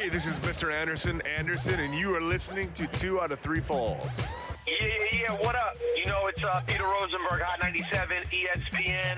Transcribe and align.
Hey, 0.00 0.08
this 0.08 0.24
is 0.24 0.38
Mr. 0.38 0.72
Anderson 0.72 1.20
Anderson, 1.36 1.78
and 1.78 1.94
you 1.94 2.14
are 2.16 2.22
listening 2.22 2.72
to 2.72 2.86
Two 2.86 3.20
Out 3.20 3.32
of 3.32 3.38
Three 3.38 3.60
Falls. 3.60 4.26
Yeah, 4.66 4.86
yeah, 4.86 5.20
yeah. 5.20 5.32
What 5.34 5.54
up? 5.54 5.76
You 5.94 6.06
know, 6.06 6.26
it's 6.26 6.42
uh, 6.42 6.62
Peter 6.66 6.84
Rosenberg, 6.84 7.42
Hot 7.42 7.60
97, 7.60 8.22
ESPN, 8.22 9.16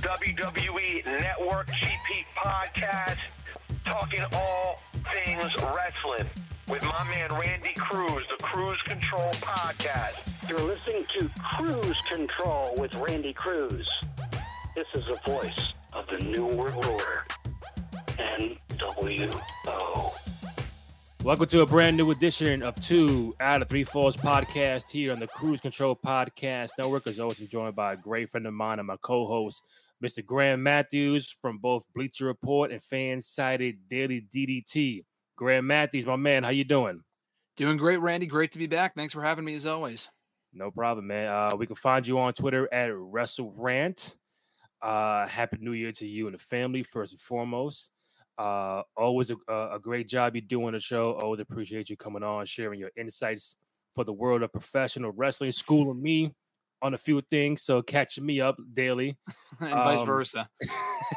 WWE 0.00 1.04
Network, 1.18 1.66
GP 1.66 2.24
Podcast, 2.36 3.18
talking 3.84 4.20
all 4.34 4.78
things 5.12 5.52
wrestling 5.74 6.30
with 6.68 6.84
my 6.84 7.04
man 7.10 7.30
Randy 7.36 7.74
Cruz, 7.76 8.24
the 8.30 8.40
Cruise 8.40 8.80
Control 8.82 9.30
Podcast. 9.32 10.48
You're 10.48 10.60
listening 10.60 11.06
to 11.18 11.28
Cruise 11.56 12.00
Control 12.08 12.72
with 12.78 12.94
Randy 12.94 13.32
Cruz. 13.32 13.88
This 14.76 14.86
is 14.94 15.06
the 15.06 15.18
voice 15.26 15.72
of 15.92 16.06
the 16.06 16.24
New 16.24 16.46
World 16.46 16.86
Order. 16.86 17.24
NWO. 18.78 20.12
Welcome 21.22 21.46
to 21.46 21.60
a 21.60 21.66
brand 21.66 21.96
new 21.96 22.10
edition 22.10 22.62
of 22.62 22.74
Two 22.80 23.34
Out 23.40 23.62
of 23.62 23.68
Three 23.68 23.84
Falls 23.84 24.16
podcast 24.16 24.90
here 24.90 25.12
on 25.12 25.20
the 25.20 25.28
Cruise 25.28 25.60
Control 25.60 25.94
Podcast 25.94 26.70
Network. 26.76 27.06
As 27.06 27.20
always, 27.20 27.40
I'm 27.40 27.46
joined 27.46 27.76
by 27.76 27.92
a 27.92 27.96
great 27.96 28.30
friend 28.30 28.46
of 28.48 28.52
mine 28.52 28.80
and 28.80 28.88
my 28.88 28.96
co-host, 29.00 29.62
Mr. 30.04 30.24
Graham 30.26 30.62
Matthews 30.62 31.30
from 31.40 31.58
both 31.58 31.86
Bleacher 31.94 32.26
Report 32.26 32.72
and 32.72 32.82
fan 32.82 33.20
sided 33.20 33.88
Daily 33.88 34.26
DDT. 34.34 35.04
Graham 35.36 35.68
Matthews, 35.68 36.04
my 36.04 36.16
man, 36.16 36.42
how 36.42 36.50
you 36.50 36.64
doing? 36.64 37.02
Doing 37.56 37.76
great, 37.76 38.00
Randy. 38.00 38.26
Great 38.26 38.50
to 38.52 38.58
be 38.58 38.66
back. 38.66 38.96
Thanks 38.96 39.14
for 39.14 39.22
having 39.22 39.44
me 39.44 39.54
as 39.54 39.66
always. 39.66 40.10
No 40.52 40.72
problem, 40.72 41.06
man. 41.06 41.28
Uh, 41.28 41.56
we 41.56 41.66
can 41.66 41.76
find 41.76 42.04
you 42.06 42.18
on 42.18 42.32
Twitter 42.32 42.68
at 42.72 42.90
WrestleRant. 42.90 44.16
Uh, 44.82 45.26
happy 45.28 45.58
New 45.60 45.72
Year 45.72 45.92
to 45.92 46.06
you 46.06 46.26
and 46.26 46.34
the 46.34 46.38
family, 46.38 46.82
first 46.82 47.12
and 47.12 47.20
foremost. 47.20 47.90
Uh, 48.36 48.82
always 48.96 49.30
a, 49.30 49.36
a 49.48 49.78
great 49.80 50.08
job 50.08 50.34
you 50.34 50.42
do 50.42 50.64
on 50.66 50.72
the 50.72 50.80
show. 50.80 51.12
Always 51.12 51.40
appreciate 51.40 51.90
you 51.90 51.96
coming 51.96 52.22
on, 52.22 52.46
sharing 52.46 52.80
your 52.80 52.90
insights 52.96 53.56
for 53.94 54.04
the 54.04 54.12
world 54.12 54.42
of 54.42 54.52
professional 54.52 55.12
wrestling, 55.12 55.52
schooling 55.52 56.02
me 56.02 56.32
on 56.82 56.94
a 56.94 56.98
few 56.98 57.20
things. 57.22 57.62
So 57.62 57.82
catch 57.82 58.20
me 58.20 58.40
up 58.40 58.58
daily, 58.72 59.16
and 59.60 59.70
vice 59.70 60.00
um, 60.00 60.06
versa. 60.06 60.48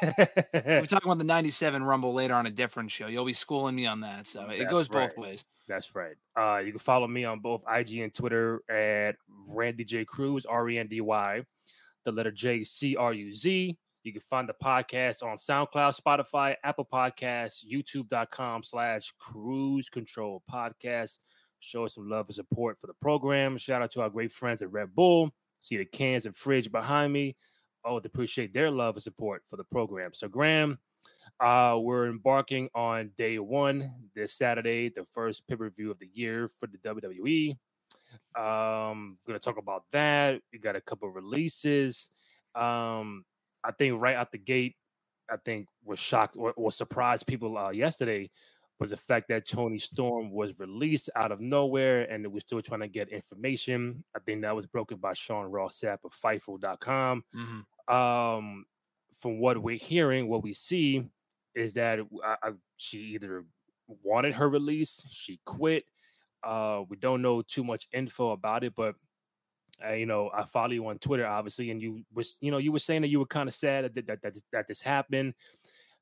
We're 0.02 0.86
talking 0.88 1.05
about 1.05 1.17
the 1.17 1.23
'97 1.23 1.83
Rumble 1.83 2.14
later 2.14 2.36
on 2.36 2.45
a 2.45 2.52
different 2.52 2.92
show. 2.92 3.08
You'll 3.08 3.25
be 3.25 3.33
schooling 3.33 3.75
me 3.75 3.86
on 3.86 4.02
that, 4.02 4.27
so 4.27 4.49
it 4.49 4.70
goes 4.70 4.89
right. 4.89 5.08
both 5.08 5.17
ways. 5.17 5.45
That's 5.67 5.94
right. 5.95 6.16
Uh, 6.36 6.59
you 6.59 6.72
can 6.72 6.80
follow 6.80 7.08
me 7.08 7.25
on 7.25 7.39
both 7.39 7.64
IG 7.70 7.97
and 7.97 8.14
Twitter 8.14 8.61
at 8.70 9.16
Randy 9.49 9.83
J 9.83 10.05
Cruz, 10.05 10.45
R 10.45 10.70
E 10.70 10.77
N 10.77 10.88
D 10.88 11.02
Y, 11.02 11.44
the 12.05 12.11
letter 12.11 12.31
J 12.31 12.64
C 12.64 12.95
R 12.95 13.14
U 13.14 13.33
Z. 13.33 13.77
You 14.03 14.12
can 14.14 14.22
find 14.22 14.48
the 14.48 14.56
podcast 14.64 15.23
on 15.23 15.38
SoundCloud, 15.38 16.00
Spotify, 16.00 16.56
Apple 16.64 16.88
Podcasts, 16.92 17.66
YouTube.com 17.66 18.64
slash 18.64 19.12
cruise 19.20 19.89
control 19.89 20.44
podcast. 20.50 21.20
Show 21.59 21.84
us 21.84 21.95
some 21.95 22.09
love 22.09 22.28
and 22.28 22.36
support 22.36 22.80
for 22.80 22.88
the 22.88 22.94
program. 23.02 23.58
Shout 23.58 23.81
out 23.81 23.92
to 23.92 24.02
our 24.02 24.09
great 24.09 24.31
friends 24.31 24.62
at 24.62 24.72
Red 24.72 24.95
Bull. 24.95 25.31
See 25.62 25.78
the 25.78 25.86
cans 25.86 26.26
and 26.26 26.36
fridge 26.36 26.72
behind 26.72 27.12
me. 27.12 27.36
I 27.84 27.92
would 27.92 28.06
appreciate 28.06 28.54
their 28.54 28.70
love 28.70 28.95
and 28.95 29.04
support 29.04 29.44
for 29.48 29.58
the 29.58 29.64
program. 29.64 30.14
So, 30.14 30.28
Graham, 30.28 30.78
uh, 31.39 31.78
we're 31.80 32.08
embarking 32.08 32.70
on 32.76 33.11
day 33.16 33.39
one 33.39 33.92
this 34.16 34.34
Saturday, 34.34 34.89
the 34.89 35.06
first 35.06 35.48
pay 35.48 35.56
per 35.56 35.70
view 35.70 35.92
of 35.92 36.00
the 36.00 36.09
year 36.14 36.48
for 36.48 36.67
the 36.67 36.78
WWE. 36.78 37.58
Um, 38.36 39.17
gonna 39.26 39.39
talk 39.39 39.58
about 39.58 39.84
that. 39.92 40.42
We 40.52 40.59
got 40.59 40.76
a 40.76 40.82
couple 40.82 41.09
releases. 41.09 42.09
Um, 42.56 43.23
I 43.63 43.72
think 43.72 44.00
right 44.00 44.16
out 44.16 44.31
the 44.31 44.38
gate, 44.38 44.75
I 45.30 45.38
think 45.44 45.67
was 45.83 46.00
shocked 46.00 46.36
or, 46.38 46.53
or 46.53 46.72
surprised 46.72 47.27
people 47.27 47.58
uh, 47.58 47.72
yesterday 47.72 48.30
was 48.80 48.91
the 48.91 48.97
fact 48.97 49.27
that 49.30 49.47
Toni 49.47 49.80
Storm 49.80 50.31
was 50.31 50.59
released 50.59 51.09
out 51.16 51.31
of 51.31 51.41
nowhere 51.41 52.03
and 52.11 52.25
we're 52.27 52.39
still 52.39 52.61
trying 52.61 52.81
to 52.81 52.88
get 52.88 53.09
information. 53.09 54.03
I 54.16 54.19
think 54.19 54.41
that 54.41 54.55
was 54.55 54.67
broken 54.67 54.97
by 54.97 55.14
Sean 55.14 55.47
Ross 55.47 55.80
Sapp 55.80 55.97
of 56.03 56.11
Fightful.com. 56.14 57.23
Mm-hmm. 57.36 57.93
Um, 57.93 58.65
from 59.20 59.39
what 59.39 59.58
we're 59.58 59.77
hearing, 59.77 60.27
what 60.27 60.43
we 60.43 60.53
see 60.53 61.03
is 61.55 61.73
that 61.73 61.99
I, 62.23 62.36
I, 62.43 62.52
she 62.77 62.99
either 62.99 63.45
wanted 64.03 64.33
her 64.33 64.48
release, 64.48 65.05
she 65.09 65.39
quit. 65.45 65.86
Uh, 66.43 66.83
we 66.87 66.98
don't 66.98 67.23
know 67.23 67.42
too 67.42 67.64
much 67.64 67.87
info 67.92 68.30
about 68.30 68.64
it, 68.64 68.73
but 68.76 68.95
uh, 69.86 69.93
you 69.93 70.05
know, 70.05 70.30
I 70.33 70.43
follow 70.43 70.71
you 70.71 70.88
on 70.88 70.99
Twitter, 70.99 71.26
obviously, 71.26 71.71
and 71.71 71.82
you 71.82 72.04
was, 72.14 72.38
you 72.42 72.52
know, 72.52 72.58
you 72.58 72.71
were 72.71 72.80
saying 72.80 73.04
that 73.04 73.10
you 73.10 73.20
were 73.20 73.26
kind 73.26 73.48
of 73.48 73.55
sad 73.55 73.93
that 73.95 74.08
that, 74.08 74.21
that 74.21 74.36
that 74.52 74.67
this 74.67 74.82
happened. 74.82 75.33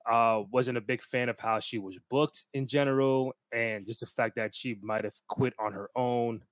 Uh, 0.09 0.43
wasn't 0.51 0.77
a 0.77 0.81
big 0.81 1.01
fan 1.01 1.29
of 1.29 1.39
how 1.39 1.59
she 1.59 1.79
was 1.79 1.97
booked 2.09 2.45
in 2.53 2.67
general, 2.67 3.33
and 3.51 3.85
just 3.85 4.01
the 4.01 4.05
fact 4.05 4.35
that 4.35 4.53
she 4.53 4.77
might 4.81 5.03
have 5.03 5.15
quit 5.27 5.53
on 5.59 5.73
her 5.73 5.89
own. 5.95 6.43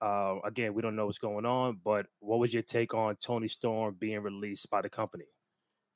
Uh, 0.00 0.36
again, 0.44 0.74
we 0.74 0.82
don't 0.82 0.94
know 0.94 1.06
what's 1.06 1.18
going 1.18 1.44
on, 1.44 1.80
but 1.82 2.06
what 2.20 2.38
was 2.38 2.54
your 2.54 2.62
take 2.62 2.94
on 2.94 3.16
Toni 3.16 3.48
Storm 3.48 3.96
being 3.98 4.20
released 4.20 4.70
by 4.70 4.80
the 4.82 4.90
company? 4.90 5.24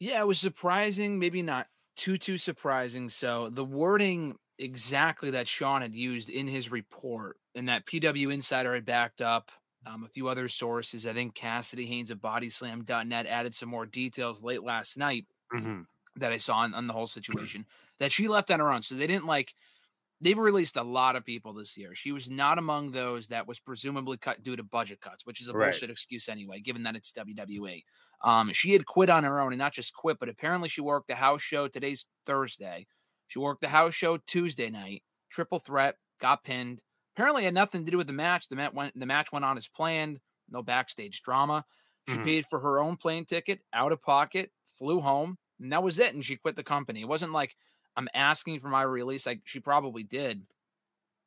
Yeah, 0.01 0.21
it 0.21 0.27
was 0.27 0.41
surprising, 0.41 1.19
maybe 1.19 1.43
not 1.43 1.69
too 1.95 2.19
too 2.19 2.39
surprising. 2.39 3.09
So 3.09 3.49
the 3.49 3.65
wording 3.65 4.37
exactly 4.59 5.31
that 5.31 5.47
Sean 5.47 5.83
had 5.83 5.93
used 5.93 6.31
in 6.31 6.49
his 6.49 6.73
report 6.73 7.39
and 7.55 7.69
that 7.69 7.87
PW 7.87 8.33
Insider 8.33 8.75
had 8.75 8.85
backed 8.85 9.21
up 9.21 9.51
um, 9.87 10.05
a 10.05 10.09
few 10.09 10.29
other 10.29 10.49
sources. 10.49 11.07
I 11.07 11.13
think 11.13 11.35
Cassidy 11.35 11.87
Haynes 11.87 12.11
of 12.11 12.19
bodyslam.net 12.19 13.27
added 13.27 13.55
some 13.55 13.69
more 13.69 13.87
details 13.87 14.43
late 14.43 14.63
last 14.63 14.97
night 14.97 15.27
mm-hmm. 15.53 15.83
that 16.17 16.33
I 16.33 16.37
saw 16.37 16.59
on, 16.59 16.75
on 16.75 16.87
the 16.87 16.93
whole 16.93 17.07
situation 17.07 17.67
that 17.99 18.13
she 18.13 18.29
left 18.29 18.51
on 18.51 18.61
her 18.61 18.71
own. 18.71 18.83
So 18.83 18.95
they 18.95 19.07
didn't 19.07 19.27
like, 19.27 19.55
they've 20.21 20.39
released 20.39 20.77
a 20.77 20.83
lot 20.83 21.17
of 21.17 21.25
people 21.25 21.53
this 21.53 21.77
year. 21.77 21.95
She 21.95 22.13
was 22.13 22.31
not 22.31 22.59
among 22.59 22.93
those 22.93 23.29
that 23.29 23.49
was 23.49 23.61
presumably 23.61 24.17
cut 24.17 24.43
due 24.43 24.57
to 24.57 24.63
budget 24.63 25.01
cuts, 25.01 25.27
which 25.27 25.41
is 25.41 25.49
a 25.49 25.53
right. 25.53 25.67
bullshit 25.67 25.91
excuse 25.91 26.29
anyway, 26.29 26.61
given 26.61 26.85
that 26.85 26.97
it's 26.97 27.13
WWE. 27.13 27.83
Um, 28.25 28.53
she 28.53 28.73
had 28.73 28.87
quit 28.87 29.11
on 29.11 29.25
her 29.25 29.41
own 29.41 29.53
and 29.53 29.59
not 29.59 29.73
just 29.73 29.95
quit, 29.95 30.19
but 30.19 30.29
apparently 30.29 30.69
she 30.69 30.81
worked 30.81 31.09
the 31.09 31.17
house 31.17 31.43
show. 31.43 31.69
Today's 31.69 32.07
Thursday. 32.25 32.87
She 33.27 33.39
worked 33.39 33.63
the 33.63 33.69
house 33.69 33.95
show 33.95 34.19
Tuesday 34.19 34.71
night, 34.71 35.03
triple 35.31 35.59
threat, 35.59 35.97
got 36.21 36.45
pinned 36.45 36.83
Apparently, 37.15 37.45
had 37.45 37.55
nothing 37.55 37.85
to 37.85 37.91
do 37.91 37.99
with 37.99 38.07
the 38.07 38.13
match. 38.13 38.49
The 38.49 38.57
match 38.57 38.73
went 38.73 38.99
the 38.99 39.07
match 39.07 39.33
went 39.33 39.45
on 39.45 39.57
as 39.57 39.69
planned. 39.69 40.21
No 40.51 40.63
backstage 40.63 41.23
drama. 41.23 41.65
She 42.09 42.15
mm-hmm. 42.15 42.25
paid 42.25 42.47
for 42.47 42.61
her 42.61 42.81
own 42.81 42.97
plane 42.97 43.25
ticket 43.25 43.61
out 43.73 43.93
of 43.93 44.03
pocket, 44.03 44.51
flew 44.65 45.01
home, 45.01 45.39
and 45.61 45.73
that 45.73 45.83
was 45.83 45.99
it. 45.99 46.15
And 46.15 46.25
she 46.25 46.37
quit 46.37 46.57
the 46.57 46.63
company. 46.63 47.01
It 47.03 47.09
wasn't 47.09 47.33
like 47.33 47.57
I'm 47.97 48.09
asking 48.15 48.61
for 48.61 48.69
my 48.69 48.83
release. 48.83 49.27
Like 49.27 49.43
she 49.45 49.61
probably 49.61 50.03
did, 50.03 50.43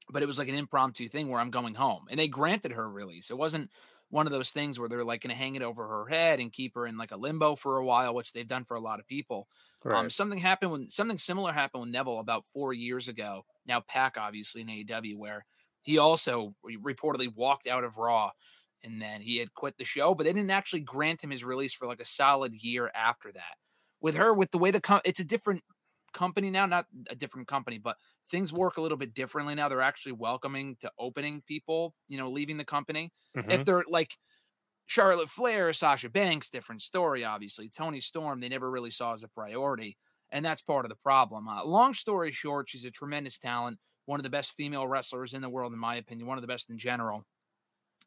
but 0.09 0.23
it 0.23 0.27
was 0.27 0.39
like 0.39 0.49
an 0.49 0.55
impromptu 0.55 1.07
thing 1.07 1.29
where 1.29 1.39
I'm 1.39 1.51
going 1.51 1.75
home, 1.75 2.05
and 2.09 2.19
they 2.19 2.27
granted 2.27 2.73
her 2.73 2.89
release. 2.89 3.29
It 3.29 3.37
wasn't 3.37 3.69
one 4.09 4.27
of 4.27 4.31
those 4.31 4.51
things 4.51 4.79
where 4.79 4.87
they're 4.87 5.03
like 5.03 5.21
going 5.21 5.35
to 5.35 5.35
hang 5.35 5.55
it 5.55 5.61
over 5.61 5.87
her 5.87 6.05
head 6.05 6.39
and 6.39 6.53
keep 6.53 6.75
her 6.75 6.85
in 6.85 6.97
like 6.97 7.11
a 7.11 7.17
limbo 7.17 7.55
for 7.55 7.77
a 7.77 7.85
while, 7.85 8.13
which 8.13 8.33
they've 8.33 8.47
done 8.47 8.63
for 8.63 8.75
a 8.75 8.81
lot 8.81 8.99
of 8.99 9.07
people. 9.07 9.47
Um, 9.83 9.91
right. 9.91 9.99
Um, 9.99 10.09
something 10.09 10.39
happened 10.39 10.71
when 10.71 10.89
something 10.89 11.17
similar 11.17 11.51
happened 11.51 11.81
with 11.81 11.91
Neville 11.91 12.19
about 12.19 12.45
four 12.53 12.73
years 12.73 13.07
ago. 13.07 13.45
Now 13.65 13.81
PAC 13.81 14.17
obviously 14.19 14.61
in 14.61 14.67
AEW, 14.67 15.17
where 15.17 15.45
he 15.85 15.99
also 15.99 16.55
reportedly 16.65 17.33
walked 17.33 17.67
out 17.67 17.83
of 17.83 17.97
Raw 17.97 18.31
and 18.83 19.01
then 19.01 19.21
he 19.21 19.37
had 19.37 19.53
quit 19.53 19.77
the 19.77 19.83
show, 19.83 20.15
but 20.15 20.25
they 20.25 20.33
didn't 20.33 20.51
actually 20.51 20.81
grant 20.81 21.23
him 21.23 21.29
his 21.29 21.43
release 21.43 21.73
for 21.73 21.87
like 21.87 22.01
a 22.01 22.05
solid 22.05 22.53
year 22.55 22.91
after 22.93 23.31
that. 23.31 23.55
With 24.01 24.15
her, 24.15 24.33
with 24.33 24.51
the 24.51 24.57
way 24.57 24.71
the 24.71 24.81
com- 24.81 25.01
it's 25.05 25.19
a 25.19 25.25
different 25.25 25.63
company 26.13 26.49
now, 26.49 26.65
not 26.65 26.87
a 27.09 27.15
different 27.15 27.47
company, 27.47 27.77
but 27.77 27.97
things 28.27 28.51
work 28.51 28.77
a 28.77 28.81
little 28.81 28.97
bit 28.97 29.13
differently 29.13 29.53
now. 29.53 29.69
They're 29.69 29.81
actually 29.81 30.13
welcoming 30.13 30.75
to 30.79 30.91
opening 30.99 31.43
people, 31.47 31.93
you 32.09 32.17
know, 32.17 32.29
leaving 32.29 32.57
the 32.57 32.65
company. 32.65 33.11
Mm-hmm. 33.37 33.51
If 33.51 33.65
they're 33.65 33.83
like 33.87 34.17
Charlotte 34.87 35.29
Flair, 35.29 35.71
Sasha 35.71 36.09
Banks, 36.09 36.49
different 36.49 36.81
story, 36.81 37.23
obviously. 37.23 37.69
Toni 37.69 37.99
Storm, 37.99 38.39
they 38.39 38.49
never 38.49 38.71
really 38.71 38.91
saw 38.91 39.13
as 39.13 39.23
a 39.23 39.27
priority. 39.27 39.97
And 40.31 40.43
that's 40.43 40.61
part 40.61 40.85
of 40.85 40.89
the 40.89 40.95
problem. 40.95 41.47
Uh, 41.47 41.63
long 41.63 41.93
story 41.93 42.31
short, 42.31 42.69
she's 42.69 42.85
a 42.85 42.91
tremendous 42.91 43.37
talent 43.37 43.77
one 44.05 44.19
of 44.19 44.23
the 44.23 44.29
best 44.29 44.53
female 44.53 44.87
wrestlers 44.87 45.33
in 45.33 45.41
the 45.41 45.49
world, 45.49 45.73
in 45.73 45.79
my 45.79 45.95
opinion, 45.95 46.27
one 46.27 46.37
of 46.37 46.41
the 46.41 46.47
best 46.47 46.69
in 46.69 46.77
general. 46.77 47.25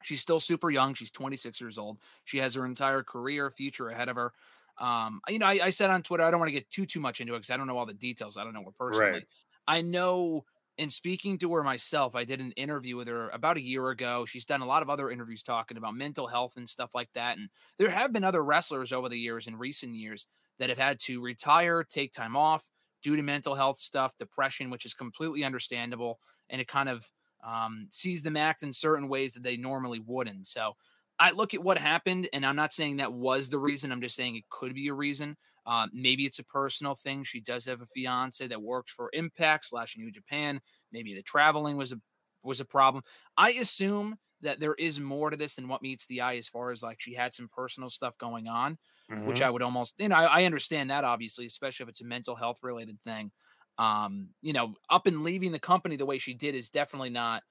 She's 0.03 0.21
still 0.21 0.41
super 0.41 0.71
young. 0.71 0.95
She's 0.95 1.11
26 1.11 1.61
years 1.61 1.77
old. 1.77 1.99
She 2.25 2.39
has 2.39 2.55
her 2.55 2.65
entire 2.65 3.03
career, 3.03 3.51
future 3.51 3.89
ahead 3.89 4.09
of 4.09 4.17
her. 4.17 4.33
Um, 4.79 5.21
you 5.29 5.41
know, 5.41 5.47
I, 5.47 5.59
I 5.65 5.71
said 5.71 5.91
on 5.91 6.03
Twitter, 6.03 6.23
I 6.23 6.31
don't 6.31 6.39
want 6.39 6.49
to 6.49 6.55
get 6.55 6.71
too 6.71 6.87
too 6.87 7.01
much 7.01 7.21
into 7.21 7.35
it 7.35 7.39
because 7.39 7.51
I 7.51 7.57
don't 7.57 7.67
know 7.67 7.77
all 7.77 7.87
the 7.87 7.95
details. 7.95 8.37
I 8.37 8.45
don't 8.45 8.55
know 8.55 8.63
her 8.63 8.71
personally. 8.79 9.11
Right. 9.11 9.27
I 9.67 9.83
know 9.83 10.45
in 10.79 10.91
speaking 10.91 11.37
to 11.39 11.53
her 11.55 11.65
myself, 11.65 12.15
I 12.15 12.23
did 12.23 12.41
an 12.41 12.53
interview 12.53 12.97
with 12.97 13.09
her 13.09 13.29
about 13.31 13.57
a 13.57 13.63
year 13.63 13.91
ago. 13.91 14.25
She's 14.25 14.45
done 14.45 14.63
a 14.63 14.67
lot 14.67 14.83
of 14.83 14.89
other 14.89 15.11
interviews 15.11 15.43
talking 15.43 15.77
about 15.77 15.95
mental 15.95 16.29
health 16.29 16.57
and 16.57 16.69
stuff 16.69 16.95
like 16.95 17.13
that. 17.15 17.37
And 17.37 17.49
there 17.79 17.91
have 17.91 18.13
been 18.13 18.23
other 18.23 18.45
wrestlers 18.45 18.93
over 18.93 19.09
the 19.09 19.19
years, 19.19 19.49
in 19.49 19.57
recent 19.57 19.95
years, 19.95 20.29
that 20.61 20.69
have 20.69 20.79
had 20.79 21.01
to 21.01 21.21
retire, 21.21 21.83
take 21.83 22.13
time 22.13 22.37
off, 22.37 22.65
due 23.03 23.17
to 23.17 23.23
mental 23.23 23.55
health 23.55 23.79
stuff, 23.79 24.17
depression, 24.19 24.71
which 24.71 24.85
is 24.85 24.95
completely 24.95 25.45
understandable, 25.45 26.19
and 26.51 26.61
it 26.61 26.69
kind 26.69 26.89
of 26.89 27.09
um, 27.45 27.87
sees 27.91 28.23
them 28.23 28.37
act 28.37 28.63
in 28.63 28.73
certain 28.73 29.09
ways 29.09 29.33
that 29.33 29.43
they 29.43 29.57
normally 29.57 30.01
wouldn't. 30.01 30.47
So 30.47 30.75
I 31.19 31.33
look 31.33 31.55
at 31.55 31.63
what 31.63 31.79
happened, 31.79 32.29
and 32.33 32.47
I'm 32.47 32.57
not 32.57 32.73
saying 32.73 32.97
that 32.97 33.13
was 33.13 33.49
the 33.49 33.59
reason. 33.59 33.91
I'm 33.91 34.01
just 34.01 34.17
saying 34.17 34.37
it 34.37 34.49
could 34.51 34.75
be 34.75 34.89
a 34.89 34.95
reason. 34.95 35.37
Uh, 35.67 35.87
maybe 35.93 36.25
it's 36.25 36.39
a 36.39 36.45
personal 36.45 36.95
thing. 36.95 37.25
She 37.25 37.41
does 37.41 37.67
have 37.67 37.83
a 37.83 37.87
fiance 37.87 38.47
that 38.47 38.63
works 38.63 38.93
for 38.93 39.11
Impact 39.13 39.67
slash 39.67 39.97
New 39.97 40.11
Japan. 40.11 40.61
Maybe 40.93 41.15
the 41.15 41.23
traveling 41.23 41.77
was 41.77 41.93
a 41.93 42.01
was 42.43 42.61
a 42.61 42.65
problem. 42.65 43.03
I 43.37 43.51
assume 43.51 44.17
that 44.43 44.61
there 44.61 44.75
is 44.75 45.01
more 45.01 45.31
to 45.31 45.37
this 45.37 45.55
than 45.55 45.69
what 45.69 45.83
meets 45.83 46.07
the 46.07 46.21
eye 46.21 46.37
as 46.37 46.49
far 46.49 46.71
as 46.71 46.83
like 46.83 47.01
she 47.01 47.15
had 47.15 47.35
some 47.35 47.49
personal 47.49 47.91
stuff 47.91 48.17
going 48.19 48.49
on, 48.49 48.79
Mm-hmm. 49.11 49.27
which 49.27 49.41
I 49.41 49.49
would 49.49 49.63
almost, 49.63 49.95
you 49.97 50.11
know, 50.11 50.17
I, 50.17 50.41
I 50.41 50.45
understand 50.45 50.91
that 50.91 51.03
obviously, 51.03 51.47
especially 51.47 51.85
if 51.85 51.89
it's 51.89 52.03
a 52.03 52.05
mental 52.05 52.37
health 52.37 52.59
related 52.63 53.01
thing. 53.01 53.33
Um, 53.79 54.35
you 54.43 54.53
know, 54.53 54.75
up 54.91 55.07
and 55.07 55.23
leaving 55.23 55.51
the 55.51 55.59
company 55.59 55.97
the 55.97 56.05
way 56.05 56.19
she 56.19 56.35
did 56.35 56.55
is 56.55 56.69
definitely 56.69 57.09
not, 57.09 57.43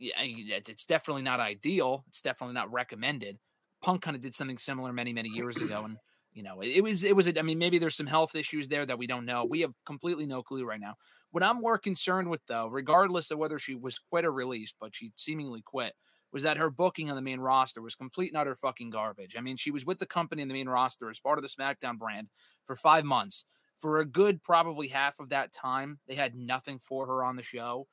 yeah, 0.00 0.14
it's, 0.18 0.68
it's 0.68 0.86
definitely 0.86 1.22
not 1.22 1.38
ideal. 1.38 2.04
It's 2.08 2.20
definitely 2.20 2.54
not 2.54 2.72
recommended. 2.72 3.38
Punk 3.80 4.02
kind 4.02 4.16
of 4.16 4.20
did 4.20 4.34
something 4.34 4.58
similar 4.58 4.92
many, 4.92 5.12
many 5.12 5.28
years 5.28 5.62
ago. 5.62 5.84
And, 5.84 5.98
you 6.32 6.42
know, 6.42 6.60
it, 6.60 6.70
it 6.70 6.80
was, 6.82 7.04
it 7.04 7.14
was, 7.14 7.28
a, 7.28 7.38
I 7.38 7.42
mean, 7.42 7.58
maybe 7.58 7.78
there's 7.78 7.94
some 7.94 8.08
health 8.08 8.34
issues 8.34 8.66
there 8.66 8.84
that 8.84 8.98
we 8.98 9.06
don't 9.06 9.26
know. 9.26 9.44
We 9.44 9.60
have 9.60 9.74
completely 9.86 10.26
no 10.26 10.42
clue 10.42 10.64
right 10.64 10.80
now. 10.80 10.96
What 11.30 11.44
I'm 11.44 11.60
more 11.60 11.78
concerned 11.78 12.30
with, 12.30 12.40
though, 12.48 12.66
regardless 12.66 13.30
of 13.30 13.38
whether 13.38 13.60
she 13.60 13.76
was 13.76 14.00
quit 14.00 14.24
or 14.24 14.32
released, 14.32 14.74
but 14.80 14.96
she 14.96 15.12
seemingly 15.14 15.62
quit, 15.62 15.94
was 16.32 16.42
that 16.42 16.56
her 16.56 16.70
booking 16.70 17.10
on 17.10 17.16
the 17.16 17.22
main 17.22 17.40
roster 17.40 17.82
was 17.82 17.94
complete 17.94 18.28
and 18.28 18.36
utter 18.36 18.54
fucking 18.54 18.90
garbage. 18.90 19.36
I 19.36 19.40
mean, 19.40 19.56
she 19.56 19.70
was 19.70 19.84
with 19.86 19.98
the 19.98 20.06
company 20.06 20.42
in 20.42 20.48
the 20.48 20.54
main 20.54 20.68
roster 20.68 21.08
as 21.10 21.20
part 21.20 21.38
of 21.38 21.42
the 21.42 21.48
SmackDown 21.48 21.98
brand 21.98 22.28
for 22.64 22.76
five 22.76 23.04
months. 23.04 23.44
For 23.76 23.98
a 23.98 24.04
good 24.04 24.42
probably 24.42 24.88
half 24.88 25.18
of 25.20 25.30
that 25.30 25.52
time, 25.52 26.00
they 26.06 26.14
had 26.14 26.34
nothing 26.34 26.78
for 26.78 27.06
her 27.06 27.24
on 27.24 27.36
the 27.36 27.42
show. 27.42 27.88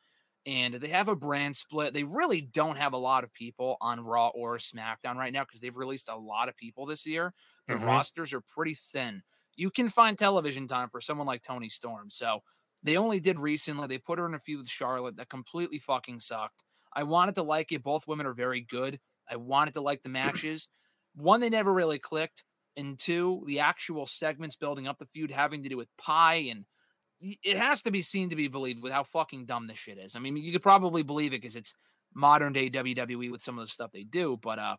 And 0.45 0.75
they 0.75 0.87
have 0.89 1.09
a 1.09 1.15
brand 1.15 1.57
split. 1.57 1.93
They 1.93 2.05
really 2.05 2.39
don't 2.41 2.77
have 2.77 2.93
a 2.93 2.97
lot 2.97 3.25
of 3.25 3.33
people 3.33 3.75
on 3.81 3.99
Raw 3.99 4.29
or 4.29 4.57
SmackDown 4.57 5.15
right 5.15 5.33
now 5.33 5.43
because 5.43 5.59
they've 5.59 5.75
released 5.75 6.07
a 6.07 6.15
lot 6.15 6.47
of 6.47 6.55
people 6.55 6.85
this 6.85 7.05
year. 7.05 7.33
The 7.67 7.75
Mhm. 7.75 7.77
rosters 7.77 8.33
are 8.33 8.39
pretty 8.39 8.73
thin. 8.73 9.23
You 9.55 9.69
can 9.71 9.89
find 9.89 10.17
television 10.17 10.67
time 10.67 10.87
for 10.89 11.01
someone 11.01 11.27
like 11.27 11.41
Toni 11.41 11.67
Storm. 11.67 12.09
So 12.09 12.43
they 12.81 12.95
only 12.95 13.19
did 13.19 13.39
recently. 13.39 13.87
They 13.87 13.97
put 13.97 14.19
her 14.19 14.25
in 14.25 14.33
a 14.35 14.39
feud 14.39 14.59
with 14.59 14.69
Charlotte 14.69 15.17
that 15.17 15.27
completely 15.29 15.79
fucking 15.79 16.21
sucked. 16.21 16.63
I 16.97 17.03
wanted 17.03 17.35
to 17.35 17.43
like 17.43 17.71
it. 17.71 17.83
Both 17.83 18.07
women 18.07 18.25
are 18.25 18.33
very 18.33 18.59
good. 18.59 18.99
I 19.29 19.35
wanted 19.37 19.75
to 19.75 19.81
like 19.81 20.01
the 20.01 20.09
matches. 20.09 20.67
One, 21.15 21.39
they 21.39 21.49
never 21.49 21.73
really 21.73 21.99
clicked. 21.99 22.43
And 22.75 22.97
two, 22.99 23.43
the 23.45 23.59
actual 23.59 24.05
segments 24.05 24.55
building 24.55 24.87
up 24.87 24.97
the 24.97 25.05
feud 25.05 25.31
having 25.31 25.63
to 25.63 25.69
do 25.69 25.77
with 25.77 25.95
pie 25.97 26.47
and 26.51 26.65
it 27.19 27.57
has 27.57 27.81
to 27.83 27.91
be 27.91 28.03
seen 28.03 28.29
to 28.29 28.35
be 28.35 28.47
believed 28.47 28.83
with 28.83 28.93
how 28.93 29.03
fucking 29.03 29.45
dumb 29.45 29.65
this 29.67 29.79
shit 29.79 29.97
is. 29.97 30.15
I 30.15 30.19
mean, 30.19 30.37
you 30.37 30.51
could 30.51 30.61
probably 30.61 31.01
believe 31.01 31.33
it 31.33 31.41
because 31.41 31.55
it's 31.55 31.73
modern 32.13 32.53
day 32.53 32.69
WWE 32.69 33.31
with 33.31 33.41
some 33.41 33.57
of 33.57 33.65
the 33.65 33.71
stuff 33.71 33.91
they 33.91 34.03
do, 34.03 34.37
but 34.37 34.59
uh 34.59 34.77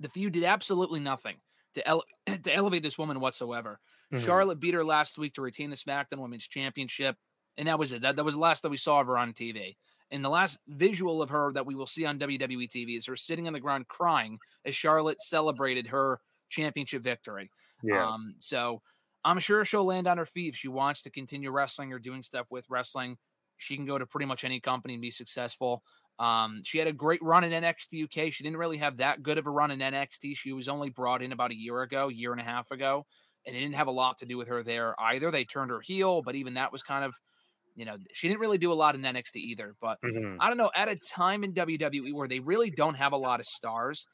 the 0.00 0.08
feud 0.08 0.32
did 0.34 0.44
absolutely 0.44 1.00
nothing 1.00 1.36
to 1.74 1.86
ele- 1.88 2.04
to 2.42 2.54
elevate 2.54 2.82
this 2.82 2.98
woman 2.98 3.20
whatsoever. 3.20 3.80
Mhm. 4.12 4.24
Charlotte 4.24 4.60
beat 4.60 4.74
her 4.74 4.84
last 4.84 5.18
week 5.18 5.34
to 5.34 5.42
retain 5.42 5.70
the 5.70 5.76
SmackDown 5.76 6.18
Women's 6.18 6.46
Championship, 6.46 7.16
and 7.56 7.66
that 7.68 7.78
was 7.78 7.92
it. 7.92 8.02
That, 8.02 8.16
that 8.16 8.24
was 8.24 8.34
the 8.34 8.40
last 8.40 8.62
that 8.62 8.70
we 8.70 8.76
saw 8.76 9.00
of 9.00 9.06
her 9.06 9.18
on 9.18 9.32
TV. 9.32 9.76
And 10.10 10.24
the 10.24 10.30
last 10.30 10.60
visual 10.66 11.20
of 11.20 11.30
her 11.30 11.52
that 11.52 11.66
we 11.66 11.74
will 11.74 11.86
see 11.86 12.06
on 12.06 12.18
WWE 12.18 12.68
TV 12.68 12.96
is 12.96 13.06
her 13.06 13.16
sitting 13.16 13.46
on 13.46 13.52
the 13.52 13.60
ground 13.60 13.88
crying 13.88 14.38
as 14.64 14.74
Charlotte 14.74 15.22
celebrated 15.22 15.88
her 15.88 16.20
championship 16.48 17.02
victory. 17.02 17.50
Yeah. 17.82 18.06
Um, 18.06 18.34
so 18.38 18.82
I'm 19.24 19.38
sure 19.38 19.64
she'll 19.64 19.84
land 19.84 20.06
on 20.06 20.18
her 20.18 20.24
feet 20.24 20.48
if 20.48 20.56
she 20.56 20.68
wants 20.68 21.02
to 21.02 21.10
continue 21.10 21.50
wrestling 21.50 21.92
or 21.92 21.98
doing 21.98 22.22
stuff 22.22 22.50
with 22.50 22.66
wrestling. 22.70 23.18
She 23.58 23.76
can 23.76 23.84
go 23.84 23.98
to 23.98 24.06
pretty 24.06 24.26
much 24.26 24.44
any 24.44 24.60
company 24.60 24.94
and 24.94 25.02
be 25.02 25.10
successful. 25.10 25.82
Um, 26.18 26.62
she 26.64 26.78
had 26.78 26.88
a 26.88 26.92
great 26.92 27.20
run 27.22 27.44
in 27.44 27.62
NXT 27.62 28.04
UK. 28.04 28.32
She 28.32 28.42
didn't 28.42 28.56
really 28.56 28.78
have 28.78 28.96
that 28.96 29.22
good 29.22 29.38
of 29.38 29.46
a 29.46 29.50
run 29.50 29.70
in 29.70 29.78
NXT. 29.80 30.36
She 30.36 30.52
was 30.52 30.68
only 30.68 30.90
brought 30.90 31.22
in 31.22 31.32
about 31.32 31.52
a 31.52 31.56
year 31.56 31.82
ago, 31.82 32.08
year 32.08 32.32
and 32.32 32.40
a 32.40 32.44
half 32.44 32.70
ago, 32.70 33.06
and 33.46 33.54
it 33.54 33.60
didn't 33.60 33.76
have 33.76 33.86
a 33.86 33.92
lot 33.92 34.18
to 34.18 34.26
do 34.26 34.36
with 34.36 34.48
her 34.48 34.62
there 34.62 35.00
either. 35.00 35.30
They 35.30 35.44
turned 35.44 35.70
her 35.70 35.80
heel, 35.80 36.22
but 36.22 36.34
even 36.34 36.54
that 36.54 36.72
was 36.72 36.82
kind 36.82 37.04
of, 37.04 37.14
you 37.78 37.84
know, 37.86 37.96
she 38.12 38.28
didn't 38.28 38.40
really 38.40 38.58
do 38.58 38.72
a 38.72 38.74
lot 38.74 38.94
in 38.96 39.04
NXT 39.04 39.40
either. 39.40 39.76
But 39.80 40.00
Mhm. 40.04 40.36
I 40.40 40.48
don't 40.48 40.58
know, 40.58 40.70
at 40.74 40.88
a 40.88 40.96
time 40.96 41.44
in 41.44 41.52
WWE 41.54 42.12
where 42.12 42.28
they 42.28 42.40
really 42.40 42.70
don't 42.70 42.96
have 42.96 43.12
a 43.12 43.16
lot 43.18 43.40
of 43.40 43.46
stars, 43.46 44.08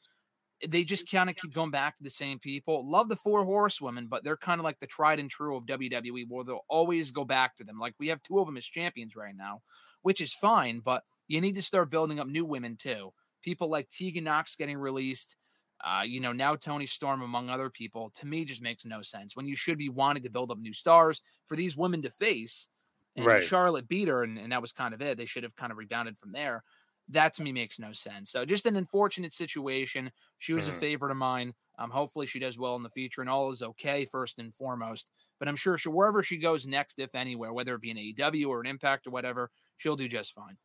they 0.65 0.83
just 0.83 1.11
kind 1.11 1.29
of 1.29 1.35
keep 1.35 1.53
going 1.53 1.71
back 1.71 1.97
to 1.97 2.03
the 2.03 2.09
same 2.09 2.39
people. 2.39 2.89
Love 2.89 3.09
the 3.09 3.15
four 3.17 3.43
horsewomen, 3.45 4.07
but 4.07 4.23
they're 4.23 4.37
kind 4.37 4.59
of 4.59 4.63
like 4.65 4.79
the 4.79 4.87
tried 4.87 5.19
and 5.19 5.29
true 5.29 5.57
of 5.57 5.65
WWE 5.65 6.25
where 6.27 6.45
they'll 6.45 6.65
always 6.69 7.11
go 7.11 7.25
back 7.25 7.55
to 7.55 7.63
them. 7.63 7.77
Like 7.79 7.95
we 7.99 8.07
have 8.07 8.23
two 8.23 8.39
of 8.39 8.45
them 8.47 8.57
as 8.57 8.65
champions 8.65 9.15
right 9.15 9.35
now, 9.35 9.61
which 10.01 10.21
is 10.21 10.33
fine, 10.33 10.79
but 10.79 11.03
you 11.27 11.41
need 11.41 11.55
to 11.55 11.61
start 11.61 11.91
building 11.91 12.19
up 12.19 12.27
new 12.27 12.45
women 12.45 12.77
too. 12.77 13.13
People 13.41 13.69
like 13.69 13.89
Tegan 13.89 14.23
Knox 14.23 14.55
getting 14.55 14.77
released, 14.77 15.35
uh, 15.83 16.03
you 16.05 16.19
know, 16.21 16.31
now 16.31 16.55
Toni 16.55 16.85
Storm, 16.85 17.21
among 17.21 17.49
other 17.49 17.69
people, 17.69 18.09
to 18.15 18.25
me 18.25 18.45
just 18.45 18.61
makes 18.61 18.85
no 18.85 19.01
sense 19.01 19.35
when 19.35 19.47
you 19.47 19.55
should 19.57 19.77
be 19.77 19.89
wanting 19.89 20.23
to 20.23 20.29
build 20.29 20.51
up 20.51 20.57
new 20.57 20.73
stars 20.73 21.21
for 21.45 21.57
these 21.57 21.75
women 21.75 22.01
to 22.03 22.09
face. 22.09 22.69
And 23.15 23.23
Right. 23.23 23.41
Charlotte 23.41 23.87
beat 23.87 24.07
her, 24.07 24.23
and, 24.23 24.37
and 24.37 24.51
that 24.51 24.61
was 24.61 24.71
kind 24.73 24.93
of 24.93 25.01
it. 25.01 25.17
They 25.17 25.25
should 25.25 25.43
have 25.43 25.55
kind 25.55 25.71
of 25.71 25.77
rebounded 25.77 26.17
from 26.17 26.31
there. 26.33 26.63
That 27.07 27.33
to 27.35 27.43
me 27.43 27.51
makes 27.51 27.77
no 27.79 27.91
sense. 27.93 28.31
So 28.31 28.45
just 28.45 28.65
an 28.65 28.75
unfortunate 28.75 29.31
situation. 29.31 30.11
She 30.39 30.53
was 30.53 30.67
Mhm. 30.67 30.69
a 30.69 30.73
favorite 30.73 31.11
of 31.11 31.17
mine. 31.17 31.53
Um, 31.77 31.91
hopefully 31.91 32.25
she 32.25 32.39
does 32.39 32.57
well 32.57 32.75
in 32.75 32.83
the 32.83 32.89
future 32.89 33.21
and 33.21 33.29
all 33.29 33.51
is 33.51 33.61
okay 33.61 34.05
first 34.05 34.39
and 34.39 34.53
foremost. 34.55 35.11
But 35.37 35.47
I'm 35.47 35.55
sure 35.55 35.77
she, 35.77 35.89
wherever 35.89 36.23
she 36.23 36.37
goes 36.37 36.65
next, 36.65 36.97
if 36.97 37.13
anywhere, 37.13 37.53
whether 37.53 37.75
it 37.75 37.81
be 37.81 37.91
an 37.91 37.97
AEW 37.99 38.49
or 38.49 38.59
an 38.59 38.65
Impact 38.65 39.05
or 39.05 39.11
whatever, 39.11 39.51
she'll 39.77 39.95
do 39.95 40.07
just 40.07 40.33
fine. 40.33 40.57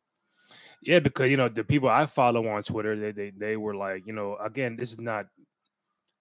Yeah, 0.81 0.99
because 0.99 1.29
you 1.29 1.37
know 1.37 1.49
the 1.49 1.63
people 1.63 1.89
I 1.89 2.05
follow 2.05 2.47
on 2.47 2.63
Twitter, 2.63 2.95
they 2.97 3.11
they, 3.11 3.29
they 3.31 3.57
were 3.57 3.75
like, 3.75 4.05
you 4.05 4.13
know, 4.13 4.35
again, 4.37 4.75
this 4.75 4.91
is 4.91 4.99
not 4.99 5.27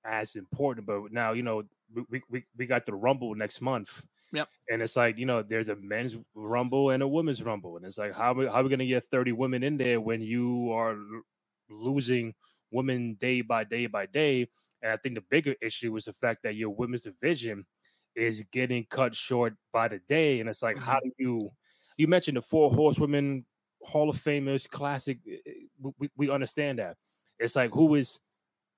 as 0.04 0.36
important, 0.36 0.86
but 0.86 1.12
now 1.12 1.32
you 1.32 1.42
know 1.42 1.64
we 2.10 2.22
we, 2.30 2.46
we 2.56 2.66
got 2.66 2.86
the 2.86 2.94
Rumble 2.94 3.34
next 3.34 3.60
month. 3.60 4.06
Yep. 4.32 4.50
And 4.68 4.82
it's 4.82 4.96
like 4.96 5.18
you 5.18 5.26
know, 5.26 5.42
there's 5.42 5.68
a 5.68 5.76
men's 5.76 6.16
Rumble 6.34 6.90
and 6.90 7.02
a 7.02 7.08
women's 7.08 7.42
Rumble, 7.42 7.76
and 7.76 7.84
it's 7.84 7.98
like 7.98 8.14
how 8.14 8.32
we 8.34 8.46
how 8.46 8.62
we 8.62 8.68
gonna 8.70 8.86
get 8.86 9.04
30 9.04 9.32
women 9.32 9.62
in 9.62 9.76
there 9.78 10.00
when 10.00 10.20
you 10.22 10.70
are 10.72 10.92
l- 10.92 11.22
losing 11.68 12.34
women 12.70 13.14
day 13.14 13.40
by 13.42 13.64
day 13.64 13.86
by 13.86 14.06
day? 14.06 14.48
And 14.82 14.92
I 14.92 14.96
think 14.96 15.16
the 15.16 15.22
bigger 15.22 15.54
issue 15.60 15.96
is 15.96 16.04
the 16.04 16.12
fact 16.12 16.42
that 16.44 16.54
your 16.54 16.70
women's 16.70 17.02
division 17.04 17.66
is 18.14 18.42
getting 18.52 18.84
cut 18.86 19.14
short 19.14 19.54
by 19.72 19.88
the 19.88 19.98
day, 20.00 20.40
and 20.40 20.48
it's 20.48 20.62
like, 20.62 20.78
how 20.78 21.00
do 21.00 21.10
you? 21.18 21.50
You 21.96 22.06
mentioned 22.08 22.36
the 22.36 22.42
four 22.42 22.70
horsewomen 22.70 23.46
Hall 23.82 24.08
of 24.10 24.16
Famers, 24.16 24.68
classic. 24.68 25.18
eh, 25.28 25.38
eh, 25.46 25.52
we- 25.80 25.92
We, 25.98 26.10
we 26.16 26.30
understand 26.30 26.78
that. 26.78 26.96
It's 27.38 27.56
like 27.56 27.72
who 27.72 27.94
is 27.96 28.20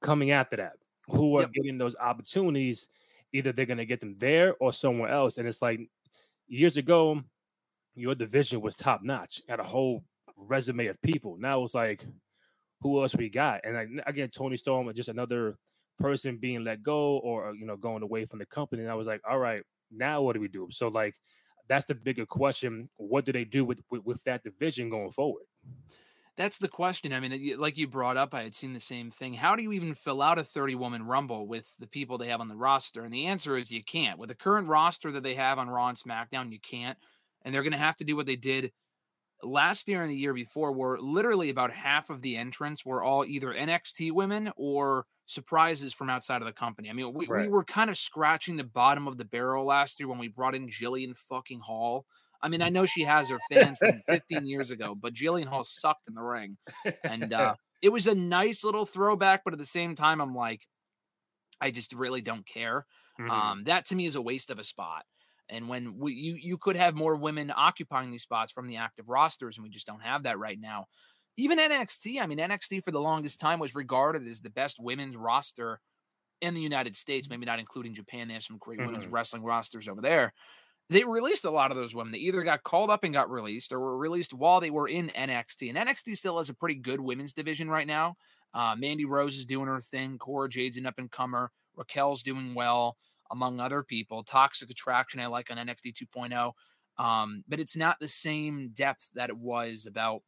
coming 0.01 0.31
after 0.31 0.57
that? 0.57 0.77
Who 1.09 1.37
are 1.39 1.45
Yep. 1.45 1.51
getting 1.53 1.79
those 1.79 1.97
opportunities? 1.97 2.89
Either 3.33 3.53
they're 3.53 3.67
gonna 3.67 3.85
get 3.85 4.01
them 4.01 4.15
there 4.19 4.55
or 4.61 4.73
somewhere 4.73 5.11
else. 5.11 5.39
And 5.39 5.49
it's 5.49 5.63
like 5.63 5.81
years 6.47 6.77
ago, 6.77 7.23
your 7.95 8.15
division 8.15 8.61
was 8.61 8.77
top 8.77 9.03
notch, 9.03 9.43
had 9.49 9.61
a 9.61 9.65
whole 9.65 10.05
resume 10.37 10.87
of 10.87 11.01
people. 11.03 11.37
Now 11.39 11.63
it's 11.63 11.75
like, 11.75 12.05
who 12.81 13.01
else 13.01 13.17
we 13.17 13.29
got? 13.29 13.61
And 13.65 13.75
like, 13.77 14.07
again, 14.07 14.29
Toni 14.29 14.57
Storm 14.57 14.87
was 14.87 14.97
just 14.97 15.09
another 15.09 15.57
person 15.99 16.37
being 16.39 16.65
let 16.65 16.83
go 16.83 17.19
or 17.19 17.49
uh, 17.49 17.53
you 17.53 17.67
know 17.67 17.77
going 17.77 18.03
away 18.03 18.25
from 18.25 18.39
the 18.39 18.47
company. 18.47 18.83
And 18.83 18.91
I 18.91 18.95
was 18.95 19.07
like, 19.07 19.21
all 19.29 19.39
right, 19.39 19.63
now 19.91 20.23
what 20.23 20.35
do 20.35 20.41
we 20.41 20.49
do? 20.49 20.69
So 20.71 20.89
like 20.89 21.15
that's 21.69 21.87
the 21.87 21.95
bigger 21.95 22.27
question. 22.27 22.89
What 22.97 23.25
do 23.25 23.33
they 23.33 23.45
do 23.45 23.65
with 23.65 23.81
with, 23.91 24.05
with 24.05 24.25
that 24.25 24.43
division 24.43 24.91
going 24.91 25.11
forward? 25.11 25.45
That's 26.37 26.59
the 26.59 26.69
question. 26.69 27.13
I 27.13 27.21
mean, 27.21 27.59
like 27.59 27.77
you 27.77 27.87
brought 27.87 28.17
up, 28.17 28.33
I 28.33 28.43
had 28.43 28.55
seen 28.55 28.73
the 28.73 28.81
same 28.81 29.11
thing. 29.11 29.35
How 29.35 29.55
do 29.55 29.63
you 29.63 29.73
even 29.73 29.95
fill 29.95 30.23
out 30.23 30.39
a 30.39 30.45
30 30.45 30.75
woman 30.77 31.03
rumble 31.03 31.47
with 31.47 31.77
the 31.79 31.87
people 31.87 32.17
they 32.17 32.29
have 32.29 32.41
on 32.41 32.49
the 32.49 32.57
roster? 32.57 33.03
And 33.03 33.13
the 33.13 33.27
answer 33.27 33.57
is 33.57 33.71
you 33.71 33.85
can't. 33.85 34.19
With 34.19 34.31
the 34.31 34.35
current 34.35 34.69
roster 34.69 35.13
that 35.13 35.23
they 35.23 35.35
have 35.35 35.59
on 35.59 35.69
Raw 35.69 35.89
and 35.89 35.99
SmackDown, 35.99 36.51
you 36.51 36.59
can't. 36.59 36.97
And 37.43 37.55
they're 37.55 37.63
going 37.63 37.73
to 37.73 37.79
have 37.79 37.97
to 37.97 38.05
do 38.05 38.17
what 38.17 38.25
they 38.25 38.37
did 38.37 38.73
last 39.43 39.89
year 39.89 40.01
and 40.01 40.11
the 40.11 40.17
year 40.17 40.33
before, 40.33 40.73
where 40.73 40.99
literally 40.99 41.51
about 41.51 41.73
half 41.73 42.09
of 42.09 42.23
the 42.23 42.37
entrants 42.37 42.85
were 42.85 43.03
all 43.03 43.25
either 43.25 43.53
NXT 43.53 44.13
women 44.13 44.51
or 44.57 45.07
surprises 45.27 45.93
from 45.93 46.09
outside 46.09 46.41
of 46.41 46.47
the 46.47 46.53
company. 46.53 46.89
I 46.89 46.93
mean, 46.93 47.13
we, 47.13 47.27
we 47.27 47.49
were 47.49 47.65
kind 47.65 47.91
of 47.91 47.97
scratching 47.97 48.57
the 48.57 48.65
bottom 48.65 49.07
of 49.07 49.19
the 49.19 49.25
barrel 49.25 49.67
last 49.67 50.01
year 50.01 50.09
when 50.09 50.19
we 50.19 50.29
brought 50.29 50.55
in 50.55 50.69
Jillian 50.69 51.17
fucking 51.17 51.61
Hall. 51.61 52.07
I 52.43 52.49
mean, 52.49 52.63
I 52.63 52.69
know 52.71 52.87
she 52.87 53.03
has 53.03 53.29
her 53.31 53.39
fans 53.41 53.81
from 53.81 54.03
15 54.11 54.47
years 54.47 54.71
ago, 54.71 54.95
but 54.95 55.15
Jillian 55.15 55.47
Hall 55.47 55.65
sucked 55.65 56.09
in 56.09 56.15
the 56.15 56.23
ring. 56.23 56.59
And 57.07 57.33
uh, 57.33 57.57
it 57.83 57.91
was 57.91 58.07
a 58.07 58.15
nice 58.15 58.65
little 58.65 58.87
throwback, 58.87 59.43
but 59.45 59.53
at 59.55 59.59
the 59.59 59.65
same 59.67 59.95
time, 59.95 60.21
I'm 60.21 60.35
like, 60.35 60.67
I 61.61 61.71
just 61.71 61.93
really 61.93 62.21
don't 62.21 62.47
care. 62.47 62.87
Mhm. 63.19 63.53
Um, 63.53 63.65
that 63.65 63.87
to 63.87 63.97
me 63.97 64.07
is 64.07 64.17
a 64.17 64.23
waste 64.23 64.51
of 64.51 64.59
a 64.59 64.65
spot. 64.65 65.05
And 65.49 65.69
when 65.69 65.99
we, 65.99 66.15
you 66.15 66.37
you 66.41 66.57
could 66.59 66.77
have 66.77 66.95
more 66.95 67.17
women 67.17 67.53
occupying 67.55 68.11
these 68.11 68.23
spots 68.23 68.53
from 68.53 68.67
the 68.69 68.77
active 68.77 69.09
rosters, 69.09 69.57
and 69.59 69.65
we 69.65 69.71
just 69.71 69.87
don't 69.87 70.03
have 70.03 70.23
that 70.25 70.39
right 70.39 70.59
now. 70.59 70.87
Even 71.37 71.59
NXT, 71.59 72.21
I 72.21 72.27
mean, 72.27 72.39
NXT 72.41 72.81
for 72.81 72.91
the 72.91 73.01
longest 73.01 73.41
time 73.41 73.59
was 73.59 73.75
regarded 73.75 74.27
as 74.29 74.41
the 74.41 74.51
best 74.51 74.77
women's 74.81 75.17
roster 75.17 75.81
in 76.41 76.55
the 76.55 76.61
United 76.61 76.97
States. 76.97 77.29
Maybe 77.31 77.47
not 77.47 77.59
including 77.61 77.95
Japan; 77.95 78.29
they 78.29 78.35
have 78.35 78.43
some 78.45 78.59
great 78.59 78.83
women's 78.83 79.07
Mhm. 79.07 79.13
wrestling 79.13 79.43
rosters 79.45 79.89
over 79.89 80.01
there. 80.03 80.33
They 80.93 81.05
released 81.05 81.47
a 81.47 81.51
lot 81.51 81.71
of 81.71 81.77
those 81.79 81.95
women. 81.95 82.13
They 82.13 82.19
either 82.19 82.43
got 82.43 82.65
called 82.65 82.91
up 82.91 83.03
and 83.03 83.15
got 83.15 83.31
released, 83.31 83.73
or 83.73 83.81
were 83.81 83.97
released 83.97 84.35
while 84.35 84.61
they 84.61 84.71
were 84.71 84.87
in 84.87 85.09
NXT. 85.09 85.71
And 85.71 85.89
NXT 85.89 86.17
still 86.17 86.37
has 86.37 86.51
a 86.51 86.55
pretty 86.55 86.75
good 86.75 87.01
women's 87.01 87.33
division 87.33 87.71
right 87.71 87.87
now. 87.87 88.17
Uh, 88.53 88.75
Mandy 88.77 89.07
Rose 89.07 89.37
is 89.37 89.47
doing 89.47 89.69
her 89.69 89.81
thing. 89.81 90.19
Cora 90.19 90.51
Jade's 90.51 90.77
an 90.77 90.85
up 90.85 90.99
and 90.99 91.11
comer. 91.11 91.51
Raquel's 91.77 92.23
doing 92.23 92.55
well. 92.55 92.97
among 93.31 93.59
other 93.59 93.83
people. 93.83 94.23
Toxic 94.23 94.71
Attraction, 94.71 95.19
I 95.19 95.27
like 95.27 95.51
on 95.51 95.57
NXT 95.57 95.95
2.0. 95.95 96.53
Um, 97.03 97.43
but 97.49 97.59
it's 97.59 97.77
not 97.77 97.99
the 97.99 98.09
same 98.09 98.71
depth 98.75 99.09
that 99.15 99.31
it 99.31 99.39
was 99.39 99.87
about 99.87 100.23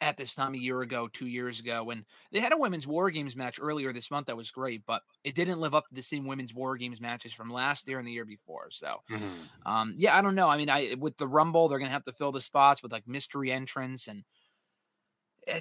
at 0.00 0.16
this 0.16 0.34
time 0.34 0.54
a 0.54 0.58
year 0.58 0.82
ago, 0.82 1.08
two 1.08 1.26
years 1.26 1.60
ago, 1.60 1.90
and 1.90 2.04
they 2.32 2.40
had 2.40 2.52
a 2.52 2.56
women's 2.58 2.86
war 2.86 3.10
games 3.10 3.34
match 3.36 3.58
earlier 3.60 3.92
this 3.92 4.10
month 4.10 4.26
that 4.26 4.36
was 4.36 4.50
great, 4.50 4.82
but 4.86 5.02
it 5.24 5.34
didn't 5.34 5.60
live 5.60 5.74
up 5.74 5.86
to 5.88 5.94
the 5.94 6.02
same 6.02 6.26
women's 6.26 6.54
war 6.54 6.76
games 6.76 7.00
matches 7.00 7.32
from 7.32 7.50
last 7.50 7.88
year 7.88 7.98
and 7.98 8.06
the 8.06 8.12
year 8.12 8.24
before. 8.26 8.70
So, 8.70 8.98
Mm-hmm. 9.10 9.68
um, 9.70 9.94
yeah, 9.96 10.16
I 10.16 10.22
don't 10.22 10.34
know. 10.34 10.48
I 10.48 10.56
mean, 10.58 10.70
I 10.70 10.94
with 10.98 11.16
the 11.16 11.26
Rumble, 11.28 11.68
they're 11.68 11.78
gonna 11.78 11.90
have 11.90 12.04
to 12.04 12.12
fill 12.12 12.32
the 12.32 12.40
spots 12.40 12.82
with 12.82 12.92
like 12.92 13.06
mystery 13.08 13.50
entrance 13.52 14.06
and 14.08 14.24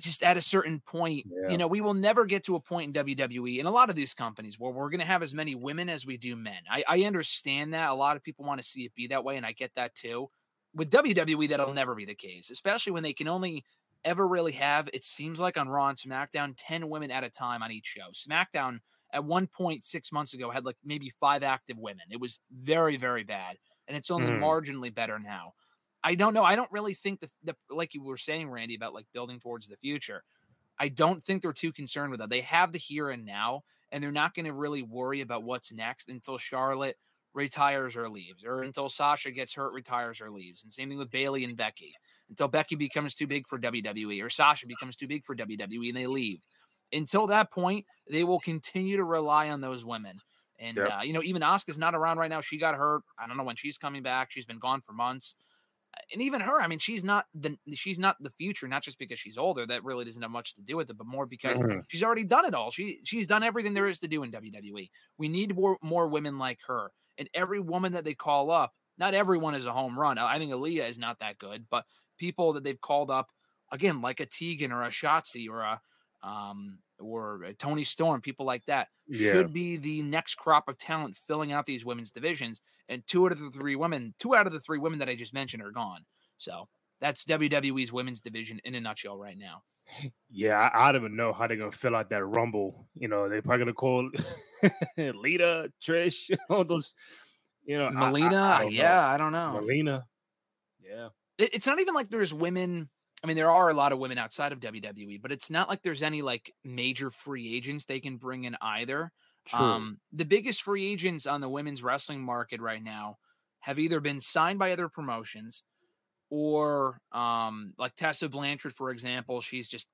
just 0.01 0.23
at 0.23 0.35
a 0.35 0.41
certain 0.41 0.79
point, 0.81 1.27
Yeah. 1.27 1.51
you 1.51 1.57
know, 1.57 1.67
we 1.67 1.79
will 1.79 1.93
never 1.93 2.25
get 2.25 2.43
to 2.45 2.55
a 2.55 2.59
point 2.59 2.87
in 2.87 2.93
WWE 2.93 3.59
and 3.59 3.67
a 3.67 3.71
lot 3.71 3.89
of 3.91 3.95
these 3.95 4.15
companies 4.15 4.59
where 4.59 4.71
we're 4.71 4.89
going 4.89 4.99
to 4.99 5.05
have 5.05 5.21
as 5.21 5.33
many 5.33 5.53
women 5.53 5.89
as 5.89 6.07
we 6.07 6.17
do 6.17 6.35
men. 6.35 6.63
I, 6.69 6.83
I 6.87 7.01
understand 7.03 7.73
that. 7.75 7.91
A 7.91 7.93
lot 7.93 8.17
of 8.17 8.23
people 8.23 8.45
want 8.45 8.59
to 8.59 8.65
see 8.67 8.85
it 8.85 8.95
be 8.95 9.07
that 9.07 9.23
way, 9.23 9.37
and 9.37 9.45
I 9.45 9.51
get 9.51 9.75
that 9.75 9.93
too. 9.93 10.29
With 10.73 10.89
WWE, 10.89 11.47
that'll 11.49 11.73
never 11.73 11.93
be 11.93 12.03
the 12.05 12.15
case, 12.15 12.49
especially 12.49 12.93
when 12.93 13.03
they 13.03 13.13
can 13.13 13.27
only 13.27 13.63
ever 14.05 14.27
really 14.27 14.53
have, 14.53 14.89
it 14.93 15.03
seems 15.03 15.39
like 15.39 15.57
on 15.57 15.67
Raw 15.67 15.89
and 15.89 15.97
SmackDown, 15.97 16.53
10 16.57 16.89
women 16.89 17.11
at 17.11 17.23
a 17.25 17.29
time 17.29 17.61
on 17.63 17.71
each 17.71 17.87
show. 17.87 18.11
SmackDown 18.13 18.79
at 19.11 19.25
one 19.25 19.47
point 19.47 19.83
six 19.85 20.11
months 20.11 20.33
ago 20.33 20.51
had 20.51 20.65
like 20.65 20.77
maybe 20.83 21.09
five 21.09 21.43
active 21.43 21.77
women. 21.77 22.05
It 22.11 22.19
was 22.21 22.39
very, 22.51 22.97
very 22.97 23.23
bad. 23.23 23.57
And 23.87 23.97
it's 23.97 24.11
only 24.11 24.29
Mhm. 24.29 24.39
marginally 24.39 24.93
better 24.93 25.19
now. 25.19 25.53
I 26.03 26.15
don't 26.15 26.33
know. 26.33 26.43
I 26.43 26.55
don't 26.55 26.71
really 26.71 26.93
think 26.93 27.19
that, 27.21 27.31
the, 27.43 27.55
like 27.69 27.93
you 27.93 28.03
were 28.03 28.17
saying, 28.17 28.49
Randy, 28.49 28.75
about 28.75 28.93
like 28.93 29.07
building 29.13 29.39
towards 29.39 29.67
the 29.67 29.77
future. 29.77 30.23
I 30.77 30.89
don't 30.89 31.23
think 31.23 31.41
they're 31.41 31.53
too 31.53 31.71
concerned 31.71 32.11
with 32.11 32.19
that. 32.19 32.29
They 32.29 32.41
have 32.41 32.71
the 32.71 32.77
here 32.77 33.09
and 33.09 33.25
now, 33.25 33.63
and 33.91 34.03
they're 34.03 34.11
not 34.11 34.33
going 34.33 34.45
to 34.45 34.53
really 34.53 34.83
worry 34.83 35.21
about 35.21 35.43
what's 35.43 35.71
next 35.71 36.09
until 36.09 36.37
Charlotte 36.37 36.97
retires 37.33 37.95
or 37.97 38.09
leaves, 38.09 38.43
or 38.43 38.61
until 38.63 38.89
Sasha 38.89 39.31
gets 39.31 39.53
hurt, 39.55 39.73
retires 39.73 40.21
or 40.21 40.31
leaves. 40.31 40.63
And 40.63 40.71
same 40.71 40.89
thing 40.89 40.97
with 40.97 41.11
Bayley 41.11 41.43
and 41.43 41.57
Becky. 41.57 41.95
Until 42.29 42.47
Becky 42.47 42.75
becomes 42.75 43.13
too 43.15 43.27
big 43.27 43.47
for 43.47 43.59
WWE 43.59 44.23
or 44.23 44.29
Sasha 44.29 44.65
becomes 44.67 44.95
too 44.95 45.07
big 45.07 45.23
for 45.25 45.35
WWE 45.35 45.89
and 45.89 45.97
they 45.97 46.07
leave. 46.07 46.39
Until 46.91 47.27
that 47.27 47.51
point, 47.51 47.85
they 48.09 48.23
will 48.23 48.39
continue 48.39 48.97
to 48.97 49.03
rely 49.03 49.49
on 49.49 49.61
those 49.61 49.85
women. 49.85 50.19
And 50.59 50.77
Yep. 50.77 50.91
uh, 50.91 51.01
you 51.03 51.13
know, 51.13 51.21
even 51.23 51.41
Asuka's 51.41 51.77
not 51.77 51.93
around 51.95 52.17
right 52.17 52.29
now. 52.29 52.41
She 52.41 52.57
got 52.57 52.75
hurt. 52.75 53.03
I 53.19 53.27
don't 53.27 53.37
know 53.37 53.43
when 53.43 53.55
she's 53.57 53.77
coming 53.77 54.01
back. 54.03 54.31
She's 54.31 54.45
been 54.45 54.59
gone 54.59 54.81
for 54.81 54.93
months. 54.93 55.35
And 56.11 56.21
even 56.21 56.41
her, 56.41 56.61
I 56.61 56.67
mean, 56.67 56.79
she's 56.79 57.03
not 57.03 57.25
the 57.33 57.57
she's 57.73 57.97
not 57.99 58.17
the 58.19 58.29
future, 58.29 58.67
not 58.67 58.83
just 58.83 58.99
because 58.99 59.17
she's 59.19 59.37
older. 59.37 59.65
That 59.65 59.83
really 59.83 60.03
doesn't 60.03 60.21
have 60.21 60.31
much 60.31 60.53
to 60.55 60.61
do 60.61 60.75
with 60.75 60.89
it, 60.89 60.97
but 60.97 61.07
more 61.07 61.25
because 61.25 61.59
Mhm. 61.59 61.83
she's 61.87 62.03
already 62.03 62.25
done 62.25 62.45
it 62.45 62.53
all. 62.53 62.69
She 62.71 62.99
she's 63.05 63.27
done 63.27 63.43
everything 63.43 63.73
there 63.73 63.87
is 63.87 63.99
to 63.99 64.07
do 64.07 64.21
in 64.23 64.31
WWE. 64.31 64.89
We 65.17 65.29
need 65.29 65.55
more 65.55 65.77
more 65.81 66.07
women 66.07 66.37
like 66.37 66.59
her. 66.67 66.91
And 67.17 67.29
every 67.33 67.61
woman 67.61 67.93
that 67.93 68.03
they 68.03 68.13
call 68.13 68.51
up, 68.51 68.73
not 68.97 69.13
everyone 69.13 69.55
is 69.55 69.65
a 69.65 69.71
home 69.73 69.97
run. 69.97 70.17
I 70.17 70.37
think 70.37 70.51
Aliyah 70.51 70.89
is 70.89 70.99
not 70.99 71.19
that 71.19 71.37
good, 71.37 71.67
but 71.69 71.85
people 72.17 72.53
that 72.53 72.63
they've 72.63 72.79
called 72.81 73.11
up 73.11 73.31
again, 73.71 74.01
like 74.01 74.19
a 74.19 74.25
Tegan 74.25 74.71
or 74.71 74.83
a 74.83 74.89
Shotzi 74.89 75.49
or 75.49 75.61
a 75.61 75.81
um 76.23 76.79
or 76.99 77.43
a 77.43 77.53
Toni 77.53 77.83
Storm, 77.83 78.21
people 78.21 78.45
like 78.45 78.65
that 78.67 78.87
Yeah. 79.07 79.31
should 79.33 79.51
be 79.53 79.75
the 79.77 80.01
next 80.01 80.35
crop 80.35 80.67
of 80.69 80.77
talent 80.77 81.17
filling 81.17 81.51
out 81.51 81.65
these 81.65 81.83
women's 81.85 82.09
divisions. 82.11 82.61
And 82.87 83.05
two 83.05 83.25
out 83.25 83.31
of 83.33 83.39
the 83.39 83.49
three 83.49 83.75
women, 83.75 84.13
two 84.17 84.33
out 84.35 84.47
of 84.47 84.53
the 84.53 84.59
three 84.61 84.79
women 84.79 84.99
that 84.99 85.09
I 85.09 85.15
just 85.15 85.33
mentioned 85.33 85.61
are 85.61 85.71
gone. 85.71 86.05
So 86.37 86.69
that's 87.01 87.25
WWE's 87.25 87.91
women's 87.91 88.21
division 88.21 88.59
in 88.63 88.75
a 88.75 88.79
nutshell 88.79 89.17
right 89.17 89.37
now. 89.37 89.63
Yeah, 90.31 90.57
I, 90.73 90.87
I 90.87 90.91
don't 90.93 91.01
even 91.01 91.15
know 91.17 91.33
how 91.33 91.47
they're 91.47 91.57
gonna 91.57 91.71
fill 91.71 91.95
out 91.95 92.09
that 92.11 92.23
rumble. 92.25 92.87
You 92.95 93.07
know, 93.09 93.27
they're 93.27 93.41
probably 93.41 93.65
gonna 93.65 93.73
call 93.73 94.09
Lita, 94.97 95.71
Trish, 95.81 96.35
all 96.49 96.63
those. 96.63 96.95
You 97.65 97.77
know, 97.77 97.85
I- 97.85 97.89
I- 97.89 97.93
Melina, 97.93 98.41
I 98.41 98.57
don't 98.61 98.73
know. 98.73 98.79
yeah, 98.79 99.07
I 99.09 99.17
don't 99.17 99.31
know. 99.31 99.51
Melina. 99.53 100.05
Yeah. 100.81 101.09
It- 101.37 101.53
it's 101.53 101.67
not 101.67 101.79
even 101.79 101.93
like 101.93 102.09
there's 102.09 102.33
women. 102.33 102.89
I 103.23 103.27
mean, 103.27 103.37
there 103.37 103.49
are 103.51 103.69
a 103.69 103.73
lot 103.73 103.91
of 103.91 103.99
women 103.99 104.17
outside 104.17 104.51
of 104.51 104.59
WWE, 104.59 105.21
but 105.21 105.31
it's 105.31 105.49
not 105.49 105.67
like 105.69 105.81
there's 105.81 106.03
any 106.03 106.21
like 106.21 106.51
major 106.63 107.09
free 107.09 107.55
agents 107.55 107.85
they 107.85 107.99
can 107.99 108.17
bring 108.17 108.43
in 108.43 108.55
either. 108.61 109.11
True. 109.47 109.65
Um, 109.65 109.99
the 110.11 110.25
biggest 110.25 110.61
free 110.61 110.85
agents 110.91 111.25
on 111.25 111.41
the 111.41 111.49
women's 111.49 111.81
wrestling 111.83 112.21
market 112.21 112.59
right 112.61 112.83
now 112.83 113.17
have 113.61 113.79
either 113.79 113.99
been 113.99 114.19
signed 114.19 114.59
by 114.59 114.71
other 114.71 114.89
promotions 114.89 115.63
or 116.29 116.99
um, 117.11 117.73
like 117.77 117.95
Tessa 117.95 118.29
Blanchard, 118.29 118.73
for 118.73 118.91
example. 118.91 119.41
She's 119.41 119.67
just, 119.67 119.87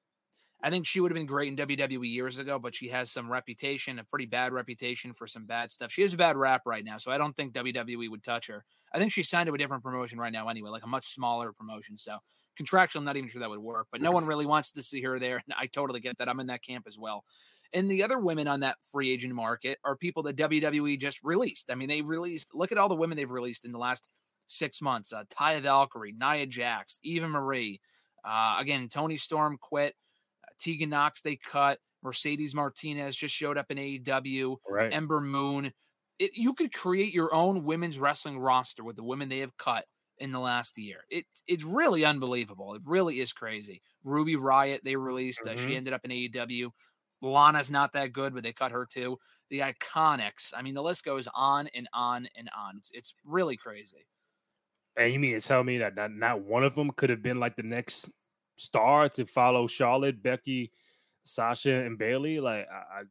I 0.63 0.69
think 0.69 0.85
she 0.85 0.99
would 0.99 1.11
have 1.11 1.15
been 1.15 1.25
great 1.25 1.47
in 1.47 1.55
WWE 1.55 2.11
years 2.11 2.37
ago, 2.37 2.59
but 2.59 2.75
she 2.75 2.89
has 2.89 3.11
some 3.11 3.31
reputation, 3.31 3.97
a 3.99 4.03
pretty 4.03 4.27
bad 4.27 4.53
reputation 4.53 5.13
for 5.13 5.25
some 5.25 5.45
bad 5.45 5.71
stuff. 5.71 5.91
She 5.91 6.03
has 6.03 6.13
a 6.13 6.17
bad 6.17 6.37
rap 6.37 6.61
right 6.65 6.85
now, 6.85 6.97
so 6.97 7.11
I 7.11 7.17
don't 7.17 7.35
think 7.35 7.53
WWE 7.53 8.09
would 8.09 8.23
touch 8.23 8.47
her. 8.47 8.63
I 8.93 8.99
think 8.99 9.11
she 9.11 9.23
signed 9.23 9.47
to 9.47 9.53
a 9.53 9.57
different 9.57 9.83
promotion 9.83 10.19
right 10.19 10.33
now 10.33 10.47
anyway, 10.49 10.69
like 10.69 10.83
a 10.83 10.87
much 10.87 11.07
smaller 11.07 11.51
promotion. 11.51 11.97
So 11.97 12.17
contractual, 12.55 12.99
I'm 12.99 13.05
not 13.05 13.17
even 13.17 13.29
sure 13.29 13.39
that 13.39 13.49
would 13.49 13.59
work, 13.59 13.87
but 13.91 14.01
no 14.01 14.11
one 14.11 14.25
really 14.25 14.45
wants 14.45 14.71
to 14.73 14.83
see 14.83 15.01
her 15.01 15.17
there. 15.17 15.41
And 15.47 15.55
I 15.57 15.67
totally 15.67 15.99
get 15.99 16.17
that. 16.17 16.29
I'm 16.29 16.39
in 16.39 16.47
that 16.47 16.63
camp 16.63 16.85
as 16.87 16.97
well. 16.97 17.23
And 17.73 17.89
the 17.89 18.03
other 18.03 18.19
women 18.19 18.47
on 18.47 18.59
that 18.59 18.77
free 18.83 19.11
agent 19.11 19.33
market 19.33 19.79
are 19.83 19.95
people 19.95 20.23
that 20.23 20.35
WWE 20.35 20.99
just 20.99 21.23
released. 21.23 21.71
I 21.71 21.75
mean, 21.75 21.87
they 21.87 22.01
released, 22.01 22.49
look 22.53 22.71
at 22.71 22.77
all 22.77 22.89
the 22.89 22.95
women 22.95 23.15
they've 23.15 23.31
released 23.31 23.63
in 23.63 23.71
the 23.71 23.77
last 23.77 24.09
six 24.47 24.81
months 24.81 25.13
uh, 25.13 25.23
Taya 25.23 25.61
Valkyrie, 25.61 26.13
Nia 26.17 26.45
Jax, 26.45 26.99
Eva 27.01 27.27
Marie. 27.27 27.79
Uh, 28.23 28.57
again, 28.59 28.87
Toni 28.87 29.17
Storm 29.17 29.57
quit. 29.59 29.95
Tegan 30.61 30.89
Knox, 30.89 31.21
they 31.21 31.35
cut. 31.37 31.79
Mercedes 32.03 32.55
Martinez 32.55 33.15
just 33.15 33.35
showed 33.35 33.57
up 33.57 33.69
in 33.69 33.77
AEW. 33.77 34.57
right. 34.69 34.93
Ember 34.93 35.21
Moon. 35.21 35.71
It, 36.19 36.31
you 36.35 36.53
could 36.53 36.73
create 36.73 37.13
your 37.13 37.33
own 37.33 37.63
women's 37.63 37.99
wrestling 37.99 38.39
roster 38.39 38.83
with 38.83 38.95
the 38.95 39.03
women 39.03 39.29
they 39.29 39.39
have 39.39 39.57
cut 39.57 39.85
in 40.17 40.31
the 40.31 40.39
last 40.39 40.77
year. 40.77 40.99
It, 41.09 41.25
it's 41.47 41.63
really 41.63 42.05
unbelievable. 42.05 42.75
It 42.75 42.83
really 42.85 43.19
is 43.19 43.33
crazy. 43.33 43.81
Ruby 44.03 44.35
Riot, 44.35 44.81
they 44.83 44.95
released. 44.95 45.45
Uh, 45.45 45.55
she 45.55 45.75
ended 45.75 45.93
up 45.93 46.05
in 46.05 46.11
AEW. 46.11 46.69
Lana's 47.21 47.71
not 47.71 47.93
that 47.93 48.13
good, 48.13 48.33
but 48.33 48.43
they 48.43 48.53
cut 48.53 48.71
her 48.71 48.85
too. 48.85 49.17
The 49.49 49.59
Iconics. 49.59 50.53
I 50.55 50.61
mean, 50.61 50.73
the 50.73 50.83
list 50.83 51.05
goes 51.05 51.27
on 51.33 51.67
and 51.75 51.87
on 51.93 52.27
and 52.35 52.49
on. 52.57 52.77
It's 52.77 52.91
it's 52.93 53.13
really 53.25 53.57
crazy. 53.57 54.05
And 54.97 55.11
you 55.13 55.19
mean 55.19 55.39
to 55.39 55.45
tell 55.45 55.63
me 55.63 55.77
that 55.79 55.95
not, 55.95 56.11
not 56.11 56.41
one 56.41 56.63
of 56.63 56.75
them 56.75 56.91
could 56.95 57.09
have 57.09 57.23
been 57.23 57.39
like 57.39 57.55
the 57.55 57.63
next 57.63 58.09
star 58.61 59.09
to 59.09 59.25
follow 59.25 59.67
Charlotte, 59.67 60.21
Becky, 60.21 60.71
Sasha, 61.23 61.83
and 61.83 61.97
Bayley? 61.97 62.39
Like, 62.39 62.67
I, 62.69 63.01
I 63.01 63.03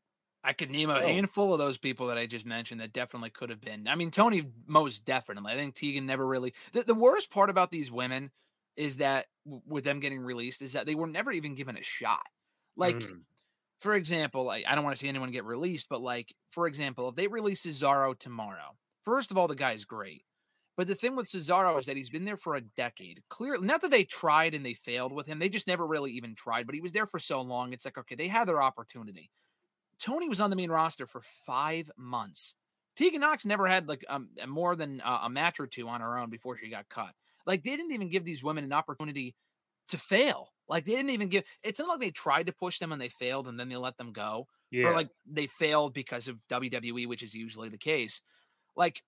I 0.42 0.52
could 0.54 0.70
name 0.70 0.88
a 0.88 1.02
handful 1.02 1.52
of 1.52 1.58
those 1.58 1.76
people 1.76 2.06
that 2.06 2.16
I 2.16 2.24
just 2.26 2.46
mentioned 2.46 2.80
that 2.80 2.94
definitely 2.94 3.28
could 3.30 3.50
have 3.50 3.60
been. 3.60 3.86
I 3.86 3.94
mean, 3.94 4.10
Toni 4.10 4.50
most 4.66 5.04
definitely. 5.04 5.52
I 5.52 5.56
think 5.56 5.74
Tegan 5.74 6.06
never 6.06 6.26
really. 6.26 6.54
The, 6.72 6.82
the 6.82 6.94
worst 6.94 7.30
part 7.30 7.50
about 7.50 7.70
these 7.70 7.92
women 7.92 8.30
is 8.74 8.96
that 8.96 9.26
w- 9.44 9.62
with 9.66 9.84
them 9.84 10.00
getting 10.00 10.20
released 10.20 10.62
is 10.62 10.72
that 10.72 10.86
they 10.86 10.94
were 10.94 11.06
never 11.06 11.30
even 11.30 11.54
given 11.54 11.76
a 11.76 11.82
shot. 11.82 12.22
Like, 12.74 13.06
Mhm. 13.06 13.24
for 13.80 13.94
example, 13.94 14.44
like, 14.44 14.64
I 14.66 14.74
don't 14.74 14.84
want 14.84 14.96
to 14.96 15.00
see 15.00 15.08
anyone 15.08 15.30
get 15.32 15.44
released, 15.44 15.88
but 15.88 16.00
like, 16.02 16.34
for 16.50 16.66
example, 16.66 17.08
if 17.08 17.16
they 17.16 17.28
release 17.28 17.66
Cesaro 17.66 18.18
tomorrow, 18.18 18.78
first 19.02 19.30
of 19.30 19.38
all, 19.38 19.48
the 19.48 19.54
guy's 19.56 19.84
great. 19.84 20.24
But 20.80 20.86
the 20.86 20.94
thing 20.94 21.14
with 21.14 21.28
Cesaro 21.28 21.78
is 21.78 21.84
that 21.84 21.98
he's 21.98 22.08
been 22.08 22.24
there 22.24 22.38
for 22.38 22.54
a 22.54 22.62
decade. 22.62 23.22
Clearly, 23.28 23.66
not 23.66 23.82
that 23.82 23.90
they 23.90 24.02
tried 24.02 24.54
and 24.54 24.64
they 24.64 24.72
failed 24.72 25.12
with 25.12 25.26
him. 25.26 25.38
They 25.38 25.50
just 25.50 25.66
never 25.66 25.86
really 25.86 26.10
even 26.12 26.34
tried, 26.34 26.64
but 26.64 26.74
he 26.74 26.80
was 26.80 26.92
there 26.92 27.04
for 27.04 27.18
so 27.18 27.42
long. 27.42 27.74
It's 27.74 27.84
like, 27.84 27.98
okay, 27.98 28.14
they 28.14 28.28
had 28.28 28.48
their 28.48 28.62
opportunity. 28.62 29.30
Toni 29.98 30.26
was 30.26 30.40
on 30.40 30.48
the 30.48 30.56
main 30.56 30.70
roster 30.70 31.04
for 31.04 31.20
five 31.20 31.90
months. 31.98 32.56
Tegan 32.96 33.20
Knox 33.20 33.44
never 33.44 33.66
had 33.66 33.88
like 33.88 34.06
um, 34.08 34.30
more 34.48 34.74
than 34.74 35.02
uh, 35.02 35.18
a 35.24 35.28
match 35.28 35.60
or 35.60 35.66
two 35.66 35.86
on 35.86 36.00
her 36.00 36.16
own 36.16 36.30
before 36.30 36.56
she 36.56 36.70
got 36.70 36.88
cut. 36.88 37.12
Like 37.44 37.62
they 37.62 37.76
didn't 37.76 37.92
even 37.92 38.08
give 38.08 38.24
these 38.24 38.42
women 38.42 38.64
an 38.64 38.72
opportunity 38.72 39.34
to 39.88 39.98
fail. 39.98 40.48
Like 40.66 40.86
they 40.86 40.92
didn't 40.92 41.10
even 41.10 41.28
give. 41.28 41.44
It's 41.62 41.78
not 41.78 41.88
like 41.88 42.00
they 42.00 42.10
tried 42.10 42.46
to 42.46 42.54
push 42.54 42.78
them 42.78 42.90
and 42.90 43.02
they 43.02 43.10
failed 43.10 43.48
and 43.48 43.60
then 43.60 43.68
they 43.68 43.76
let 43.76 43.98
them 43.98 44.12
go, 44.12 44.46
yeah, 44.70 44.86
or 44.86 44.94
like 44.94 45.10
they 45.30 45.46
failed 45.46 45.92
because 45.92 46.26
of 46.26 46.38
WWE, 46.48 47.06
which 47.06 47.22
is 47.22 47.34
usually 47.34 47.68
the 47.68 47.76
case. 47.76 48.22
Like 48.74 49.02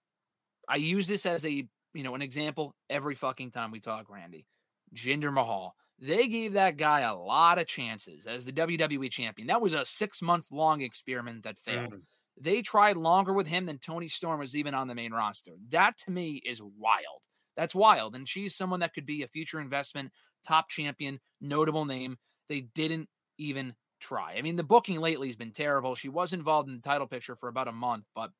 I 0.69 0.76
use 0.76 1.07
this 1.09 1.26
as 1.26 1.45
a 1.45 1.50
you 1.50 2.02
know 2.02 2.14
an 2.14 2.23
example 2.23 2.75
every 2.88 3.14
fucking 3.14 3.50
time 3.50 3.71
we 3.71 3.81
talk, 3.81 4.09
Randy. 4.11 4.47
Jinder 4.95 5.33
Mahal. 5.33 5.75
They 5.99 6.26
gave 6.26 6.54
that 6.54 6.76
guy 6.76 7.00
a 7.00 7.14
lot 7.14 7.59
of 7.59 7.66
chances 7.66 8.26
as 8.26 8.45
the 8.45 8.52
WWE 8.52 9.09
champion. 9.09 9.49
That 9.49 9.61
was 9.61 9.73
a 9.73 9.85
six 9.85 10.21
month 10.21 10.47
long 10.50 10.81
experiment 10.81 11.45
that 11.45 11.59
failed. 11.59 11.92
Mhm. 11.92 12.02
They 12.37 12.62
tried 12.62 12.97
longer 12.97 13.33
with 13.33 13.47
him 13.47 13.66
than 13.66 13.78
Toni 13.78 14.09
Storm 14.09 14.40
was 14.40 14.57
even 14.57 14.75
on 14.75 14.88
the 14.88 14.95
main 14.95 15.12
roster. 15.12 15.52
That 15.69 15.97
to 15.99 16.11
me 16.11 16.37
is 16.45 16.62
wild. 16.62 17.23
That's 17.57 17.75
wild. 17.75 18.16
And 18.16 18.28
she's 18.28 18.54
someone 18.57 18.81
that 18.81 18.95
could 18.95 19.07
be 19.07 19.23
a 19.23 19.28
future 19.28 19.61
investment, 19.61 20.12
top 20.42 20.69
champion, 20.69 21.21
notable 21.40 21.85
name. 21.85 22.19
They 22.49 22.62
didn't 22.62 23.09
even 23.38 23.76
try. 24.00 24.35
I 24.35 24.42
mean, 24.42 24.57
the 24.57 24.64
booking 24.64 25.00
lately 25.00 25.28
has 25.28 25.37
been 25.37 25.52
terrible. 25.52 25.95
She 25.95 26.09
was 26.09 26.33
involved 26.33 26.69
in 26.69 26.75
the 26.75 26.81
title 26.81 27.07
picture 27.07 27.37
for 27.37 27.49
about 27.49 27.69
a 27.69 27.73
month, 27.73 28.09
but 28.14 28.33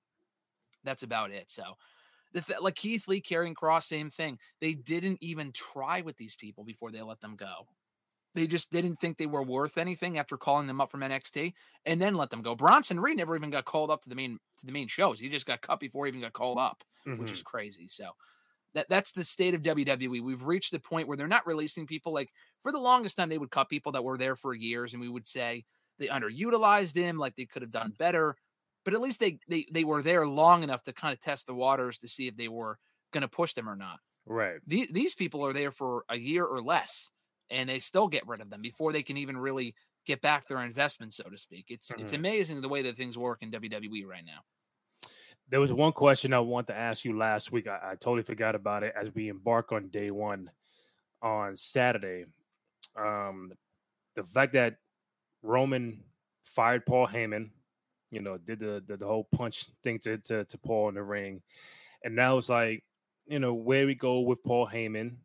that's 0.85 1.03
about 1.03 1.31
it. 1.31 1.51
So, 1.51 1.77
th- 2.41 2.61
like 2.61 2.75
Keith 2.77 3.07
Lee, 3.09 3.21
Karrion 3.21 3.55
Kross, 3.55 3.83
same 3.83 4.09
thing. 4.11 4.39
They 4.61 4.75
didn't 4.75 5.19
even 5.21 5.53
try 5.53 6.01
with 6.01 6.17
these 6.17 6.35
people 6.37 6.65
before 6.65 6.91
they 6.91 7.03
let 7.03 7.21
them 7.21 7.37
go. 7.37 7.67
they 8.35 8.47
just 8.47 8.73
didn't 8.73 8.97
think 8.97 9.19
they 9.19 9.27
were 9.27 9.43
worth 9.43 9.77
anything 9.77 10.17
after 10.19 10.39
calling 10.39 10.67
them 10.67 10.81
up 10.81 10.91
from 10.91 11.03
NXT 11.03 11.53
and 11.85 12.01
then 12.01 12.15
let 12.15 12.31
them 12.31 12.41
go. 12.41 12.55
Bronson 12.55 12.99
Reed 12.99 13.19
never 13.19 13.37
even 13.37 13.51
got 13.51 13.67
called 13.67 13.91
up 13.91 14.01
to 14.01 14.09
the 14.09 14.15
main 14.15 14.39
to 14.59 14.65
the 14.67 14.73
main 14.73 14.89
shows. 14.89 15.21
He 15.21 15.29
just 15.29 15.47
got 15.47 15.61
cut 15.61 15.79
before 15.81 16.07
he 16.07 16.09
even 16.09 16.23
got 16.23 16.33
called 16.33 16.59
up, 16.59 16.83
Mm-hmm. 17.07 17.21
which 17.21 17.33
is 17.33 17.43
crazy. 17.43 17.89
So 17.89 18.13
that 18.75 18.89
that's 18.89 19.13
the 19.13 19.25
state 19.25 19.53
of 19.55 19.61
WWE. 19.63 20.23
We've 20.23 20.45
reached 20.45 20.71
the 20.73 20.79
point 20.79 21.09
where 21.09 21.17
they're 21.17 21.27
not 21.29 21.47
releasing 21.47 21.87
people 21.87 22.15
like 22.15 22.33
for 22.63 22.73
the 22.73 22.79
longest 22.79 23.19
time 23.19 23.29
they 23.29 23.37
would 23.37 23.51
cut 23.51 23.69
people 23.69 23.93
that 23.93 24.05
were 24.05 24.17
there 24.17 24.37
for 24.37 24.55
years 24.55 24.95
and 24.95 25.03
we 25.03 25.09
would 25.11 25.27
say 25.27 25.65
they 25.99 26.07
underutilized 26.07 26.97
him 26.97 27.19
like 27.19 27.37
they 27.37 27.45
could 27.45 27.61
have 27.63 27.71
done 27.71 27.93
better. 27.99 28.37
But 28.85 28.95
at 28.95 29.01
least 29.01 29.21
they 29.21 29.39
they 29.49 29.67
they 29.73 29.85
were 29.85 30.03
there 30.03 30.27
long 30.27 30.63
enough 30.63 30.83
to 30.85 30.93
kind 30.93 31.13
of 31.13 31.21
test 31.21 31.47
the 31.47 31.55
waters 31.55 31.99
to 31.99 32.09
see 32.09 32.27
if 32.29 32.37
they 32.37 32.49
were 32.49 32.79
going 33.13 33.23
to 33.23 33.29
push 33.29 33.53
them 33.55 33.69
or 33.69 33.77
not. 33.77 34.01
right. 34.27 34.61
The- 34.67 34.89
these 34.91 35.15
people 35.15 35.45
are 35.47 35.53
there 35.53 35.71
for 35.73 36.05
a 36.09 36.17
year 36.19 36.45
or 36.45 36.63
less 36.63 37.11
and 37.51 37.69
they 37.69 37.79
still 37.79 38.09
get 38.09 38.27
rid 38.27 38.41
of 38.41 38.51
them 38.51 38.63
before 38.63 38.93
they 38.93 39.03
can 39.03 39.17
even 39.19 39.37
really 39.37 39.75
get 40.07 40.21
back 40.23 40.47
their 40.47 40.63
investment 40.63 41.13
so 41.13 41.25
to 41.25 41.37
speak 41.37 41.67
it's 41.69 41.91
it's 41.93 42.13
Mhm. 42.13 42.19
amazing 42.19 42.61
the 42.61 42.69
way 42.69 42.83
that 42.83 42.97
things 42.97 43.19
work 43.19 43.43
in 43.43 43.51
wwe 43.51 44.05
right 44.07 44.25
now 44.25 44.41
There 45.49 45.61
was 45.61 45.73
one 45.73 45.93
question 45.93 46.33
I 46.33 46.39
wanted 46.41 46.69
to 46.69 46.79
ask 46.79 47.05
you 47.05 47.17
last 47.17 47.53
week. 47.53 47.67
I, 47.67 47.79
I 47.83 47.95
totally 47.97 48.23
forgot 48.23 48.55
about 48.55 48.83
it 48.85 48.95
as 48.97 49.13
we 49.15 49.29
embark 49.29 49.71
on 49.73 49.89
day 49.89 50.11
one 50.11 50.51
on 51.23 51.57
Saturday. 51.57 52.27
Um, 52.97 53.53
the 54.15 54.25
fact 54.25 54.55
that 54.55 54.79
Roman 55.43 56.05
fired 56.45 56.87
Paul 56.87 57.09
Heyman, 57.09 57.51
you 58.13 58.23
know, 58.23 58.39
did 58.39 58.61
the 58.61 58.85
the, 58.87 58.99
the 58.99 59.09
whole 59.09 59.25
punch 59.25 59.67
thing 59.85 60.01
to, 60.01 60.19
to 60.21 60.47
to 60.47 60.59
Paul 60.59 60.91
in 60.91 60.97
the 60.97 61.05
ring, 61.05 61.43
and 62.05 62.17
now 62.17 62.39
it's 62.39 62.49
like, 62.49 62.85
you 63.27 63.39
know, 63.41 63.55
where 63.55 63.87
we 63.87 63.95
go 63.95 64.21
with 64.21 64.43
Paul 64.43 64.69
Heyman 64.69 65.19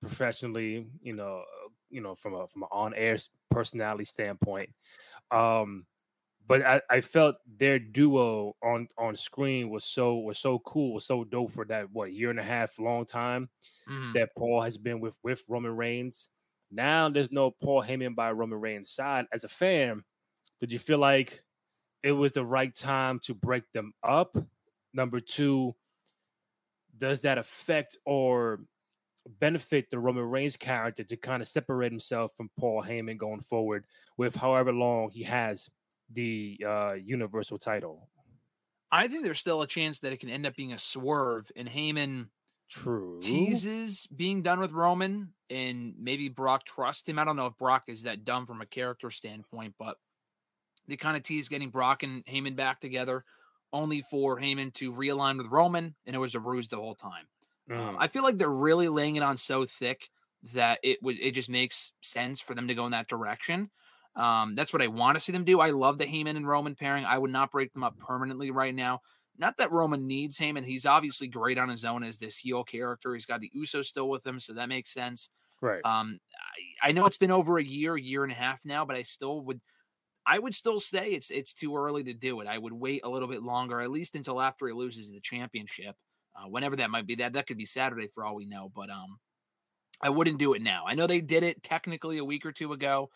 professionally, 0.00 0.88
you 1.02 1.14
know, 1.14 1.40
uh, 1.40 1.68
you 1.90 2.00
know, 2.00 2.14
from 2.14 2.34
a 2.34 2.46
from 2.48 2.64
an 2.64 2.68
on 2.72 2.94
air 2.94 3.16
personality 3.50 4.04
standpoint. 4.04 4.70
Um, 5.30 5.86
but 6.46 6.62
I, 6.66 6.82
I 6.90 7.00
felt 7.02 7.36
their 7.46 7.78
duo 7.78 8.56
on 8.62 8.88
on 8.98 9.16
screen 9.16 9.70
was 9.70 9.84
so 9.84 10.18
was 10.18 10.38
so 10.38 10.58
cool, 10.60 10.94
was 10.94 11.06
so 11.06 11.24
dope 11.24 11.52
for 11.52 11.64
that 11.66 11.90
what 11.92 12.12
year 12.12 12.30
and 12.30 12.40
a 12.40 12.44
half 12.44 12.78
long 12.78 13.06
time 13.06 13.50
Mhm. 13.86 14.16
that 14.16 14.30
Paul 14.36 14.62
has 14.62 14.78
been 14.78 15.00
with 15.00 15.18
with 15.22 15.44
Roman 15.48 15.76
Reigns. 15.76 16.30
Now 16.70 17.08
there's 17.08 17.32
no 17.32 17.50
Paul 17.50 17.82
Heyman 17.82 18.14
by 18.14 18.32
Roman 18.32 18.60
Reigns' 18.60 18.90
side. 18.90 19.26
As 19.32 19.44
a 19.44 19.48
fan, 19.48 20.04
did 20.60 20.72
you 20.72 20.80
feel 20.80 20.98
like 21.00 21.44
it 22.02 22.12
was 22.12 22.32
the 22.32 22.44
right 22.44 22.74
time 22.74 23.18
to 23.20 23.34
break 23.34 23.70
them 23.72 23.92
up? 24.02 24.36
Number 24.92 25.20
two, 25.20 25.74
does 26.96 27.22
that 27.22 27.38
affect 27.38 27.96
or 28.04 28.60
benefit 29.40 29.90
the 29.90 29.98
Roman 29.98 30.24
Reigns 30.24 30.56
character 30.56 31.04
to 31.04 31.16
kind 31.16 31.42
of 31.42 31.48
separate 31.48 31.92
himself 31.92 32.32
from 32.36 32.50
Paul 32.58 32.82
Heyman 32.82 33.16
going 33.18 33.40
forward 33.40 33.84
with 34.16 34.36
however 34.36 34.72
long 34.72 35.10
he 35.10 35.24
has 35.24 35.70
the 36.12 36.64
uh 36.64 36.92
universal 36.92 37.58
title? 37.58 38.08
i 38.92 39.08
think 39.08 39.24
there's 39.24 39.38
still 39.38 39.62
a 39.62 39.66
chance 39.66 40.00
that 40.00 40.12
it 40.12 40.20
can 40.20 40.30
end 40.30 40.46
up 40.46 40.54
being 40.56 40.72
a 40.72 40.78
swerve 40.78 41.50
and 41.56 41.68
Heyman 41.68 42.28
True. 42.68 43.18
teases 43.20 44.06
being 44.14 44.42
done 44.42 44.60
with 44.60 44.72
roman 44.72 45.32
and 45.50 45.94
maybe 45.98 46.28
brock 46.28 46.64
trust 46.64 47.08
him 47.08 47.18
i 47.18 47.24
don't 47.24 47.36
know 47.36 47.46
if 47.46 47.56
brock 47.58 47.84
is 47.88 48.02
that 48.04 48.24
dumb 48.24 48.46
from 48.46 48.60
a 48.60 48.66
character 48.66 49.10
standpoint 49.10 49.74
but 49.78 49.96
they 50.88 50.96
kind 50.96 51.16
of 51.16 51.22
tease 51.22 51.48
getting 51.48 51.70
brock 51.70 52.02
and 52.02 52.24
Heyman 52.26 52.56
back 52.56 52.80
together 52.80 53.24
only 53.72 54.02
for 54.02 54.40
Heyman 54.40 54.72
to 54.74 54.92
realign 54.92 55.38
with 55.38 55.48
roman 55.48 55.96
and 56.06 56.16
it 56.16 56.18
was 56.18 56.34
a 56.34 56.40
ruse 56.40 56.68
the 56.68 56.76
whole 56.76 56.94
time 56.94 57.26
Um, 57.74 57.96
Mm, 57.96 57.98
I 57.98 58.08
feel 58.08 58.22
like 58.22 58.38
they're 58.38 58.50
really 58.50 58.88
laying 58.88 59.16
it 59.16 59.22
on 59.22 59.36
so 59.36 59.64
thick 59.64 60.08
that 60.54 60.78
it 60.82 61.02
would 61.02 61.18
it 61.18 61.32
just 61.32 61.50
makes 61.50 61.92
sense 62.02 62.40
for 62.40 62.54
them 62.54 62.68
to 62.68 62.74
go 62.74 62.86
in 62.86 62.92
that 62.92 63.08
direction. 63.08 63.70
Um, 64.14 64.54
that's 64.54 64.72
what 64.72 64.82
I 64.82 64.86
want 64.86 65.16
to 65.16 65.20
see 65.20 65.32
them 65.32 65.44
do. 65.44 65.60
I 65.60 65.70
love 65.70 65.98
the 65.98 66.06
Heyman 66.06 66.36
and 66.36 66.46
Roman 66.48 66.74
pairing. 66.74 67.04
I 67.04 67.18
would 67.18 67.30
not 67.30 67.50
break 67.50 67.72
them 67.72 67.84
up 67.84 67.98
permanently 67.98 68.50
right 68.50 68.74
now. 68.74 69.00
Not 69.36 69.58
that 69.58 69.70
Roman 69.70 70.06
needs 70.06 70.38
Heyman. 70.38 70.64
He's 70.64 70.86
obviously 70.86 71.28
great 71.28 71.58
on 71.58 71.68
his 71.68 71.84
own 71.84 72.02
as 72.02 72.18
this 72.18 72.38
heel 72.38 72.64
character. 72.64 73.12
He's 73.12 73.26
got 73.26 73.40
the 73.40 73.50
Uso 73.52 73.82
still 73.82 74.08
with 74.08 74.26
him, 74.26 74.38
so 74.40 74.54
that 74.54 74.70
makes 74.70 74.90
sense. 74.92 75.28
right. 75.60 75.84
Um, 75.84 76.20
I, 76.82 76.88
I 76.88 76.92
know 76.92 77.06
it's 77.06 77.18
been 77.18 77.30
over 77.30 77.58
a 77.58 77.64
year, 77.64 77.96
year 77.96 78.24
and 78.24 78.32
a 78.32 78.36
half 78.36 78.64
now, 78.64 78.84
but 78.84 78.96
I 78.96 79.02
still 79.02 79.42
would, 79.44 79.60
I 80.26 80.38
would 80.38 80.54
still 80.54 80.80
say 80.80 81.10
it's 81.10 81.30
it's 81.30 81.54
too 81.54 81.76
early 81.76 82.02
to 82.04 82.12
do 82.14 82.40
it. 82.40 82.48
I 82.48 82.58
would 82.58 82.72
wait 82.72 83.02
a 83.04 83.08
little 83.08 83.28
bit 83.28 83.42
longer, 83.42 83.80
at 83.80 83.90
least 83.90 84.16
until 84.16 84.40
after 84.40 84.66
he 84.66 84.72
loses 84.74 85.12
the 85.12 85.20
championship, 85.20 85.96
uh, 86.34 86.48
whenever 86.48 86.76
that 86.76 86.90
might 86.90 87.06
be. 87.06 87.14
That 87.16 87.34
that 87.34 87.46
could 87.46 87.58
be 87.58 87.64
Saturday 87.64 88.08
for 88.08 88.24
all 88.24 88.34
we 88.34 88.46
know, 88.46 88.70
but 88.74 88.90
um, 88.90 89.18
I 90.00 90.10
wouldn't 90.10 90.38
do 90.38 90.54
it 90.54 90.62
now. 90.62 90.84
I 90.86 90.94
know 90.94 91.06
they 91.06 91.20
did 91.20 91.42
it 91.42 91.62
technically 91.62 92.18
a 92.18 92.24
week 92.24 92.44
or 92.44 92.52
two 92.52 92.72
ago. 92.72 93.10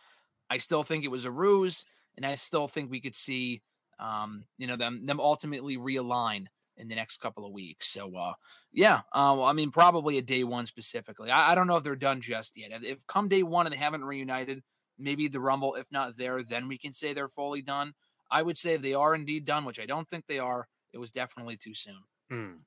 I 0.48 0.58
still 0.58 0.82
think 0.82 1.04
it 1.04 1.10
was 1.10 1.24
a 1.24 1.30
ruse, 1.30 1.84
and 2.16 2.26
I 2.26 2.34
still 2.36 2.68
think 2.68 2.90
we 2.90 3.00
could 3.00 3.14
see, 3.14 3.62
um, 3.98 4.46
you 4.58 4.66
know, 4.66 4.76
them 4.76 5.06
them 5.06 5.20
ultimately 5.20 5.76
realign 5.76 6.46
in 6.76 6.88
the 6.88 6.94
next 6.94 7.18
couple 7.18 7.44
of 7.44 7.52
weeks. 7.52 7.88
So, 7.88 8.16
uh, 8.16 8.32
yeah, 8.72 9.00
uh, 9.12 9.34
well, 9.36 9.44
I 9.44 9.52
mean, 9.52 9.70
probably 9.70 10.16
a 10.16 10.22
day 10.22 10.44
one 10.44 10.64
specifically. 10.66 11.30
I, 11.30 11.52
I 11.52 11.54
don't 11.54 11.66
know 11.66 11.76
if 11.76 11.84
they're 11.84 11.96
done 11.96 12.20
just 12.20 12.56
yet. 12.56 12.70
If- 12.82 13.06
come 13.06 13.28
day 13.28 13.42
one 13.42 13.66
and 13.66 13.72
they 13.72 13.78
haven't 13.78 14.04
reunited, 14.04 14.62
maybe 15.00 15.28
the 15.28 15.40
Rumble, 15.40 15.74
if 15.74 15.90
not 15.90 16.16
there, 16.16 16.42
then 16.42 16.68
we 16.68 16.78
can 16.78 16.92
say 16.92 17.12
they're 17.12 17.28
fully 17.28 17.62
done. 17.62 17.94
I 18.30 18.42
would 18.42 18.56
say 18.56 18.76
they 18.76 18.94
are 18.94 19.14
indeed 19.14 19.44
done, 19.44 19.64
which 19.64 19.80
I 19.80 19.86
don't 19.86 20.08
think 20.08 20.26
they 20.26 20.38
are. 20.38 20.68
It 20.92 20.98
was 20.98 21.10
definitely 21.10 21.56
too 21.56 21.74
soon. 21.74 22.02
Mm. 22.32 22.58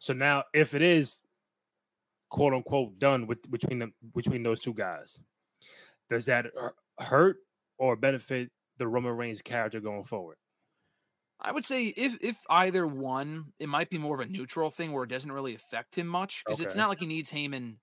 So 0.00 0.12
now, 0.12 0.44
if 0.52 0.74
it 0.74 0.82
is 0.82 1.22
quote 2.30 2.52
unquote 2.52 2.98
done 2.98 3.26
with 3.26 3.50
between 3.50 3.78
them 3.78 3.94
between 4.14 4.42
those 4.42 4.60
two 4.60 4.74
guys, 4.74 5.20
does 6.08 6.26
that 6.26 6.46
hurt 6.98 7.38
or 7.78 7.96
benefit 7.96 8.50
the 8.78 8.86
Roman 8.86 9.16
Reigns 9.16 9.42
character 9.42 9.80
going 9.80 10.04
forward? 10.04 10.36
I 11.40 11.52
would 11.52 11.64
say 11.64 11.86
if 11.86 12.18
if 12.20 12.36
either 12.50 12.86
one, 12.86 13.52
it 13.58 13.68
might 13.68 13.90
be 13.90 13.98
more 13.98 14.14
of 14.14 14.20
a 14.20 14.30
neutral 14.30 14.70
thing 14.70 14.92
where 14.92 15.04
it 15.04 15.10
doesn't 15.10 15.30
really 15.30 15.54
affect 15.54 15.96
him 15.96 16.08
much 16.08 16.42
because 16.44 16.60
it's 16.60 16.76
not 16.76 16.88
like 16.88 17.00
he 17.00 17.06
needs 17.06 17.30
Heyman, 17.30 17.76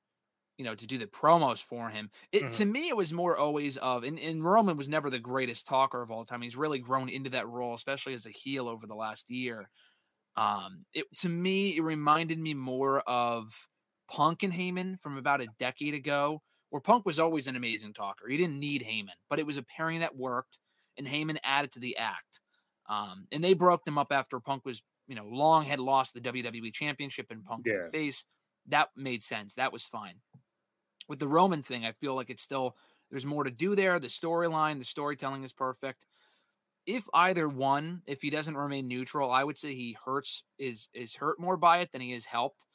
you 0.58 0.66
know, 0.66 0.76
to 0.76 0.88
do 0.88 0.98
the 0.98 1.08
promos 1.08 1.62
for 1.64 1.90
him. 1.90 2.10
It 2.32 2.52
Mhm. 2.52 2.58
to 2.58 2.66
me, 2.66 2.90
it 2.90 2.98
was 2.98 3.12
more 3.14 3.36
always 3.38 3.78
of, 3.78 4.04
and, 4.04 4.18
and 4.20 4.44
Roman 4.44 4.78
was 4.78 4.88
never 4.90 5.10
the 5.10 5.20
greatest 5.20 5.68
talker 5.68 6.02
of 6.02 6.12
all 6.12 6.24
time. 6.26 6.42
He's 6.42 6.56
really 6.56 6.80
grown 6.80 7.10
into 7.10 7.30
that 7.32 7.48
role, 7.48 7.74
especially 7.74 8.14
as 8.14 8.26
a 8.26 8.32
heel 8.32 8.68
over 8.70 8.88
the 8.88 8.96
last 8.96 9.30
year. 9.30 9.70
Um, 10.36 10.86
it 10.94 11.06
to 11.18 11.30
me, 11.30 11.78
it 11.78 11.82
reminded 11.82 12.40
me 12.40 12.54
more 12.54 13.00
of 13.02 13.68
Punk 14.10 14.44
and 14.44 14.54
Heyman 14.54 15.00
from 15.00 15.18
about 15.18 15.42
a 15.42 15.48
decade 15.58 15.94
ago, 15.94 16.42
where 16.70 16.82
Punk 16.82 17.06
was 17.06 17.20
always 17.20 17.48
an 17.48 17.56
amazing 17.56 17.94
talker. 17.94 18.28
He 18.28 18.38
didn't 18.38 18.60
need 18.60 18.84
Heyman, 18.84 19.16
but 19.30 19.40
it 19.40 19.46
was 19.46 19.58
a 19.58 19.64
pairing 19.64 20.00
that 20.02 20.16
worked, 20.16 20.60
and 20.98 21.08
Heyman 21.08 21.38
added 21.44 21.72
to 21.72 21.80
the 21.80 21.98
act. 21.98 22.42
Um, 22.88 23.28
and 23.32 23.44
they 23.44 23.54
broke 23.54 23.84
them 23.86 23.98
up 23.98 24.12
after 24.12 24.40
Punk 24.40 24.66
was, 24.66 24.84
you 25.08 25.16
know, 25.16 25.26
long 25.26 25.66
had 25.66 25.80
lost 25.80 26.14
the 26.14 26.22
WWE 26.22 26.72
championship 26.72 27.28
and 27.32 27.44
Punk 27.44 27.66
yeah. 27.66 27.90
face. 27.92 28.26
That 28.68 28.90
made 28.96 29.24
sense. 29.24 29.54
That 29.56 29.72
was 29.74 29.86
fine. 29.86 30.22
With 31.08 31.20
the 31.20 31.28
Roman 31.28 31.62
thing, 31.64 31.86
I 31.86 31.92
feel 31.92 32.16
like 32.16 32.30
it's 32.30 32.42
still 32.44 32.76
there's 33.12 33.26
more 33.26 33.44
to 33.44 33.52
do 33.52 33.76
there. 33.76 34.00
The 34.00 34.08
storyline, 34.08 34.80
the 34.80 34.86
storytelling 34.86 35.44
is 35.44 35.54
perfect. 35.54 36.08
If 36.86 37.08
either 37.14 37.50
one, 37.50 38.04
if 38.06 38.22
he 38.22 38.30
doesn't 38.30 38.58
remain 38.58 38.88
neutral, 38.88 39.32
I 39.32 39.44
would 39.44 39.58
say 39.58 39.74
he 39.74 39.98
hurts 40.06 40.44
is 40.60 40.90
is 40.94 41.16
hurt 41.16 41.40
more 41.40 41.58
by 41.58 41.80
it 41.80 41.92
than 41.92 42.02
he 42.02 42.14
is 42.14 42.28
helped. 42.28 42.66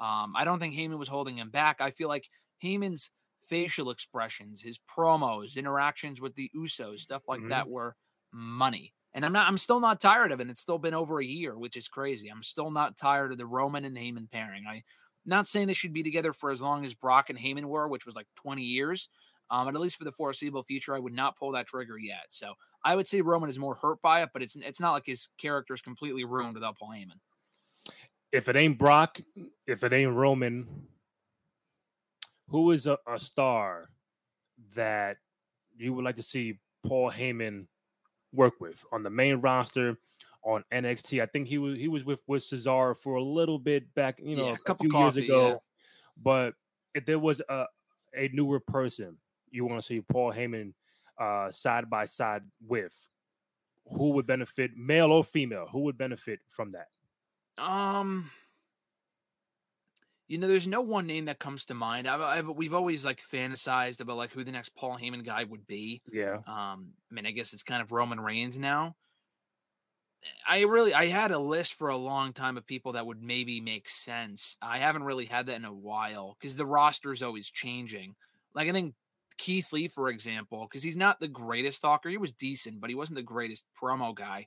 Um, 0.00 0.34
I 0.36 0.44
don't 0.44 0.58
think 0.58 0.74
Heyman 0.74 0.98
was 0.98 1.08
holding 1.08 1.38
him 1.38 1.50
back. 1.50 1.80
I 1.80 1.90
feel 1.90 2.08
like 2.08 2.30
Heyman's 2.62 3.10
facial 3.40 3.90
expressions, 3.90 4.62
his 4.62 4.78
promos, 4.78 5.56
interactions 5.56 6.20
with 6.20 6.34
the 6.34 6.50
Usos, 6.54 7.00
stuff 7.00 7.28
like 7.28 7.42
Mhm. 7.42 7.48
that 7.48 7.68
were 7.68 7.96
money. 8.32 8.94
And 9.12 9.24
I'm 9.24 9.32
not 9.32 9.46
I'm 9.48 9.58
still 9.58 9.80
not 9.80 10.00
tired 10.00 10.32
of 10.32 10.40
it. 10.40 10.42
And 10.44 10.50
it's 10.50 10.60
still 10.60 10.78
been 10.78 10.94
over 10.94 11.20
a 11.20 11.24
year, 11.24 11.56
which 11.56 11.76
is 11.76 11.88
crazy. 11.88 12.28
I'm 12.28 12.42
still 12.42 12.70
not 12.72 12.96
tired 12.96 13.30
of 13.32 13.38
the 13.38 13.46
Roman 13.46 13.84
and 13.84 13.96
Heyman 13.96 14.30
pairing. 14.30 14.66
I 14.66 14.82
not 15.24 15.46
saying 15.46 15.66
they 15.66 15.74
should 15.74 15.92
be 15.92 16.02
together 16.02 16.32
for 16.32 16.50
as 16.50 16.62
long 16.62 16.84
as 16.84 16.94
Brock 16.94 17.30
and 17.30 17.38
Heyman 17.38 17.64
were, 17.64 17.88
which 17.88 18.06
was 18.06 18.16
like 18.16 18.26
20 18.36 18.62
years. 18.62 19.08
Um, 19.50 19.66
at 19.66 19.74
least 19.74 19.96
for 19.96 20.04
the 20.04 20.12
foreseeable 20.12 20.62
future, 20.62 20.94
I 20.94 21.00
would 21.00 21.12
not 21.12 21.36
pull 21.36 21.52
that 21.52 21.66
trigger 21.66 21.98
yet. 21.98 22.26
So 22.28 22.54
I 22.84 22.94
would 22.94 23.08
say 23.08 23.20
Roman 23.20 23.50
is 23.50 23.58
more 23.58 23.74
hurt 23.74 24.00
by 24.00 24.22
it, 24.22 24.30
but 24.32 24.42
it's 24.42 24.54
it's 24.54 24.80
not 24.80 24.92
like 24.92 25.06
his 25.06 25.28
character 25.38 25.74
is 25.74 25.80
completely 25.80 26.24
ruined 26.24 26.54
without 26.54 26.78
Paul 26.78 26.90
Heyman. 26.90 27.18
If 28.30 28.48
it 28.48 28.56
ain't 28.56 28.78
Brock, 28.78 29.20
if 29.66 29.82
it 29.82 29.92
ain't 29.92 30.14
Roman, 30.14 30.86
who 32.48 32.70
is 32.70 32.86
a, 32.86 32.96
a 33.08 33.18
star 33.18 33.90
that 34.76 35.16
you 35.76 35.94
would 35.94 36.04
like 36.04 36.16
to 36.16 36.22
see 36.22 36.60
Paul 36.86 37.10
Heyman 37.10 37.66
work 38.32 38.60
with 38.60 38.84
on 38.92 39.02
the 39.02 39.10
main 39.10 39.36
roster 39.36 39.98
on 40.42 40.64
NXT? 40.72 41.22
I 41.22 41.26
think 41.26 41.48
he 41.48 41.58
was 41.58 41.78
he 41.78 41.88
was 41.88 42.04
with 42.04 42.22
with 42.26 42.42
Cesaro 42.42 42.96
for 42.96 43.14
a 43.16 43.22
little 43.22 43.58
bit 43.58 43.94
back, 43.94 44.20
you 44.22 44.36
know, 44.36 44.46
Yeah, 44.48 44.54
a, 44.54 44.58
cup 44.58 44.76
of 44.76 44.80
few 44.80 44.90
coffee, 44.90 45.20
years 45.20 45.30
ago. 45.30 45.48
yeah. 45.48 45.54
But 46.22 46.54
if 46.94 47.04
there 47.06 47.18
was 47.18 47.40
a 47.48 47.66
a 48.14 48.28
newer 48.32 48.60
person 48.60 49.18
you 49.50 49.64
want 49.64 49.80
to 49.80 49.86
see 49.86 50.00
Paul 50.00 50.32
Heyman 50.32 50.74
uh, 51.18 51.50
side 51.50 51.90
by 51.90 52.04
side 52.06 52.42
with, 52.66 53.08
who 53.86 54.10
would 54.10 54.26
benefit, 54.26 54.76
male 54.76 55.10
or 55.12 55.24
female? 55.24 55.66
Who 55.72 55.80
would 55.80 55.98
benefit 55.98 56.40
from 56.48 56.70
that? 56.70 56.88
Um, 57.62 58.30
You 60.28 60.38
know, 60.38 60.46
there's 60.46 60.68
no 60.68 60.80
one 60.80 61.06
name 61.08 61.24
that 61.24 61.40
comes 61.40 61.64
to 61.66 61.74
mind. 61.74 62.06
I've, 62.06 62.20
I've, 62.20 62.48
we've 62.48 62.74
always 62.74 63.04
like 63.04 63.20
fantasized 63.20 64.00
about 64.00 64.16
like 64.16 64.30
who 64.30 64.44
the 64.44 64.52
next 64.52 64.76
Paul 64.76 64.96
Heyman 64.96 65.24
guy 65.24 65.42
would 65.42 65.66
be. 65.66 66.02
Yeah. 66.12 66.38
Um, 66.46 66.92
I 67.10 67.14
mean, 67.14 67.26
I 67.26 67.32
guess 67.32 67.52
it's 67.52 67.64
kind 67.64 67.82
of 67.82 67.90
Roman 67.90 68.20
Reigns 68.20 68.56
now. 68.58 68.94
I 70.48 70.62
really 70.62 70.92
I 70.92 71.06
had 71.06 71.30
a 71.30 71.38
list 71.38 71.74
for 71.74 71.88
a 71.88 71.96
long 71.96 72.32
time 72.32 72.56
of 72.56 72.66
people 72.66 72.92
that 72.92 73.06
would 73.06 73.22
maybe 73.22 73.60
make 73.60 73.88
sense. 73.88 74.56
I 74.60 74.78
haven't 74.78 75.04
really 75.04 75.24
had 75.24 75.46
that 75.46 75.56
in 75.56 75.64
a 75.64 75.72
while 75.72 76.36
because 76.38 76.56
the 76.56 76.66
roster 76.66 77.10
is 77.10 77.22
always 77.22 77.50
changing. 77.50 78.14
Like 78.54 78.68
I 78.68 78.72
think 78.72 78.94
Keith 79.38 79.72
Lee, 79.72 79.88
for 79.88 80.10
example, 80.10 80.66
because 80.68 80.82
he's 80.82 80.96
not 80.96 81.20
the 81.20 81.28
greatest 81.28 81.80
talker. 81.80 82.10
He 82.10 82.18
was 82.18 82.32
decent, 82.32 82.80
but 82.80 82.90
he 82.90 82.96
wasn't 82.96 83.16
the 83.16 83.22
greatest 83.22 83.64
promo 83.80 84.14
guy. 84.14 84.46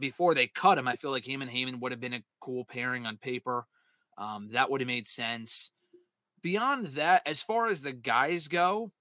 Before 0.00 0.34
they 0.34 0.48
cut 0.48 0.76
him, 0.76 0.88
I 0.88 0.96
feel 0.96 1.12
like 1.12 1.26
him 1.26 1.40
and 1.40 1.50
Heyman 1.50 1.80
would 1.80 1.92
have 1.92 2.00
been 2.00 2.14
a 2.14 2.24
cool 2.40 2.64
pairing 2.64 3.06
on 3.06 3.16
paper. 3.16 3.66
Um, 4.18 4.48
that 4.48 4.70
would 4.70 4.80
have 4.80 4.88
made 4.88 5.06
sense. 5.06 5.70
Beyond 6.42 6.86
that, 6.86 7.22
as 7.26 7.42
far 7.42 7.68
as 7.68 7.80
the 7.80 7.92
guys 7.92 8.48
go, 8.48 8.92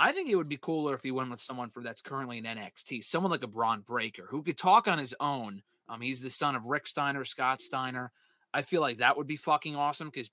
I 0.00 0.12
think 0.12 0.30
it 0.30 0.36
would 0.36 0.48
be 0.48 0.56
cooler 0.56 0.94
if 0.94 1.02
he 1.02 1.10
went 1.10 1.30
with 1.30 1.40
someone 1.40 1.68
for 1.68 1.82
that's 1.82 2.00
currently 2.00 2.38
in 2.38 2.44
NXT, 2.44 3.04
someone 3.04 3.30
like 3.30 3.44
a 3.44 3.46
Bron 3.46 3.82
Breakker 3.82 4.28
who 4.30 4.42
could 4.42 4.56
talk 4.56 4.88
on 4.88 4.98
his 4.98 5.14
own. 5.20 5.60
Um, 5.90 6.00
he's 6.00 6.22
the 6.22 6.30
son 6.30 6.56
of 6.56 6.64
Rick 6.64 6.86
Steiner, 6.86 7.22
Scott 7.22 7.60
Steiner. 7.60 8.10
I 8.54 8.62
feel 8.62 8.80
like 8.80 8.98
that 8.98 9.18
would 9.18 9.26
be 9.26 9.36
fucking 9.36 9.76
awesome 9.76 10.08
because 10.08 10.30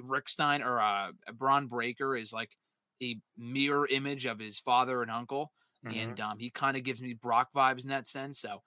Rick 0.00 0.28
Steiner 0.28 0.74
or 0.74 0.80
uh, 0.80 1.10
Bron 1.34 1.66
Breakker 1.66 2.14
is 2.14 2.32
like 2.32 2.56
a 3.02 3.18
mirror 3.36 3.88
image 3.90 4.24
of 4.24 4.38
his 4.38 4.60
father 4.60 5.02
and 5.02 5.10
uncle, 5.10 5.50
mm-hmm. 5.84 5.98
and 5.98 6.20
um, 6.20 6.38
he 6.38 6.48
kind 6.48 6.76
of 6.76 6.84
gives 6.84 7.02
me 7.02 7.12
Brock 7.12 7.48
vibes 7.52 7.82
in 7.82 7.90
that 7.90 8.06
sense. 8.06 8.38
So 8.38 8.62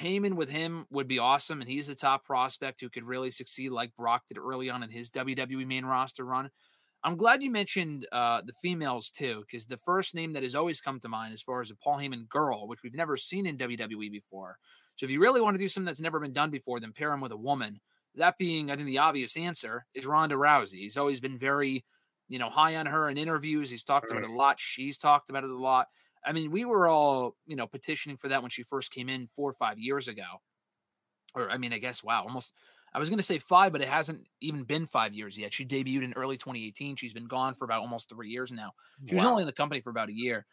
Heyman 0.00 0.34
with 0.34 0.50
him 0.50 0.86
would 0.90 1.08
be 1.08 1.18
awesome, 1.18 1.60
and 1.60 1.68
he's 1.68 1.90
a 1.90 1.94
top 1.94 2.24
prospect 2.24 2.80
who 2.80 2.88
could 2.88 3.04
really 3.04 3.30
succeed 3.30 3.70
like 3.70 3.94
Brock 3.96 4.22
did 4.28 4.38
early 4.38 4.70
on 4.70 4.82
in 4.82 4.88
his 4.88 5.10
WWE 5.10 5.66
main 5.66 5.84
roster 5.84 6.24
run. 6.24 6.50
I'm 7.02 7.16
glad 7.16 7.42
you 7.42 7.50
mentioned 7.50 8.06
uh, 8.12 8.42
the 8.44 8.52
females 8.52 9.10
too, 9.10 9.40
because 9.46 9.66
the 9.66 9.78
first 9.78 10.14
name 10.14 10.34
that 10.34 10.42
has 10.42 10.54
always 10.54 10.80
come 10.80 11.00
to 11.00 11.08
mind 11.08 11.32
as 11.32 11.42
far 11.42 11.60
as 11.60 11.70
a 11.70 11.76
Paul 11.76 11.98
Heyman 11.98 12.28
girl, 12.28 12.68
which 12.68 12.82
we've 12.82 12.94
never 12.94 13.16
seen 13.16 13.46
in 13.46 13.56
WWE 13.56 14.10
before. 14.10 14.58
So 14.96 15.06
if 15.06 15.10
you 15.10 15.20
really 15.20 15.40
want 15.40 15.54
to 15.54 15.58
do 15.58 15.68
something 15.68 15.86
that's 15.86 16.00
never 16.00 16.20
been 16.20 16.34
done 16.34 16.50
before, 16.50 16.78
then 16.78 16.92
pair 16.92 17.12
him 17.12 17.22
with 17.22 17.32
a 17.32 17.36
woman. 17.36 17.80
That 18.16 18.36
being, 18.36 18.70
I 18.70 18.76
think 18.76 18.86
the 18.86 18.98
obvious 18.98 19.36
answer 19.36 19.86
is 19.94 20.04
Ronda 20.04 20.34
Rousey. 20.34 20.80
He's 20.80 20.98
always 20.98 21.20
been 21.20 21.38
very, 21.38 21.86
you 22.28 22.38
know, 22.38 22.50
high 22.50 22.76
on 22.76 22.86
her 22.86 23.08
in 23.08 23.16
interviews. 23.16 23.70
He's 23.70 23.84
talked 23.84 24.10
about 24.10 24.24
it 24.24 24.30
a 24.30 24.34
lot. 24.34 24.60
She's 24.60 24.98
talked 24.98 25.30
about 25.30 25.44
it 25.44 25.50
a 25.50 25.56
lot. 25.58 25.86
I 26.22 26.32
mean, 26.32 26.50
we 26.50 26.66
were 26.66 26.86
all, 26.86 27.36
you 27.46 27.56
know, 27.56 27.66
petitioning 27.66 28.18
for 28.18 28.28
that 28.28 28.42
when 28.42 28.50
she 28.50 28.62
first 28.62 28.92
came 28.92 29.08
in 29.08 29.26
four 29.26 29.48
or 29.48 29.54
five 29.54 29.78
years 29.78 30.06
ago. 30.06 30.42
Or, 31.34 31.50
I 31.50 31.56
mean, 31.56 31.72
I 31.72 31.78
guess, 31.78 32.04
wow, 32.04 32.24
almost 32.24 32.52
I 32.92 32.98
was 32.98 33.08
going 33.08 33.18
to 33.18 33.24
say 33.24 33.38
five, 33.38 33.72
but 33.72 33.82
it 33.82 33.88
hasn't 33.88 34.28
even 34.40 34.64
been 34.64 34.86
five 34.86 35.14
years 35.14 35.38
yet. 35.38 35.54
She 35.54 35.64
debuted 35.64 36.02
in 36.02 36.12
early 36.14 36.36
2018. 36.36 36.96
She's 36.96 37.12
been 37.12 37.26
gone 37.26 37.54
for 37.54 37.64
about 37.64 37.80
almost 37.80 38.08
three 38.08 38.28
years 38.28 38.50
now. 38.50 38.72
She 39.06 39.14
wow. 39.14 39.22
was 39.22 39.24
only 39.30 39.42
in 39.42 39.46
the 39.46 39.52
company 39.52 39.80
for 39.80 39.90
about 39.90 40.08
a 40.08 40.14
year. 40.14 40.46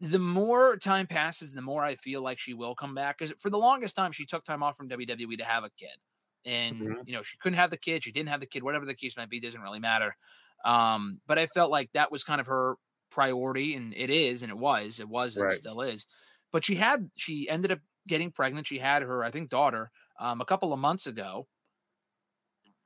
The 0.00 0.18
more 0.18 0.76
time 0.76 1.06
passes, 1.06 1.52
the 1.52 1.62
more 1.62 1.84
I 1.84 1.94
feel 1.96 2.22
like 2.22 2.38
she 2.38 2.54
will 2.54 2.74
come 2.74 2.94
back. 2.94 3.18
Because 3.18 3.34
for 3.38 3.50
the 3.50 3.58
longest 3.58 3.94
time, 3.94 4.12
she 4.12 4.24
took 4.24 4.44
time 4.44 4.62
off 4.62 4.76
from 4.76 4.88
WWE 4.88 5.38
to 5.38 5.44
have 5.44 5.64
a 5.64 5.70
kid. 5.78 5.96
And, 6.44 6.76
mm-hmm. 6.80 6.92
you 7.06 7.12
know, 7.12 7.22
she 7.22 7.36
couldn't 7.36 7.58
have 7.58 7.70
the 7.70 7.76
kid. 7.76 8.02
She 8.02 8.12
didn't 8.12 8.30
have 8.30 8.40
the 8.40 8.46
kid, 8.46 8.62
whatever 8.62 8.86
the 8.86 8.94
case 8.94 9.16
might 9.16 9.30
be, 9.30 9.38
doesn't 9.38 9.60
really 9.60 9.78
matter. 9.78 10.16
Um, 10.64 11.20
but 11.26 11.38
I 11.38 11.46
felt 11.46 11.70
like 11.70 11.90
that 11.92 12.10
was 12.10 12.24
kind 12.24 12.40
of 12.40 12.46
her 12.46 12.76
priority. 13.10 13.74
And 13.74 13.92
it 13.94 14.10
is, 14.10 14.42
and 14.42 14.50
it 14.50 14.58
was, 14.58 15.00
it 15.00 15.08
was, 15.08 15.36
and 15.36 15.44
right. 15.44 15.52
still 15.52 15.82
is. 15.82 16.06
But 16.50 16.64
she 16.64 16.76
had, 16.76 17.10
she 17.14 17.48
ended 17.48 17.72
up 17.72 17.80
getting 18.08 18.30
pregnant. 18.30 18.66
She 18.66 18.78
had 18.78 19.02
her, 19.02 19.22
I 19.22 19.30
think, 19.30 19.50
daughter 19.50 19.90
um, 20.22 20.40
a 20.40 20.44
couple 20.44 20.72
of 20.72 20.78
months 20.78 21.06
ago. 21.06 21.48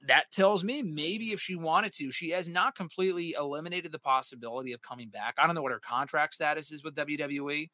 That 0.08 0.30
tells 0.30 0.64
me 0.64 0.82
maybe 0.82 1.26
if 1.26 1.40
she 1.40 1.54
wanted 1.54 1.92
to, 1.94 2.10
she 2.10 2.30
has 2.30 2.48
not 2.48 2.74
completely 2.74 3.34
eliminated 3.38 3.92
the 3.92 3.98
possibility 3.98 4.72
of 4.72 4.80
coming 4.80 5.10
back. 5.10 5.34
I 5.38 5.46
don't 5.46 5.54
know 5.54 5.62
what 5.62 5.72
her 5.72 5.80
contract 5.80 6.34
status 6.34 6.72
is 6.72 6.82
with 6.82 6.94
WWE. 6.94 7.68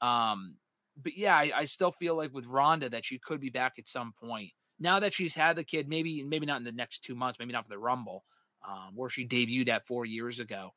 Um, 0.00 0.56
but 1.00 1.16
yeah, 1.16 1.36
I, 1.36 1.52
I 1.54 1.64
still 1.66 1.92
feel 1.92 2.16
like 2.16 2.34
with 2.34 2.46
Ronda 2.46 2.88
that 2.90 3.04
she 3.04 3.18
could 3.18 3.40
be 3.40 3.50
back 3.50 3.74
at 3.78 3.88
some 3.88 4.12
point. 4.12 4.50
Now 4.80 4.98
that 5.00 5.14
she's 5.14 5.34
had 5.34 5.56
the 5.56 5.64
kid, 5.64 5.88
maybe 5.88 6.24
maybe 6.24 6.46
not 6.46 6.58
in 6.58 6.64
the 6.64 6.72
next 6.72 7.04
two 7.04 7.14
months, 7.14 7.38
maybe 7.38 7.52
not 7.52 7.64
for 7.64 7.70
the 7.70 7.78
Rumble, 7.78 8.24
um, 8.66 8.92
where 8.94 9.08
she 9.08 9.26
debuted 9.26 9.68
at 9.68 9.86
four 9.86 10.04
years 10.04 10.40
ago. 10.40 10.72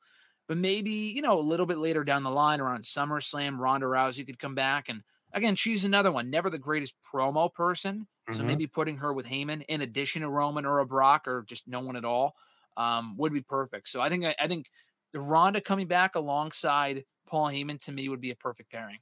But 0.48 0.58
maybe, 0.58 0.92
you 0.92 1.22
know, 1.22 1.40
a 1.40 1.42
little 1.42 1.66
bit 1.66 1.78
later 1.78 2.04
down 2.04 2.24
the 2.24 2.30
line 2.30 2.60
around 2.60 2.84
SummerSlam, 2.84 3.58
Ronda 3.58 3.88
Rousey 3.88 4.26
could 4.26 4.40
come 4.40 4.56
back 4.56 4.90
and 4.90 5.04
again, 5.34 5.56
she's 5.56 5.86
another 5.86 6.12
one, 6.12 6.30
never 6.30 6.50
the 6.50 6.58
greatest 6.58 6.96
promo 7.02 7.54
person. 7.54 8.08
Mm-hmm. 8.30 8.38
So 8.38 8.44
maybe 8.44 8.68
putting 8.68 8.98
her 8.98 9.12
with 9.12 9.28
Heyman 9.28 9.64
in 9.68 9.82
addition 9.82 10.22
to 10.22 10.30
Roman 10.30 10.66
or 10.66 10.80
a 10.80 10.86
Brock 10.86 11.28
or 11.28 11.44
just 11.48 11.68
no 11.68 11.80
one 11.80 11.96
at 11.96 12.06
all 12.06 12.36
um, 12.78 13.18
would 13.18 13.34
be 13.34 13.42
perfect. 13.42 13.88
So 13.88 14.02
I 14.02 14.10
think 14.10 14.26
I 14.40 14.48
think 14.48 14.70
the 15.12 15.20
Ronda 15.20 15.62
coming 15.62 15.88
back 15.88 16.16
alongside 16.16 17.06
Paul 17.28 17.48
Heyman 17.48 17.84
to 17.86 17.92
me 17.92 18.08
would 18.08 18.22
be 18.22 18.32
a 18.32 18.36
perfect 18.36 18.72
pairing. 18.72 19.00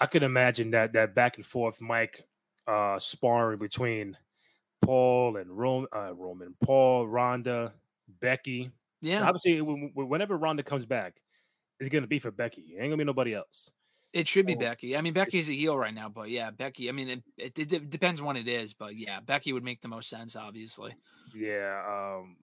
I 0.00 0.06
could 0.06 0.22
imagine 0.22 0.70
that 0.72 0.92
that 0.92 1.14
back 1.14 1.36
and 1.36 1.46
forth 1.46 1.80
Mike 1.80 2.22
uh, 2.68 2.98
sparring 2.98 3.58
between 3.58 4.16
Paul 4.82 5.36
and 5.36 5.50
Roman, 5.50 5.88
uh, 5.92 6.14
Roman, 6.14 6.54
Paul, 6.62 7.08
Ronda, 7.08 7.74
Becky. 8.20 8.70
Yeah, 9.00 9.24
obviously, 9.24 9.60
whenever 9.60 10.36
Ronda 10.36 10.62
comes 10.62 10.86
back, 10.86 11.20
it's 11.80 11.88
going 11.88 12.02
to 12.02 12.08
be 12.08 12.18
for 12.18 12.30
Becky. 12.30 12.62
It 12.62 12.80
ain't 12.80 12.90
gonna 12.90 12.98
be 12.98 13.04
nobody 13.04 13.34
else. 13.34 13.72
It 14.12 14.26
should 14.26 14.46
be 14.46 14.56
oh. 14.56 14.58
Becky. 14.58 14.96
I 14.96 15.02
mean, 15.02 15.12
Becky's 15.12 15.50
a 15.50 15.52
heel 15.52 15.76
right 15.76 15.92
now, 15.92 16.08
but 16.08 16.30
yeah, 16.30 16.50
Becky. 16.50 16.88
I 16.88 16.92
mean, 16.92 17.08
it, 17.08 17.22
it, 17.36 17.72
it, 17.72 17.90
depends 17.90 18.22
when 18.22 18.36
it 18.36 18.48
is, 18.48 18.72
but 18.72 18.96
yeah, 18.96 19.20
Becky 19.20 19.52
would 19.52 19.64
make 19.64 19.82
the 19.82 19.88
most 19.88 20.08
sense, 20.08 20.34
obviously. 20.34 20.94
Yeah, 21.34 21.82
um, 21.86 22.36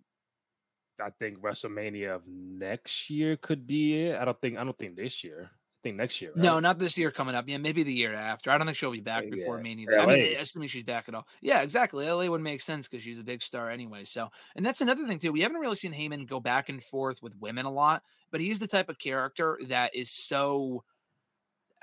I 1.01 1.09
think 1.09 1.39
WrestleMania 1.39 2.15
of 2.15 2.27
next 2.27 3.09
year 3.09 3.35
could 3.35 3.65
be 3.65 4.05
it. 4.05 4.19
I 4.19 4.25
don't 4.25 4.39
think. 4.39 4.57
I 4.57 4.63
don't 4.63 4.77
think 4.77 4.95
this 4.95 5.23
year. 5.23 5.49
I 5.51 5.79
think 5.81 5.97
next 5.97 6.21
year. 6.21 6.31
Right? 6.35 6.43
No, 6.43 6.59
not 6.59 6.77
this 6.77 6.97
year 6.99 7.09
coming 7.09 7.33
up. 7.33 7.45
Yeah, 7.47 7.57
maybe 7.57 7.81
the 7.81 7.93
year 7.93 8.13
after. 8.13 8.51
I 8.51 8.57
don't 8.57 8.67
think 8.67 8.77
she'll 8.77 8.91
be 8.91 9.01
back 9.01 9.29
before 9.29 9.57
yeah. 9.57 9.63
Mania. 9.63 9.99
I 9.99 10.05
mean, 10.05 10.37
assuming 10.39 10.69
she's 10.69 10.83
back 10.83 11.09
at 11.09 11.15
all. 11.15 11.27
Yeah, 11.41 11.61
exactly. 11.61 12.09
LA 12.09 12.27
would 12.27 12.41
make 12.41 12.61
sense 12.61 12.87
because 12.87 13.03
she's 13.03 13.19
a 13.19 13.23
big 13.23 13.41
star 13.41 13.71
anyway. 13.71 14.03
So, 14.03 14.29
and 14.55 14.63
that's 14.65 14.81
another 14.81 15.05
thing 15.07 15.17
too. 15.17 15.31
We 15.31 15.41
haven't 15.41 15.61
really 15.61 15.75
seen 15.75 15.93
Heyman 15.93 16.27
go 16.27 16.39
back 16.39 16.69
and 16.69 16.81
forth 16.81 17.23
with 17.23 17.35
women 17.39 17.65
a 17.65 17.71
lot, 17.71 18.03
but 18.31 18.39
he's 18.39 18.59
the 18.59 18.67
type 18.67 18.89
of 18.89 18.99
character 18.99 19.59
that 19.67 19.95
is 19.95 20.11
so 20.11 20.83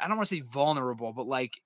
I 0.02 0.08
don't 0.08 0.16
want 0.16 0.28
to 0.28 0.36
say 0.36 0.42
vulnerable, 0.42 1.12
but 1.12 1.26
like 1.26 1.60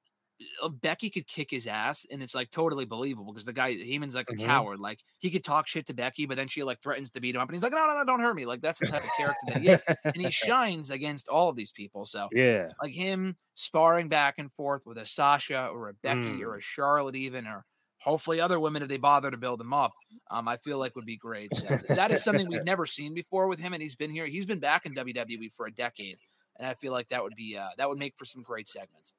uh, 0.62 0.68
Becky 0.68 1.08
could 1.10 1.26
kick 1.26 1.50
his 1.50 1.66
ass, 1.66 2.06
and 2.10 2.22
it's 2.22 2.34
like 2.34 2.50
totally 2.50 2.84
believable 2.84 3.32
because 3.32 3.46
the 3.46 3.52
guy 3.52 3.74
Heyman's 3.74 4.14
like 4.14 4.28
a 4.30 4.34
mm-hmm. 4.34 4.46
coward. 4.46 4.78
Like 4.80 5.00
he 5.18 5.30
could 5.30 5.44
talk 5.44 5.66
shit 5.66 5.86
to 5.86 5.94
Becky, 5.94 6.26
but 6.26 6.36
then 6.36 6.48
she 6.48 6.62
like 6.62 6.82
threatens 6.82 7.10
to 7.10 7.20
beat 7.20 7.34
him 7.34 7.40
up, 7.40 7.48
and 7.48 7.56
he's 7.56 7.62
like, 7.62 7.72
"No, 7.72 7.86
no, 7.86 7.94
no, 7.94 8.04
don't 8.04 8.20
hurt 8.20 8.36
me." 8.36 8.44
Like 8.44 8.60
that's 8.60 8.80
the 8.80 8.86
type 8.86 9.04
of 9.04 9.10
character 9.16 9.40
that 9.48 9.58
he 9.58 9.68
is, 9.68 9.82
and 10.04 10.16
he 10.16 10.30
shines 10.30 10.90
against 10.90 11.28
all 11.28 11.48
of 11.48 11.56
these 11.56 11.72
people. 11.72 12.04
So 12.04 12.28
yeah, 12.32 12.68
like 12.82 12.92
him 12.92 13.36
sparring 13.54 14.08
back 14.08 14.34
and 14.38 14.52
forth 14.52 14.82
with 14.84 14.98
a 14.98 15.06
Sasha 15.06 15.68
or 15.68 15.88
a 15.88 15.94
Becky 15.94 16.20
mm. 16.20 16.42
or 16.42 16.56
a 16.56 16.60
Charlotte, 16.60 17.16
even 17.16 17.46
or 17.46 17.64
hopefully 18.02 18.40
other 18.40 18.60
women 18.60 18.82
if 18.82 18.88
they 18.88 18.98
bother 18.98 19.30
to 19.30 19.38
build 19.38 19.58
them 19.58 19.72
up. 19.72 19.92
Um, 20.30 20.48
I 20.48 20.58
feel 20.58 20.78
like 20.78 20.94
would 20.96 21.06
be 21.06 21.16
great. 21.16 21.54
So 21.54 21.76
that 21.94 22.10
is 22.10 22.22
something 22.22 22.48
we've 22.48 22.64
never 22.64 22.84
seen 22.84 23.14
before 23.14 23.48
with 23.48 23.58
him, 23.58 23.72
and 23.72 23.82
he's 23.82 23.96
been 23.96 24.10
here. 24.10 24.26
He's 24.26 24.46
been 24.46 24.60
back 24.60 24.84
in 24.84 24.94
WWE 24.94 25.52
for 25.52 25.66
a 25.66 25.72
decade 25.72 26.18
and 26.58 26.66
I 26.66 26.74
feel 26.74 26.92
like 26.92 27.08
that 27.08 27.22
would 27.22 27.36
be 27.36 27.56
uh, 27.56 27.68
that 27.78 27.88
would 27.88 27.98
make 27.98 28.16
for 28.16 28.24
some 28.24 28.42
great 28.42 28.68
segments. 28.68 29.14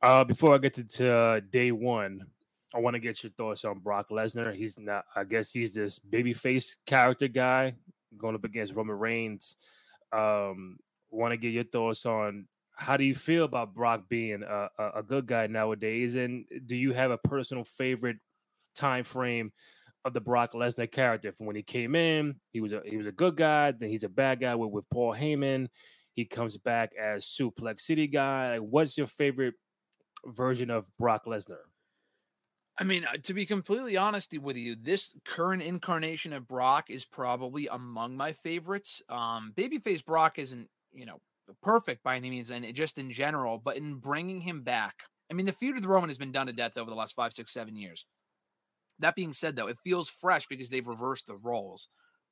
Uh, 0.00 0.24
before 0.24 0.54
I 0.54 0.58
get 0.58 0.74
to, 0.74 0.84
to 0.84 1.12
uh, 1.12 1.40
day 1.50 1.70
one, 1.70 2.26
I 2.74 2.80
want 2.80 2.94
to 2.94 3.00
get 3.00 3.22
your 3.22 3.30
thoughts 3.32 3.64
on 3.64 3.78
Brock 3.78 4.08
Lesnar. 4.10 4.54
He's 4.54 4.78
not, 4.78 5.04
I 5.14 5.24
guess, 5.24 5.52
he's 5.52 5.74
this 5.74 6.00
babyface 6.00 6.76
character 6.86 7.28
guy 7.28 7.74
going 8.16 8.34
up 8.34 8.44
against 8.44 8.74
Roman 8.74 8.98
Reigns. 8.98 9.56
Um, 10.12 10.78
want 11.10 11.32
to 11.32 11.36
get 11.36 11.52
your 11.52 11.64
thoughts 11.64 12.04
on 12.04 12.48
how 12.74 12.96
do 12.96 13.04
you 13.04 13.14
feel 13.14 13.44
about 13.44 13.74
Brock 13.74 14.08
being 14.08 14.42
a, 14.42 14.68
a, 14.78 14.90
a 14.96 15.02
good 15.02 15.26
guy 15.26 15.46
nowadays, 15.46 16.16
and 16.16 16.46
do 16.66 16.76
you 16.76 16.92
have 16.92 17.10
a 17.10 17.18
personal 17.18 17.64
favorite 17.64 18.16
time 18.74 19.04
frame 19.04 19.52
of 20.04 20.14
the 20.14 20.20
Brock 20.20 20.52
Lesnar 20.52 20.90
character. 20.90 21.32
From 21.32 21.46
when 21.46 21.56
he 21.56 21.62
came 21.62 21.94
in, 21.94 22.36
he 22.52 22.60
was 22.60 22.72
a 22.72 22.82
he 22.84 22.96
was 22.96 23.06
a 23.06 23.12
good 23.12 23.36
guy. 23.36 23.72
Then 23.72 23.88
he's 23.90 24.04
a 24.04 24.08
bad 24.08 24.40
guy 24.40 24.54
with, 24.54 24.70
with 24.70 24.90
Paul 24.90 25.14
Heyman. 25.14 25.68
He 26.14 26.24
comes 26.24 26.56
back 26.58 26.92
as 27.00 27.24
Suplex 27.24 27.80
City 27.80 28.06
guy. 28.06 28.58
What's 28.58 28.98
your 28.98 29.06
favorite 29.06 29.54
version 30.26 30.70
of 30.70 30.86
Brock 30.98 31.24
Lesnar? 31.26 31.56
I 32.78 32.84
mean, 32.84 33.04
uh, 33.04 33.16
to 33.22 33.34
be 33.34 33.44
completely 33.44 33.96
honest 33.96 34.36
with 34.38 34.56
you, 34.56 34.76
this 34.80 35.14
current 35.24 35.62
incarnation 35.62 36.32
of 36.32 36.48
Brock 36.48 36.90
is 36.90 37.04
probably 37.04 37.66
among 37.66 38.16
my 38.16 38.32
favorites. 38.32 39.02
Um, 39.08 39.52
Babyface 39.54 40.04
Brock 40.04 40.38
isn't, 40.38 40.68
you 40.92 41.04
know, 41.04 41.20
perfect 41.62 42.02
by 42.02 42.16
any 42.16 42.30
means, 42.30 42.50
and 42.50 42.74
just 42.74 42.96
in 42.96 43.10
general, 43.10 43.58
but 43.58 43.76
in 43.76 43.96
bringing 43.96 44.40
him 44.40 44.62
back, 44.62 45.02
I 45.30 45.34
mean, 45.34 45.46
the 45.46 45.52
feud 45.52 45.76
with 45.76 45.84
Roman 45.84 46.08
has 46.10 46.18
been 46.18 46.32
done 46.32 46.46
to 46.46 46.52
death 46.52 46.76
over 46.76 46.90
the 46.90 46.96
last 46.96 47.14
five, 47.14 47.32
six, 47.32 47.52
seven 47.52 47.76
years. 47.76 48.06
That 48.98 49.14
being 49.16 49.32
said, 49.32 49.56
though, 49.56 49.68
it 49.68 49.78
feels 49.82 50.08
fresh 50.08 50.46
because 50.46 50.68
they've 50.68 50.86
reversed 50.86 51.26
the 51.26 51.36
roles. 51.36 51.88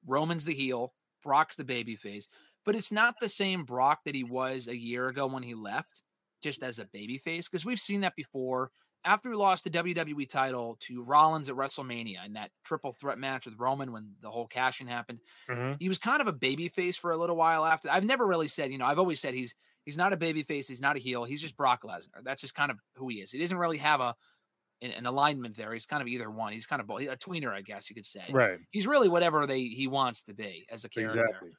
Roman's 0.06 0.44
the 0.44 0.54
heel, 0.54 0.94
Brock's 1.22 1.56
the 1.56 1.64
babyface, 1.64 2.28
but 2.64 2.74
it's 2.76 2.92
not 2.92 3.14
the 3.20 3.28
same 3.28 3.64
Brock 3.64 4.00
that 4.04 4.14
he 4.14 4.24
was 4.24 4.68
a 4.68 4.76
year 4.76 5.08
ago 5.08 5.26
when 5.26 5.42
he 5.42 5.54
left, 5.54 6.02
just 6.42 6.62
as 6.62 6.78
a 6.78 6.86
babyface, 6.86 7.50
because 7.50 7.66
we've 7.66 7.78
seen 7.80 8.00
that 8.02 8.16
before. 8.16 8.70
after 9.02 9.30
he 9.30 9.34
lost 9.34 9.64
the 9.64 9.70
WWE 9.70 10.26
title 10.26 10.76
to 10.78 11.02
Rollins 11.02 11.48
at 11.48 11.56
WrestleMania 11.56 12.22
in 12.26 12.34
that 12.34 12.50
triple 12.66 12.92
threat 12.92 13.16
match 13.16 13.46
with 13.46 13.58
Roman 13.58 13.92
when 13.92 14.14
the 14.20 14.30
whole 14.30 14.46
cash 14.46 14.78
in 14.82 14.88
happened, 14.88 15.20
Mhm. 15.48 15.78
he 15.80 15.88
was 15.88 15.96
kind 15.96 16.20
of 16.20 16.26
a 16.28 16.34
baby 16.34 16.68
face 16.68 16.98
for 16.98 17.10
a 17.10 17.16
little 17.16 17.34
while 17.36 17.64
after. 17.64 17.88
I've 17.90 18.04
never 18.04 18.26
really 18.26 18.46
said, 18.46 18.70
you 18.70 18.76
know, 18.76 18.84
I've 18.84 18.98
always 18.98 19.18
said 19.18 19.32
he's 19.32 19.54
he's 19.86 19.96
not 19.96 20.12
a 20.12 20.18
baby 20.18 20.42
face, 20.42 20.68
he's 20.68 20.82
not 20.82 20.96
a 20.96 21.00
heel, 21.00 21.24
he's 21.24 21.40
just 21.40 21.56
Brock 21.56 21.82
Lesnar. 21.82 22.22
That's 22.22 22.42
just 22.42 22.54
kind 22.54 22.70
of 22.70 22.78
who 22.96 23.08
he 23.08 23.22
is. 23.22 23.30
He 23.32 23.38
doesn't 23.38 23.56
really 23.56 23.78
have 23.78 24.02
a 24.02 24.14
an, 24.82 24.92
an 24.92 25.06
alignment 25.06 25.56
there. 25.56 25.72
He's 25.72 25.86
kind 25.86 26.02
of 26.02 26.08
either 26.08 26.30
one. 26.30 26.52
He's 26.52 26.66
kind 26.66 26.80
of 26.80 26.86
both. 26.86 27.02
a 27.02 27.16
tweener, 27.16 27.52
I 27.52 27.62
guess 27.62 27.88
you 27.90 27.94
could 27.94 28.06
say. 28.06 28.24
Right. 28.30 28.58
He's 28.70 28.86
really 28.86 29.08
whatever 29.08 29.46
they 29.46 29.64
he 29.64 29.86
wants 29.86 30.22
to 30.24 30.34
be 30.34 30.66
as 30.70 30.84
a 30.84 30.88
character. 30.88 31.20
Exactly. 31.22 31.50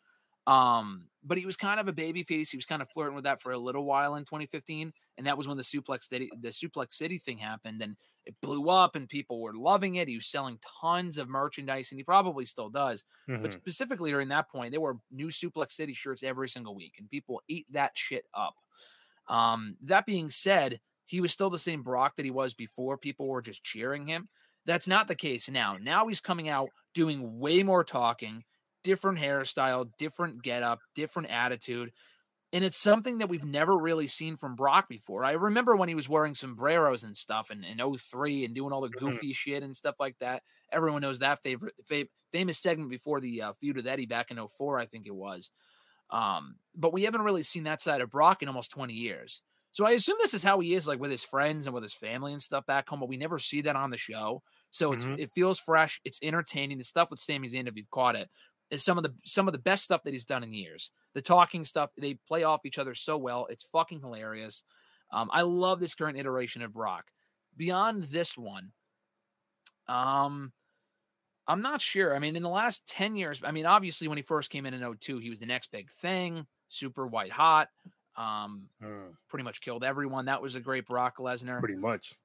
Um, 0.47 1.07
but 1.23 1.37
he 1.37 1.45
was 1.45 1.55
kind 1.55 1.79
of 1.79 1.87
a 1.87 1.93
baby 1.93 2.23
face. 2.23 2.49
He 2.49 2.57
was 2.57 2.65
kind 2.65 2.81
of 2.81 2.89
flirting 2.89 3.13
with 3.15 3.25
that 3.25 3.39
for 3.39 3.51
a 3.51 3.57
little 3.59 3.85
while 3.85 4.15
in 4.15 4.23
2015, 4.23 4.91
and 5.17 5.27
that 5.27 5.37
was 5.37 5.47
when 5.47 5.55
the 5.57 5.63
suplex 5.63 6.05
city, 6.05 6.31
the 6.39 6.49
suplex 6.49 6.93
city 6.93 7.19
thing 7.19 7.37
happened, 7.37 7.79
and 7.81 7.95
it 8.25 8.33
blew 8.41 8.67
up, 8.69 8.95
and 8.95 9.07
people 9.07 9.39
were 9.39 9.53
loving 9.53 9.95
it. 9.95 10.07
He 10.07 10.15
was 10.15 10.25
selling 10.25 10.59
tons 10.81 11.19
of 11.19 11.29
merchandise, 11.29 11.91
and 11.91 11.99
he 11.99 12.03
probably 12.03 12.45
still 12.45 12.69
does. 12.69 13.03
But 13.27 13.41
Mhm. 13.41 13.51
specifically 13.53 14.09
during 14.09 14.29
that 14.29 14.49
point, 14.49 14.71
there 14.71 14.81
were 14.81 14.97
new 15.11 15.27
suplex 15.27 15.73
city 15.73 15.93
shirts 15.93 16.23
every 16.23 16.49
single 16.49 16.73
week, 16.75 16.95
and 16.97 17.07
people 17.09 17.43
ate 17.47 17.67
that 17.71 17.91
shit 17.95 18.25
up. 18.33 18.55
Um, 19.27 19.77
that 19.81 20.07
being 20.07 20.29
said, 20.29 20.81
he 21.11 21.21
was 21.21 21.31
still 21.33 21.49
the 21.49 21.59
same 21.59 21.83
Brock 21.83 22.15
that 22.15 22.25
he 22.25 22.31
was 22.31 22.53
before. 22.53 22.97
People 22.97 23.27
were 23.27 23.41
just 23.41 23.63
cheering 23.63 24.07
him. 24.07 24.29
That's 24.65 24.87
not 24.87 25.07
the 25.07 25.15
case 25.15 25.49
now. 25.49 25.77
Now 25.79 26.07
he's 26.07 26.21
coming 26.21 26.47
out 26.47 26.69
doing 26.93 27.39
way 27.39 27.63
more 27.63 27.83
talking, 27.83 28.43
different 28.83 29.19
hairstyle, 29.19 29.89
different 29.97 30.41
getup, 30.41 30.79
different 30.95 31.29
attitude. 31.29 31.91
And 32.53 32.63
it's 32.63 32.77
something 32.77 33.17
that 33.17 33.27
we've 33.29 33.43
never 33.45 33.77
really 33.77 34.07
seen 34.07 34.37
from 34.37 34.55
Brock 34.55 34.87
before. 34.89 35.23
I 35.25 35.31
remember 35.33 35.75
when 35.75 35.89
he 35.89 35.95
was 35.95 36.07
wearing 36.09 36.35
sombreros 36.35 37.03
and 37.03 37.15
stuff 37.17 37.49
in, 37.51 37.63
in 37.63 37.79
03 37.97 38.45
and 38.45 38.53
doing 38.55 38.71
all 38.71 38.81
the 38.81 38.89
Mhm. 38.89 38.99
goofy 38.99 39.33
shit 39.33 39.63
and 39.63 39.75
stuff 39.75 39.95
like 39.99 40.17
that. 40.19 40.43
Everyone 40.71 41.01
knows 41.01 41.19
that 41.19 41.41
favorite 41.43 41.75
fa- 41.83 42.07
famous 42.31 42.57
segment 42.59 42.89
before 42.89 43.19
the 43.19 43.41
uh, 43.41 43.53
feud 43.53 43.75
with 43.75 43.87
Eddie 43.87 44.05
back 44.05 44.31
in 44.31 44.37
04, 44.37 44.79
I 44.79 44.85
think 44.85 45.07
it 45.07 45.15
was. 45.15 45.51
Um, 46.09 46.57
but 46.75 46.93
we 46.93 47.03
haven't 47.03 47.21
really 47.21 47.43
seen 47.43 47.63
that 47.63 47.81
side 47.81 48.01
of 48.01 48.09
Brock 48.09 48.41
in 48.41 48.47
almost 48.49 48.71
20 48.71 48.93
years. 48.93 49.41
So 49.71 49.85
I 49.85 49.91
assume 49.91 50.17
this 50.19 50.33
is 50.33 50.43
how 50.43 50.59
he 50.59 50.73
is, 50.73 50.87
like 50.87 50.99
with 50.99 51.11
his 51.11 51.23
friends 51.23 51.65
and 51.67 51.73
with 51.73 51.83
his 51.83 51.93
family 51.95 52.33
and 52.33 52.43
stuff 52.43 52.65
back 52.65 52.89
home, 52.89 52.99
but 52.99 53.09
we 53.09 53.17
never 53.17 53.39
see 53.39 53.61
that 53.61 53.75
on 53.75 53.89
the 53.89 53.97
show. 53.97 54.43
So 54.71 54.91
it's 54.93 55.07
Mhm. 55.07 55.17
it 55.17 55.31
feels 55.31 55.59
fresh, 55.59 55.99
it's 56.03 56.19
entertaining. 56.21 56.77
The 56.77 56.83
stuff 56.83 57.09
with 57.11 57.19
Sami 57.19 57.47
Zayn, 57.47 57.67
if 57.67 57.75
you've 57.77 57.89
caught 57.89 58.15
it, 58.15 58.29
is 58.69 58.83
some 58.83 58.97
of 58.97 59.03
the 59.03 59.15
some 59.25 59.47
of 59.47 59.53
the 59.53 59.59
best 59.59 59.83
stuff 59.83 60.03
that 60.03 60.13
he's 60.13 60.25
done 60.25 60.43
in 60.43 60.51
years. 60.53 60.91
The 61.13 61.21
talking 61.21 61.65
stuff, 61.65 61.91
they 61.97 62.15
play 62.15 62.43
off 62.43 62.65
each 62.65 62.77
other 62.79 62.95
so 62.95 63.17
well. 63.17 63.45
It's 63.47 63.63
fucking 63.65 64.01
hilarious. 64.01 64.63
Um, 65.11 65.29
I 65.33 65.41
love 65.41 65.79
this 65.79 65.95
current 65.95 66.17
iteration 66.17 66.61
of 66.61 66.73
Brock. 66.73 67.11
Beyond 67.55 68.03
this 68.03 68.37
one, 68.37 68.71
um, 69.87 70.53
I'm 71.47 71.61
not 71.61 71.81
sure. 71.81 72.15
I 72.15 72.19
mean, 72.19 72.35
in 72.35 72.43
the 72.43 72.49
last 72.49 72.87
10 72.87 73.15
years, 73.15 73.43
I 73.43 73.51
mean, 73.51 73.65
obviously 73.65 74.07
when 74.07 74.17
he 74.17 74.23
first 74.23 74.51
came 74.51 74.65
in 74.65 74.73
in 74.73 74.81
02, 74.83 75.19
he 75.19 75.29
was 75.29 75.39
the 75.39 75.45
next 75.45 75.71
big 75.71 75.89
thing, 75.89 76.47
super 76.69 77.07
white 77.07 77.31
hot. 77.31 77.69
Um, 78.17 78.69
Mm, 78.81 79.15
pretty 79.29 79.43
much 79.43 79.61
killed 79.61 79.83
everyone. 79.83 80.25
That 80.25 80.41
was 80.41 80.55
a 80.55 80.59
great 80.59 80.85
Brock 80.85 81.17
Lesnar. 81.17 81.59
Pretty 81.59 81.75
much. 81.75 82.15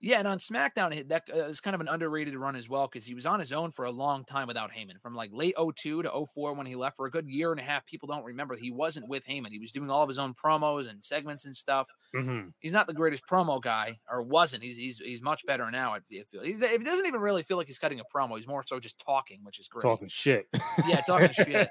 Yeah, 0.00 0.18
and 0.18 0.28
on 0.28 0.38
SmackDown, 0.38 1.08
that 1.08 1.24
uh, 1.32 1.48
was 1.48 1.60
kind 1.60 1.74
of 1.74 1.80
an 1.80 1.88
underrated 1.88 2.36
run 2.36 2.54
as 2.54 2.68
well 2.68 2.86
because 2.86 3.06
he 3.06 3.14
was 3.14 3.24
on 3.24 3.40
his 3.40 3.52
own 3.52 3.70
for 3.70 3.86
a 3.86 3.90
long 3.90 4.24
time 4.24 4.46
without 4.46 4.70
Heyman. 4.72 5.00
From 5.00 5.14
like 5.14 5.30
late 5.32 5.54
02 5.56 6.02
to 6.02 6.26
04 6.34 6.54
when 6.54 6.66
he 6.66 6.74
left 6.74 6.96
for 6.96 7.06
a 7.06 7.10
good 7.10 7.28
year 7.28 7.50
and 7.50 7.60
a 7.60 7.64
half, 7.64 7.86
people 7.86 8.06
don't 8.06 8.24
remember 8.24 8.56
he 8.56 8.70
wasn't 8.70 9.08
with 9.08 9.24
Heyman. 9.26 9.50
He 9.50 9.58
was 9.58 9.72
doing 9.72 9.90
all 9.90 10.02
of 10.02 10.08
his 10.08 10.18
own 10.18 10.34
promos 10.34 10.88
and 10.88 11.02
segments 11.04 11.44
and 11.46 11.56
stuff. 11.56 11.88
hmm 12.14 12.48
He's 12.60 12.72
not 12.72 12.86
the 12.86 12.94
greatest 12.94 13.24
promo 13.26 13.60
guy, 13.60 13.98
or 14.10 14.22
wasn't. 14.22 14.62
He's 14.62 14.76
he's, 14.76 14.98
he's 14.98 15.22
much 15.22 15.46
better 15.46 15.70
now. 15.70 15.94
I 15.94 16.00
feel 16.00 16.42
he's 16.42 16.60
it 16.62 16.84
doesn't 16.84 17.06
even 17.06 17.20
really 17.20 17.42
feel 17.42 17.56
like 17.56 17.66
he's 17.66 17.78
cutting 17.78 18.00
a 18.00 18.04
promo. 18.04 18.36
He's 18.36 18.46
more 18.46 18.64
so 18.66 18.78
just 18.78 18.98
talking, 18.98 19.40
which 19.44 19.58
is 19.58 19.68
great. 19.68 19.82
Talking 19.82 20.08
shit. 20.08 20.46
Yeah, 20.86 21.00
talking 21.00 21.32
shit. 21.32 21.68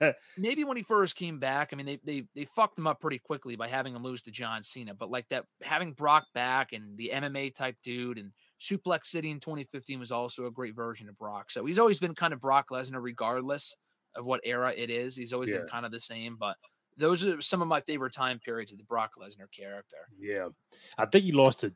maybe 0.38 0.64
when 0.64 0.76
he 0.76 0.82
first 0.82 1.16
came 1.16 1.38
back, 1.38 1.70
I 1.72 1.76
mean, 1.76 1.86
they 1.86 1.98
they 2.04 2.24
they 2.34 2.44
fucked 2.44 2.78
him 2.78 2.86
up 2.86 3.00
pretty 3.00 3.18
quickly 3.18 3.56
by 3.56 3.68
having 3.68 3.94
him 3.94 4.02
lose 4.02 4.22
to 4.22 4.30
John 4.30 4.62
Cena. 4.62 4.94
But 4.94 5.10
like 5.10 5.28
that, 5.30 5.44
having 5.62 5.92
Brock 5.92 6.26
back 6.34 6.72
and 6.72 6.98
the 6.98 7.12
MMA 7.14 7.54
type 7.62 7.76
dude 7.82 8.18
and 8.18 8.32
Suplex 8.60 9.06
City 9.06 9.30
in 9.30 9.40
2015 9.40 9.98
was 10.00 10.12
also 10.12 10.46
a 10.46 10.50
great 10.50 10.74
version 10.74 11.08
of 11.08 11.16
Brock. 11.18 11.50
So 11.50 11.64
he's 11.64 11.78
always 11.78 11.98
been 12.00 12.14
kind 12.14 12.32
of 12.32 12.40
Brock 12.40 12.68
Lesnar, 12.70 13.02
regardless 13.02 13.74
of 14.14 14.24
what 14.24 14.40
era 14.44 14.72
it 14.76 14.90
is. 14.90 15.16
He's 15.16 15.32
always 15.32 15.50
Yeah. 15.50 15.58
been 15.58 15.66
kind 15.68 15.86
of 15.86 15.92
the 15.92 16.00
same. 16.00 16.36
But 16.36 16.56
those 16.96 17.24
are 17.26 17.40
some 17.40 17.62
of 17.62 17.68
my 17.68 17.80
favorite 17.80 18.12
time 18.12 18.38
periods 18.38 18.72
of 18.72 18.78
the 18.78 18.84
Brock 18.84 19.12
Lesnar 19.20 19.50
character. 19.50 20.08
yeah. 20.18 20.48
I 20.98 21.06
think 21.06 21.24
he 21.24 21.32
lost 21.32 21.60
to 21.60 21.72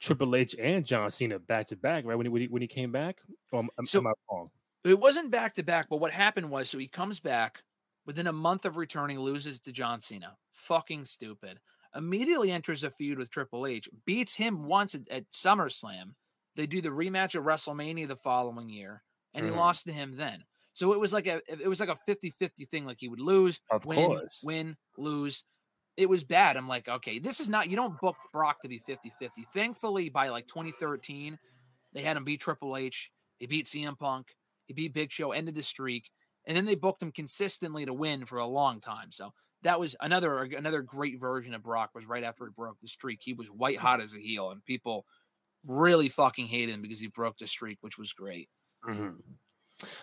Triple 0.00 0.34
H 0.36 0.54
and 0.58 0.84
John 0.86 1.10
Cena 1.10 1.38
back 1.38 1.66
to 1.66 1.76
back, 1.76 2.04
right? 2.04 2.14
When 2.16 2.26
he 2.26 2.30
when 2.30 2.42
he, 2.42 2.48
when 2.48 2.62
he 2.62 2.68
came 2.68 2.90
back. 2.92 3.20
Or 3.52 3.60
am, 3.78 3.86
So- 3.86 3.98
am 4.00 4.06
I 4.08 4.12
wrong? 4.30 4.50
It 4.84 4.98
wasn't 4.98 5.30
back 5.30 5.54
to 5.56 5.62
back, 5.62 5.88
but 5.90 5.98
what 5.98 6.10
happened 6.12 6.48
was 6.50 6.70
so 6.70 6.78
he 6.78 6.88
comes 6.88 7.20
back 7.20 7.62
within 8.06 8.26
a 8.26 8.32
month 8.32 8.64
of 8.64 8.76
returning, 8.78 9.18
loses 9.18 9.60
to 9.60 9.72
John 9.72 10.00
Cena. 10.00 10.38
Fucking 10.52 11.04
stupid. 11.04 11.60
Immediately 11.94 12.52
enters 12.52 12.84
a 12.84 12.90
feud 12.90 13.18
with 13.18 13.30
Triple 13.30 13.66
H, 13.66 13.88
beats 14.06 14.36
him 14.36 14.64
once 14.64 14.94
at, 14.94 15.08
at 15.08 15.30
SummerSlam. 15.32 16.14
They 16.56 16.66
do 16.66 16.80
the 16.80 16.90
rematch 16.90 17.34
at 17.34 17.42
WrestleMania 17.44 18.06
the 18.08 18.16
following 18.16 18.68
year, 18.70 19.02
and 19.34 19.44
he 19.44 19.50
Mhm. 19.50 19.56
lost 19.56 19.86
to 19.86 19.92
him 19.92 20.16
then. 20.16 20.44
So 20.72 20.92
it 20.92 21.00
was 21.00 21.12
like 21.12 21.26
a 21.26 21.40
it 21.48 21.68
was 21.68 21.80
like 21.80 21.88
a 21.88 21.96
50-50 21.96 22.64
thing. 22.64 22.84
Like 22.86 22.98
he 23.00 23.08
would 23.08 23.20
lose, 23.20 23.60
Of 23.70 23.86
win, 23.86 23.98
course. 24.06 24.42
win, 24.44 24.76
lose. 24.96 25.44
It 25.96 26.08
was 26.08 26.24
bad. 26.24 26.56
I'm 26.56 26.68
like, 26.68 26.88
okay, 26.88 27.18
this 27.18 27.40
is 27.40 27.48
not 27.48 27.68
you 27.68 27.76
don't 27.76 28.00
book 28.00 28.16
Brock 28.32 28.62
to 28.62 28.68
be 28.68 28.78
50-50. 28.78 29.44
Thankfully, 29.52 30.08
by 30.10 30.28
like 30.28 30.46
2013, 30.46 31.38
they 31.92 32.02
had 32.02 32.16
him 32.16 32.24
beat 32.24 32.40
Triple 32.40 32.76
H. 32.76 33.10
He 33.38 33.46
beat 33.46 33.66
CM 33.66 33.96
Punk. 33.98 34.36
He 34.66 34.74
beat 34.74 34.94
Big 34.94 35.10
Show, 35.10 35.32
ended 35.32 35.56
the 35.56 35.62
streak, 35.62 36.10
and 36.46 36.56
then 36.56 36.64
they 36.66 36.76
booked 36.76 37.02
him 37.02 37.10
consistently 37.12 37.84
to 37.84 37.92
win 37.92 38.24
for 38.26 38.38
a 38.38 38.46
long 38.46 38.80
time. 38.80 39.10
So 39.12 39.34
that 39.62 39.78
was 39.80 39.94
another 40.00 40.42
another 40.42 40.82
great 40.82 41.20
version 41.20 41.54
of 41.54 41.62
Brock. 41.62 41.90
Was 41.94 42.06
right 42.06 42.24
after 42.24 42.46
he 42.46 42.50
broke 42.56 42.78
the 42.80 42.88
streak. 42.88 43.20
He 43.22 43.32
was 43.34 43.48
white 43.50 43.78
hot 43.78 44.00
as 44.00 44.14
a 44.14 44.18
heel, 44.18 44.50
and 44.50 44.64
people 44.64 45.06
really 45.66 46.08
fucking 46.08 46.46
hated 46.46 46.74
him 46.74 46.82
because 46.82 47.00
he 47.00 47.08
broke 47.08 47.36
the 47.38 47.46
streak, 47.46 47.78
which 47.82 47.98
was 47.98 48.12
great. 48.12 48.48
Mhm. 48.88 49.16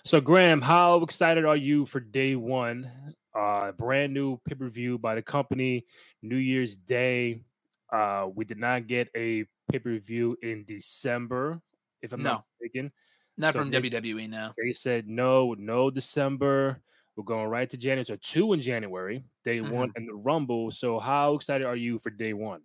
So, 0.03 0.21
Graham, 0.21 0.61
how 0.61 1.01
excited 1.03 1.45
are 1.45 1.55
you 1.55 1.85
for 1.85 1.99
day 1.99 2.35
one? 2.35 3.15
Uh, 3.33 3.71
brand 3.71 4.13
new 4.13 4.37
pay 4.45 4.55
per 4.55 4.67
view 4.67 4.97
by 4.97 5.15
the 5.15 5.21
company, 5.21 5.85
New 6.21 6.37
Year's 6.37 6.75
Day. 6.77 7.43
Uh, 7.91 8.27
we 8.33 8.45
did 8.45 8.57
not 8.57 8.87
get 8.87 9.09
a 9.15 9.45
pay 9.71 9.79
per 9.79 9.97
view 9.99 10.37
in 10.41 10.65
December, 10.65 11.61
if 12.01 12.13
I'm 12.13 12.23
not 12.23 12.45
mistaken. 12.59 12.91
Not 13.37 13.53
So 13.53 13.59
from 13.59 13.69
they- 13.69 13.77
WWE 13.89 14.27
now. 14.27 14.53
They 14.57 14.73
said 14.73 15.07
no, 15.07 15.53
no 15.53 15.91
December. 15.91 16.81
We're 17.17 17.23
going 17.23 17.47
right 17.47 17.67
to 17.71 17.77
January. 17.77 18.03
So 18.03 18.15
two 18.21 18.53
in 18.53 18.61
January, 18.61 19.25
day 19.43 19.59
one, 19.59 19.91
and 19.95 20.07
the 20.07 20.13
Rumble. 20.13 20.69
So 20.69 20.99
how 20.99 21.33
excited 21.33 21.65
are 21.65 21.75
you 21.75 21.97
for 21.97 22.11
day 22.11 22.33
one? 22.33 22.61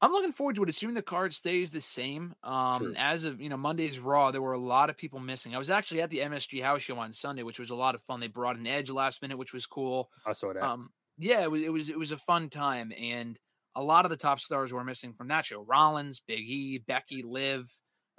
I'm 0.00 0.10
looking 0.10 0.32
forward 0.32 0.56
to 0.56 0.64
it, 0.64 0.68
assuming 0.68 0.94
the 0.94 1.02
card 1.02 1.32
stays 1.34 1.70
the 1.70 1.80
same. 1.80 2.34
Um, 2.42 2.78
True. 2.78 2.94
as 2.96 3.24
of 3.24 3.40
you 3.40 3.50
know, 3.50 3.58
Monday's 3.58 4.00
Raw, 4.00 4.32
there 4.32 4.42
were 4.42 4.54
a 4.54 4.58
lot 4.58 4.90
of 4.90 4.96
people 4.96 5.20
missing. 5.20 5.54
I 5.54 5.58
was 5.58 5.70
actually 5.70 6.00
at 6.00 6.10
the 6.10 6.18
MSG 6.18 6.62
House 6.62 6.82
Show 6.82 6.98
on 6.98 7.12
Sunday, 7.12 7.44
which 7.44 7.60
was 7.60 7.70
a 7.70 7.76
lot 7.76 7.94
of 7.94 8.02
fun. 8.02 8.18
They 8.18 8.26
brought 8.26 8.56
an 8.56 8.66
Edge 8.66 8.90
last 8.90 9.22
minute, 9.22 9.36
which 9.36 9.52
was 9.52 9.66
cool. 9.66 10.08
I 10.26 10.32
saw 10.32 10.54
that. 10.54 10.62
Um, 10.64 10.90
yeah, 11.18 11.42
it 11.42 11.50
was, 11.50 11.62
it 11.62 11.72
was 11.72 11.90
it 11.90 11.98
was 11.98 12.12
a 12.12 12.16
fun 12.16 12.48
time, 12.48 12.92
and 12.98 13.38
a 13.76 13.82
lot 13.82 14.04
of 14.06 14.10
the 14.10 14.16
top 14.16 14.40
stars 14.40 14.72
were 14.72 14.82
missing 14.82 15.12
from 15.12 15.28
that 15.28 15.44
show: 15.44 15.60
Rollins, 15.60 16.20
Big 16.26 16.48
E, 16.48 16.78
Becky, 16.78 17.22
Liv, 17.22 17.70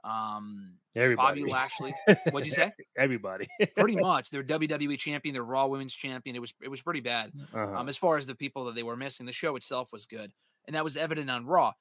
um, 0.03 0.77
Everybody. 0.95 1.41
Bobby 1.41 1.51
Lashley. 1.51 1.93
What'd 2.31 2.45
you 2.45 2.51
say? 2.55 2.71
Everybody. 2.97 3.47
Pretty 3.75 3.95
much, 3.99 4.29
They're 4.29 4.43
WWE 4.43 4.97
champion, 4.97 5.33
their 5.33 5.43
Raw 5.43 5.67
Women's 5.67 5.93
champion. 5.95 6.35
It 6.35 6.39
was 6.39 6.53
it 6.61 6.69
was 6.69 6.81
pretty 6.81 6.99
bad. 7.01 7.31
Uh-huh. 7.53 7.77
Um, 7.77 7.89
as 7.89 7.97
far 7.97 8.17
as 8.17 8.25
the 8.25 8.35
people 8.35 8.65
that 8.65 8.75
they 8.75 8.83
were 8.83 8.95
missing, 8.95 9.25
the 9.25 9.31
show 9.31 9.55
itself 9.55 9.91
was 9.91 10.05
good, 10.05 10.31
and 10.67 10.75
that 10.75 10.83
was 10.83 10.95
evident 10.97 11.29
on 11.29 11.45
Raw. 11.45 11.73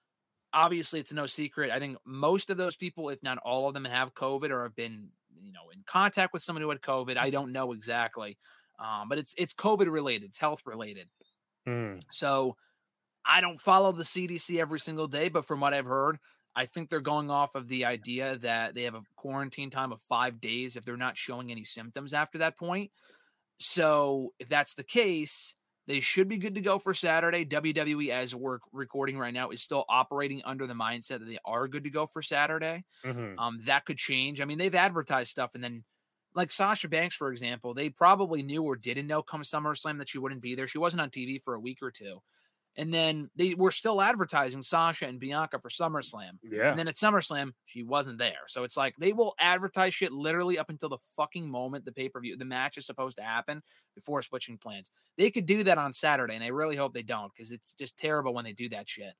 Obviously, 0.54 1.00
it's 1.00 1.12
no 1.12 1.26
secret. 1.26 1.70
I 1.70 1.78
think 1.78 1.96
most 2.04 2.50
of 2.50 2.56
those 2.56 2.76
people, 2.76 3.08
if 3.08 3.22
not 3.22 3.38
all 3.38 3.68
of 3.68 3.74
them, 3.74 3.84
have 3.86 4.14
COVID 4.14 4.50
or 4.50 4.64
have 4.64 4.76
been, 4.76 5.08
you 5.42 5.52
know, 5.52 5.70
in 5.72 5.82
contact 5.86 6.32
with 6.32 6.42
someone 6.42 6.62
who 6.62 6.68
had 6.70 6.80
COVID. 6.82 7.16
I 7.16 7.30
don't 7.30 7.52
know 7.52 7.72
exactly, 7.72 8.36
um, 8.78 9.08
but 9.08 9.18
it's 9.18 9.34
it's 9.38 9.54
COVID 9.54 9.90
related, 9.90 10.26
it's 10.26 10.38
health 10.38 10.62
related. 10.66 11.08
Mm, 11.68 12.02
So 12.10 12.56
I 13.24 13.40
don't 13.40 13.60
follow 13.60 13.92
the 13.92 14.02
CDC 14.04 14.58
every 14.60 14.80
single 14.80 15.06
day, 15.06 15.28
but 15.28 15.44
from 15.44 15.60
what 15.60 15.72
I've 15.72 15.86
heard, 15.86 16.18
I 16.54 16.66
think 16.66 16.90
they're 16.90 17.00
going 17.00 17.30
off 17.30 17.54
of 17.54 17.68
the 17.68 17.84
idea 17.86 18.36
that 18.38 18.74
they 18.74 18.82
have 18.82 18.94
a 18.94 19.02
quarantine 19.16 19.70
time 19.70 19.92
of 19.92 20.00
five 20.02 20.40
days 20.40 20.76
if 20.76 20.84
they're 20.84 20.96
not 20.96 21.16
showing 21.16 21.50
any 21.50 21.64
symptoms 21.64 22.12
after 22.14 22.38
that 22.38 22.58
point. 22.58 22.90
So 23.58 24.30
if 24.38 24.48
that's 24.48 24.74
the 24.74 24.84
case, 24.84 25.56
they 25.86 26.00
should 26.00 26.28
be 26.28 26.38
good 26.38 26.54
to 26.54 26.60
go 26.60 26.78
for 26.78 26.94
Saturday. 26.94 27.44
WWE, 27.44 28.10
as 28.10 28.34
we're 28.34 28.58
recording 28.72 29.18
right 29.18 29.34
now, 29.34 29.50
is 29.50 29.62
still 29.62 29.84
operating 29.88 30.42
under 30.44 30.66
the 30.66 30.74
mindset 30.74 31.20
that 31.20 31.26
they 31.28 31.38
are 31.44 31.68
good 31.68 31.84
to 31.84 31.90
go 31.90 32.06
for 32.06 32.22
Saturday. 32.22 32.84
mhm. 33.04 33.38
Um, 33.38 33.58
that 33.64 33.84
could 33.84 33.98
change. 33.98 34.40
I 34.40 34.44
mean, 34.44 34.58
they've 34.58 34.74
advertised 34.74 35.30
stuff, 35.30 35.54
and 35.54 35.62
then 35.64 35.84
like 36.34 36.50
Sasha 36.50 36.88
Banks, 36.88 37.16
for 37.16 37.30
example, 37.30 37.74
they 37.74 37.90
probably 37.90 38.42
knew 38.42 38.62
or 38.62 38.76
didn't 38.76 39.06
know 39.06 39.22
come 39.22 39.42
SummerSlam 39.42 39.98
that 39.98 40.08
she 40.08 40.18
wouldn't 40.18 40.40
be 40.42 40.54
there. 40.54 40.66
She 40.66 40.78
wasn't 40.78 41.00
on 41.02 41.10
TV 41.10 41.38
for 41.38 41.54
a 41.54 41.60
week 41.60 41.82
or 41.82 41.90
two, 41.90 42.22
And 42.76 42.92
then 42.92 43.28
they 43.36 43.54
were 43.54 43.70
still 43.70 44.00
advertising 44.00 44.62
Sasha 44.62 45.06
and 45.06 45.20
Bianca 45.20 45.58
for 45.58 45.68
SummerSlam. 45.68 46.38
Yeah. 46.42 46.70
And 46.70 46.78
then 46.78 46.88
at 46.88 46.94
SummerSlam, 46.94 47.52
she 47.66 47.82
wasn't 47.82 48.18
there. 48.18 48.46
So 48.46 48.64
it's 48.64 48.78
like 48.78 48.96
they 48.96 49.12
will 49.12 49.34
advertise 49.38 49.92
shit 49.92 50.10
literally 50.10 50.58
up 50.58 50.70
until 50.70 50.88
the 50.88 50.98
fucking 51.16 51.50
moment 51.50 51.84
the 51.84 51.92
pay 51.92 52.08
per 52.08 52.20
view, 52.20 52.36
the 52.36 52.46
match 52.46 52.78
is 52.78 52.86
supposed 52.86 53.18
to 53.18 53.24
happen 53.24 53.62
before 53.94 54.22
switching 54.22 54.56
plans. 54.56 54.90
They 55.18 55.30
could 55.30 55.44
do 55.44 55.64
that 55.64 55.76
on 55.76 55.92
Saturday, 55.92 56.34
and 56.34 56.44
I 56.44 56.48
really 56.48 56.76
hope 56.76 56.94
they 56.94 57.02
don't 57.02 57.32
because 57.34 57.50
it's 57.50 57.74
just 57.74 57.98
terrible 57.98 58.32
when 58.32 58.44
they 58.44 58.54
do 58.54 58.70
that 58.70 58.88
shit. 58.88 59.12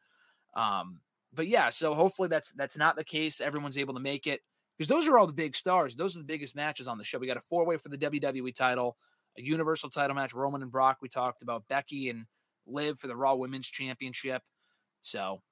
Um, 0.54 1.00
but 1.34 1.46
yeah, 1.46 1.70
so 1.70 1.94
hopefully 1.94 2.28
that's 2.28 2.52
that's 2.52 2.76
not 2.76 2.96
the 2.96 3.04
case. 3.04 3.40
Everyone's 3.40 3.78
able 3.78 3.94
to 3.94 4.00
make 4.00 4.26
it 4.26 4.40
because 4.78 4.88
those 4.88 5.06
are 5.08 5.18
all 5.18 5.26
the 5.26 5.32
big 5.32 5.54
stars. 5.54 5.94
Those 5.94 6.16
are 6.16 6.20
the 6.20 6.24
biggest 6.24 6.56
matches 6.56 6.88
on 6.88 6.98
the 6.98 7.04
show. 7.04 7.18
We 7.18 7.26
got 7.26 7.36
a 7.36 7.42
four 7.42 7.66
way 7.66 7.76
for 7.76 7.88
the 7.90 7.98
WWE 7.98 8.54
title, 8.54 8.96
a 9.38 9.42
Universal 9.42 9.90
title 9.90 10.16
match, 10.16 10.34
Roman 10.34 10.62
and 10.62 10.70
Brock. 10.70 10.98
We 11.00 11.08
talked 11.08 11.42
about 11.42 11.68
Becky 11.68 12.08
and 12.08 12.26
Liv 12.66 12.98
for 12.98 13.06
the 13.06 13.16
Raw 13.16 13.34
Women's 13.34 13.66
Championship. 13.68 14.42
So, 15.00 15.42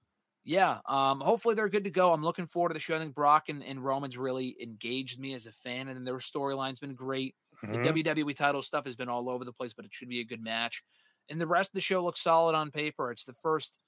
yeah, 0.45 0.81
um, 0.87 1.21
hopefully 1.21 1.55
they're 1.55 1.69
good 1.69 1.85
to 1.85 1.91
go. 1.91 2.13
I'm 2.13 2.25
looking 2.25 2.47
forward 2.47 2.71
to 2.71 2.75
the 2.75 2.81
show. 2.81 2.97
I 2.97 2.99
think 2.99 3.15
Brock 3.15 3.49
and, 3.49 3.63
and 3.63 3.85
Roman's 3.85 4.17
really 4.19 4.57
engaged 4.63 5.21
me 5.21 5.35
as 5.35 5.47
a 5.47 5.53
fan, 5.53 5.89
and 5.89 6.07
their 6.07 6.17
storyline's 6.17 6.81
been 6.81 6.95
great. 6.95 7.35
Mhm. 7.63 7.73
The 7.73 7.79
WWE 7.79 8.35
title 8.35 8.63
stuff 8.63 8.87
has 8.87 8.97
been 8.97 9.09
all 9.11 9.29
over 9.29 9.45
the 9.45 9.53
place, 9.53 9.75
but 9.75 9.85
it 9.85 9.93
should 9.93 10.09
be 10.09 10.21
a 10.21 10.25
good 10.25 10.43
match. 10.43 10.83
And 11.29 11.41
the 11.41 11.47
rest 11.47 11.71
of 11.71 11.75
the 11.75 11.81
show 11.83 12.03
looks 12.03 12.21
solid 12.21 12.55
on 12.55 12.71
paper. 12.71 13.11
It's 13.11 13.25
the 13.25 13.35
first, 13.35 13.81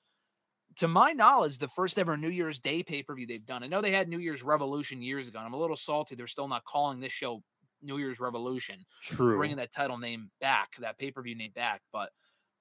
to 0.77 0.89
my 0.89 1.13
knowledge, 1.13 1.59
the 1.59 1.69
first 1.69 1.99
ever 1.99 2.17
New 2.17 2.29
Year's 2.29 2.59
Day 2.59 2.83
pay 2.83 3.03
per 3.03 3.15
view 3.15 3.27
they've 3.27 3.45
done. 3.45 3.63
I 3.63 3.67
know 3.67 3.81
they 3.81 3.93
had 3.93 4.09
New 4.09 4.19
Year's 4.19 4.43
Revolution 4.43 5.03
years 5.03 5.29
ago. 5.29 5.39
And 5.39 5.47
I'm 5.47 5.55
a 5.55 5.59
little 5.59 5.77
salty 5.77 6.15
they're 6.15 6.27
still 6.27 6.49
not 6.49 6.65
calling 6.65 7.01
this 7.01 7.13
show 7.13 7.43
New 7.83 7.99
Year's 7.99 8.21
Revolution 8.21 8.85
True. 9.03 9.37
bringing 9.37 9.57
that 9.57 9.73
title 9.73 9.99
name 9.99 10.31
back, 10.41 10.77
that 10.79 10.99
pay 10.99 11.11
per 11.11 11.23
view 11.23 11.35
name 11.35 11.53
back. 11.53 11.83
But 11.93 12.13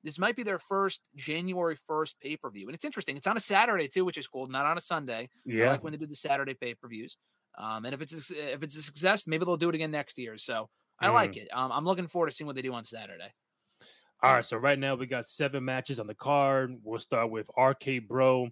this 0.03 0.17
might 0.19 0.35
be 0.35 0.43
their 0.43 0.59
first 0.59 1.07
January 1.15 1.75
1st 1.89 2.15
pay 2.21 2.37
per 2.37 2.49
view. 2.49 2.67
And 2.67 2.75
it's 2.75 2.85
interesting. 2.85 3.17
It's 3.17 3.27
on 3.27 3.37
a 3.37 3.41
Saturday 3.41 3.87
too, 3.87 4.05
which 4.05 4.17
is 4.17 4.27
cool, 4.27 4.47
not 4.47 4.65
on 4.65 4.77
a 4.77 4.81
Sunday. 4.81 5.23
I 5.23 5.27
yeah. 5.45 5.71
like 5.71 5.83
when 5.83 5.91
they 5.93 5.97
do 5.97 6.05
the 6.05 6.15
Saturday 6.15 6.53
pay 6.53 6.73
per 6.75 6.87
views. 6.87 7.17
Um, 7.57 7.85
and 7.85 7.93
if 7.93 8.01
it's 8.01 8.31
a, 8.31 8.53
if 8.53 8.63
it's 8.63 8.77
a 8.77 8.81
success, 8.81 9.27
maybe 9.27 9.45
they'll 9.45 9.57
do 9.57 9.69
it 9.69 9.75
again 9.75 9.91
next 9.91 10.17
year. 10.17 10.37
So 10.37 10.69
I 10.99 11.07
Mm. 11.07 11.13
like 11.13 11.37
it. 11.37 11.49
Um, 11.51 11.71
I'm 11.71 11.85
looking 11.85 12.07
forward 12.07 12.27
to 12.27 12.31
seeing 12.31 12.45
what 12.47 12.55
they 12.55 12.61
do 12.61 12.73
on 12.73 12.83
Saturday. 12.85 13.33
All 14.23 14.35
right. 14.35 14.45
So 14.45 14.57
right 14.57 14.77
now 14.79 14.95
we 14.95 15.07
got 15.07 15.25
seven 15.25 15.65
matches 15.65 15.99
on 15.99 16.07
the 16.07 16.15
card. 16.15 16.77
We'll 16.83 16.99
start 16.99 17.29
with 17.31 17.49
RK 17.57 18.07
Bro 18.07 18.49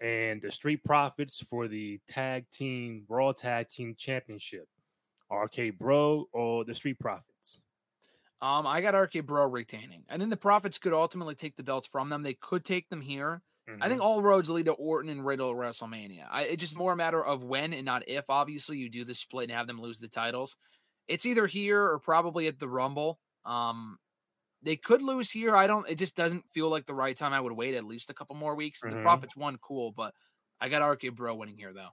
and 0.00 0.42
the 0.42 0.50
Street 0.50 0.84
Profits 0.84 1.42
for 1.42 1.68
the 1.68 1.98
Tag 2.06 2.44
Team 2.50 3.04
Raw 3.08 3.32
Tag 3.32 3.68
Team 3.68 3.94
Championship. 3.96 4.68
RK 5.32 5.76
Bro 5.78 6.26
or 6.32 6.64
the 6.64 6.74
Street 6.74 6.98
Profits. 7.00 7.35
Um, 8.42 8.66
I 8.66 8.80
got 8.82 8.94
RK 8.94 9.24
Bro 9.24 9.46
retaining. 9.48 10.04
I 10.10 10.18
think 10.18 10.30
the 10.30 10.36
Profits 10.36 10.78
could 10.78 10.92
ultimately 10.92 11.34
take 11.34 11.56
the 11.56 11.62
belts 11.62 11.86
from 11.88 12.10
them. 12.10 12.22
They 12.22 12.34
could 12.34 12.64
take 12.64 12.88
them 12.90 13.00
here. 13.00 13.42
I 13.80 13.88
think 13.88 14.00
Mhm. 14.00 14.04
all 14.04 14.22
roads 14.22 14.48
lead 14.48 14.66
to 14.66 14.72
Orton 14.74 15.10
and 15.10 15.26
Riddle 15.26 15.50
at 15.50 15.56
WrestleMania. 15.56 16.28
I, 16.30 16.42
it's 16.44 16.60
just 16.60 16.76
more 16.76 16.92
a 16.92 16.96
matter 16.96 17.24
of 17.24 17.42
when 17.42 17.72
and 17.72 17.84
not 17.84 18.04
if. 18.08 18.30
Obviously, 18.30 18.78
you 18.78 18.88
do 18.88 19.02
the 19.04 19.12
split 19.14 19.48
and 19.50 19.58
have 19.58 19.66
them 19.66 19.80
lose 19.80 19.98
the 19.98 20.06
titles. 20.06 20.56
It's 21.08 21.26
either 21.26 21.46
here 21.48 21.82
or 21.82 21.98
probably 21.98 22.46
at 22.46 22.60
the 22.60 22.68
Rumble. 22.68 23.18
Um, 23.44 23.98
they 24.62 24.76
could 24.76 25.02
lose 25.02 25.32
here. 25.32 25.56
I 25.56 25.66
don't. 25.66 25.88
It 25.88 25.96
just 25.98 26.14
doesn't 26.14 26.48
feel 26.48 26.68
like 26.70 26.86
the 26.86 26.94
right 26.94 27.16
time. 27.16 27.32
I 27.32 27.40
would 27.40 27.52
wait 27.54 27.74
at 27.74 27.84
least 27.84 28.08
a 28.08 28.14
couple 28.14 28.36
more 28.36 28.54
weeks. 28.54 28.80
The 28.80 28.88
Mhm. 28.88 29.02
Profits 29.02 29.36
won, 29.36 29.58
cool, 29.58 29.90
but 29.90 30.14
I 30.60 30.68
got 30.68 30.82
RK 30.82 31.08
Bro 31.08 31.34
winning 31.34 31.56
here 31.56 31.72
though. 31.72 31.90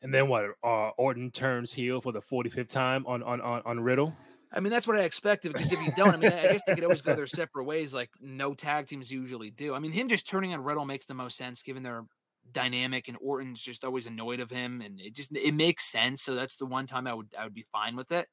And 0.00 0.12
then 0.12 0.26
what? 0.28 0.44
Uh, 0.64 0.88
Orton 0.98 1.30
turns 1.30 1.72
heel 1.74 2.00
for 2.00 2.10
the 2.10 2.20
45th 2.20 2.68
time 2.68 3.06
on 3.06 3.22
on 3.22 3.40
on, 3.40 3.62
on 3.64 3.78
Riddle. 3.80 4.16
I 4.52 4.60
mean, 4.60 4.70
that's 4.70 4.86
what 4.86 4.98
I 4.98 5.02
expected 5.04 5.52
because 5.52 5.72
if 5.72 5.82
you 5.84 5.92
don't, 5.92 6.14
I 6.14 6.16
mean, 6.18 6.32
I 6.32 6.52
guess 6.52 6.62
they 6.64 6.74
could 6.74 6.84
always 6.84 7.00
go 7.00 7.14
their 7.14 7.26
separate 7.26 7.64
ways, 7.64 7.94
like 7.94 8.10
no 8.20 8.52
tag 8.54 8.86
teams 8.86 9.10
usually 9.10 9.50
do. 9.50 9.74
I 9.74 9.78
mean, 9.78 9.92
him 9.92 10.08
just 10.08 10.28
turning 10.28 10.52
on 10.52 10.62
Riddle 10.62 10.84
makes 10.84 11.06
the 11.06 11.14
most 11.14 11.36
sense 11.36 11.62
given 11.62 11.82
their 11.82 12.04
dynamic, 12.50 13.08
and 13.08 13.16
Orton's 13.20 13.62
just 13.62 13.84
always 13.84 14.06
annoyed 14.06 14.40
of 14.40 14.50
him, 14.50 14.80
and 14.80 15.00
it 15.00 15.14
just 15.14 15.34
it 15.34 15.54
makes 15.54 15.84
sense. 15.84 16.22
So 16.22 16.34
that's 16.34 16.56
the 16.56 16.66
one 16.66 16.86
time 16.86 17.06
I 17.06 17.14
would 17.14 17.34
I 17.38 17.44
would 17.44 17.54
be 17.54 17.64
fine 17.72 17.96
with 17.96 18.12
it. 18.12 18.26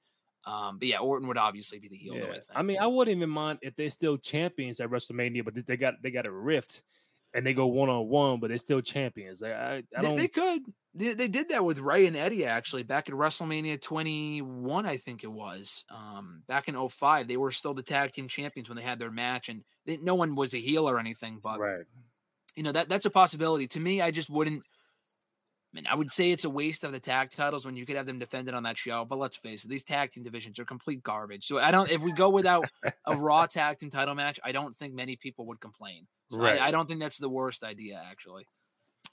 Um, 0.46 0.78
but 0.80 0.88
yeah, 0.88 1.00
Orton 1.00 1.28
would 1.28 1.38
obviously 1.38 1.80
be 1.80 1.90
the 1.90 1.98
heel. 1.98 2.16
Though, 2.16 2.30
I, 2.30 2.34
think. 2.34 2.46
I 2.56 2.62
mean, 2.64 2.78
I 2.80 2.88
wouldn't 2.88 3.16
even 3.16 3.30
mind 3.30 3.60
if 3.62 3.76
they're 3.76 3.90
still 3.90 4.18
champions 4.18 4.80
at 4.80 4.90
WrestleMania, 4.90 5.46
but 5.46 5.54
they 5.66 5.78
got 5.78 5.96
they 6.02 6.12
got 6.12 6.28
a 6.28 6.32
rift 6.32 6.84
and 7.34 7.46
they 7.46 7.54
go 7.54 7.68
one 7.68 7.90
on 7.90 8.08
one, 8.08 8.40
but 8.40 8.50
they're 8.50 8.58
still 8.58 8.82
champions. 8.82 9.44
I, 9.44 9.50
I, 9.50 9.74
I 9.74 9.84
they, 9.94 10.02
don't. 10.02 10.16
they 10.18 10.28
could. 10.28 10.62
They, 10.96 11.14
they 11.14 11.28
did 11.28 11.50
that 11.50 11.64
with 11.64 11.80
Ray 11.80 12.08
and 12.08 12.18
Eddie 12.18 12.46
actually 12.46 12.84
back 12.84 13.10
at 13.10 13.16
WrestleMania 13.16 13.80
21, 13.80 14.86
I 14.86 14.98
think 14.98 15.24
it 15.24 15.32
was. 15.32 15.86
Um, 15.92 16.44
back 16.48 16.68
in 16.68 16.90
05, 16.90 17.28
they 17.28 17.38
were 17.38 17.52
still 17.52 17.76
the 17.76 17.84
tag 17.84 18.12
team 18.12 18.28
champions 18.28 18.70
when 18.70 18.76
they 18.76 18.82
had 18.84 18.98
their 18.98 19.12
match, 19.12 19.50
and 19.50 19.64
they, 19.86 19.98
no 19.98 20.16
one 20.16 20.36
was 20.36 20.54
a 20.56 20.60
heel 20.60 20.90
or 20.90 21.00
anything. 21.00 21.40
But 21.42 21.60
right. 21.60 21.86
you 22.56 22.64
know 22.64 22.72
that 22.72 22.90
that's 22.90 23.06
a 23.06 23.12
possibility. 23.12 23.68
To 23.68 23.80
me, 23.80 24.02
I 24.02 24.12
just 24.12 24.30
wouldn't. 24.30 24.64
I 25.72 25.76
mean, 25.76 25.86
I 25.88 25.96
would 25.96 26.10
say 26.10 26.32
it's 26.32 26.46
a 26.46 26.50
waste 26.50 26.84
of 26.84 26.92
the 26.92 27.00
tag 27.00 27.30
titles 27.30 27.64
when 27.64 27.76
you 27.76 27.86
could 27.86 27.96
have 27.96 28.08
them 28.08 28.18
defended 28.18 28.56
on 28.56 28.64
that 28.64 28.76
show. 28.76 29.06
But 29.06 29.20
let's 29.20 29.38
face 29.38 29.66
it, 29.66 29.68
these 29.70 29.84
tag 29.84 30.10
team 30.10 30.24
divisions 30.24 30.58
are 30.58 30.66
complete 30.66 31.04
garbage. 31.04 31.46
So 31.46 31.60
I 31.60 31.70
don't. 31.70 31.90
If 31.92 32.02
we 32.02 32.12
go 32.12 32.30
without 32.30 32.66
a 33.06 33.16
Raw 33.16 33.46
tag 33.46 33.78
team 33.78 33.92
title 33.92 34.16
match, 34.16 34.40
I 34.44 34.52
don't 34.52 34.76
think 34.76 34.96
many 34.96 35.16
people 35.16 35.46
would 35.48 35.60
complain. 35.60 36.08
So 36.32 36.42
Right. 36.42 36.60
I, 36.60 36.68
I 36.68 36.72
don't 36.72 36.88
think 36.88 37.00
that's 37.00 37.20
the 37.20 37.30
worst 37.30 37.64
idea, 37.64 38.02
actually. 38.10 38.46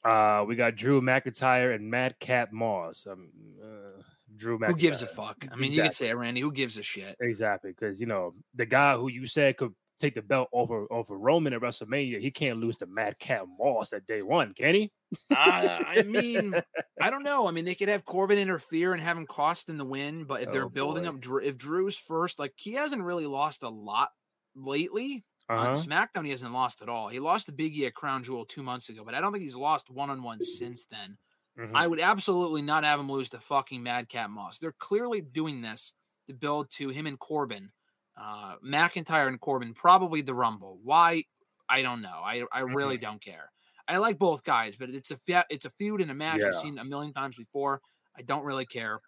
Uh, 0.02 0.44
we 0.46 0.56
got 0.56 0.76
Drew 0.76 1.02
McIntyre 1.02 1.74
and 1.74 1.90
Madcap 1.90 2.52
Moss. 2.52 3.06
Um, 3.10 3.28
uh, 3.62 4.02
Drew 4.34 4.58
McIntyre. 4.58 4.66
Who 4.68 4.76
gives 4.76 5.02
a 5.02 5.06
fuck? 5.06 5.46
I 5.52 5.56
mean, 5.56 5.72
you 5.72 5.82
could 5.82 5.94
say 5.94 6.08
it, 6.08 6.16
Randy. 6.16 6.40
Who 6.40 6.52
gives 6.52 6.78
a 6.78 6.82
shit? 6.82 7.16
Exactly, 7.20 7.70
because 7.70 8.00
you 8.00 8.06
know 8.06 8.34
the 8.54 8.66
guy 8.66 8.96
who 8.96 9.08
you 9.08 9.26
said 9.26 9.56
could 9.56 9.74
take 9.98 10.14
the 10.14 10.22
belt 10.22 10.48
over 10.52 10.86
over 10.92 11.16
Roman 11.18 11.52
at 11.52 11.60
WrestleMania, 11.60 12.20
he 12.20 12.30
can't 12.30 12.58
lose 12.58 12.78
to 12.78 12.86
Madcap 12.86 13.46
Moss 13.58 13.92
at 13.92 14.06
day 14.06 14.22
one, 14.22 14.54
can 14.54 14.74
he? 14.74 14.92
Uh, 15.30 15.80
I 15.86 16.02
mean, 16.04 16.54
I 17.00 17.10
don't 17.10 17.22
know. 17.22 17.48
I 17.48 17.50
mean, 17.52 17.64
they 17.64 17.74
could 17.74 17.88
have 17.88 18.04
Corbin 18.04 18.38
interfere 18.38 18.92
and 18.92 19.02
have 19.02 19.16
him 19.16 19.26
cost 19.26 19.66
them 19.68 19.78
the 19.78 19.84
win, 19.84 20.24
but 20.24 20.42
if 20.42 20.50
they're 20.50 20.64
Oh, 20.64 20.68
building 20.68 21.04
boy. 21.04 21.10
up, 21.10 21.20
Drew, 21.20 21.40
if 21.42 21.56
Drew's 21.58 21.96
first, 21.98 22.38
like 22.38 22.52
he 22.56 22.72
hasn't 22.72 23.02
really 23.02 23.26
lost 23.26 23.62
a 23.62 23.68
lot 23.68 24.10
lately. 24.54 25.24
Uh-huh. 25.48 25.68
On 25.68 25.74
SmackDown, 25.74 26.24
he 26.24 26.32
hasn't 26.32 26.52
lost 26.52 26.82
at 26.82 26.88
all. 26.88 27.08
He 27.08 27.20
lost 27.20 27.46
the 27.46 27.52
Biggie 27.52 27.86
at 27.86 27.94
Crown 27.94 28.24
Jewel 28.24 28.44
two 28.44 28.64
months 28.64 28.88
ago, 28.88 29.02
but 29.04 29.14
I 29.14 29.20
don't 29.20 29.30
think 29.32 29.44
he's 29.44 29.54
lost 29.54 29.88
one 29.90 30.10
on 30.10 30.22
one 30.24 30.42
since 30.42 30.86
then. 30.86 31.18
Mhm. 31.56 31.70
I 31.72 31.86
would 31.86 32.00
absolutely 32.00 32.62
not 32.62 32.82
have 32.84 32.98
him 32.98 33.10
lose 33.10 33.30
to 33.30 33.38
fucking 33.38 33.82
Madcap 33.82 34.28
Moss. 34.28 34.58
They're 34.58 34.72
clearly 34.72 35.20
doing 35.20 35.62
this 35.62 35.94
to 36.26 36.34
build 36.34 36.70
to 36.72 36.88
him 36.88 37.06
and 37.06 37.18
Corbin, 37.18 37.70
uh, 38.16 38.56
McIntyre 38.64 39.28
and 39.28 39.40
Corbin, 39.40 39.74
probably 39.74 40.22
the 40.22 40.34
Rumble. 40.34 40.78
Why? 40.82 41.24
I 41.68 41.82
don't 41.82 42.00
know. 42.02 42.20
I 42.24 42.44
I 42.52 42.60
really 42.60 42.96
don't 42.98 43.20
care. 43.20 43.50
I 43.88 43.98
like 43.98 44.18
both 44.18 44.44
guys, 44.44 44.76
but 44.76 44.90
it's 44.90 45.10
a 45.10 45.44
it's 45.50 45.64
a 45.64 45.70
feud 45.70 46.00
and 46.00 46.10
a 46.10 46.14
match 46.14 46.40
I've 46.48 46.54
seen 46.60 46.78
a 46.78 46.84
million 46.84 47.12
times 47.12 47.36
before. 47.36 47.80
I 48.16 48.22
don't 48.22 48.44
really 48.44 48.66
care. 48.66 49.00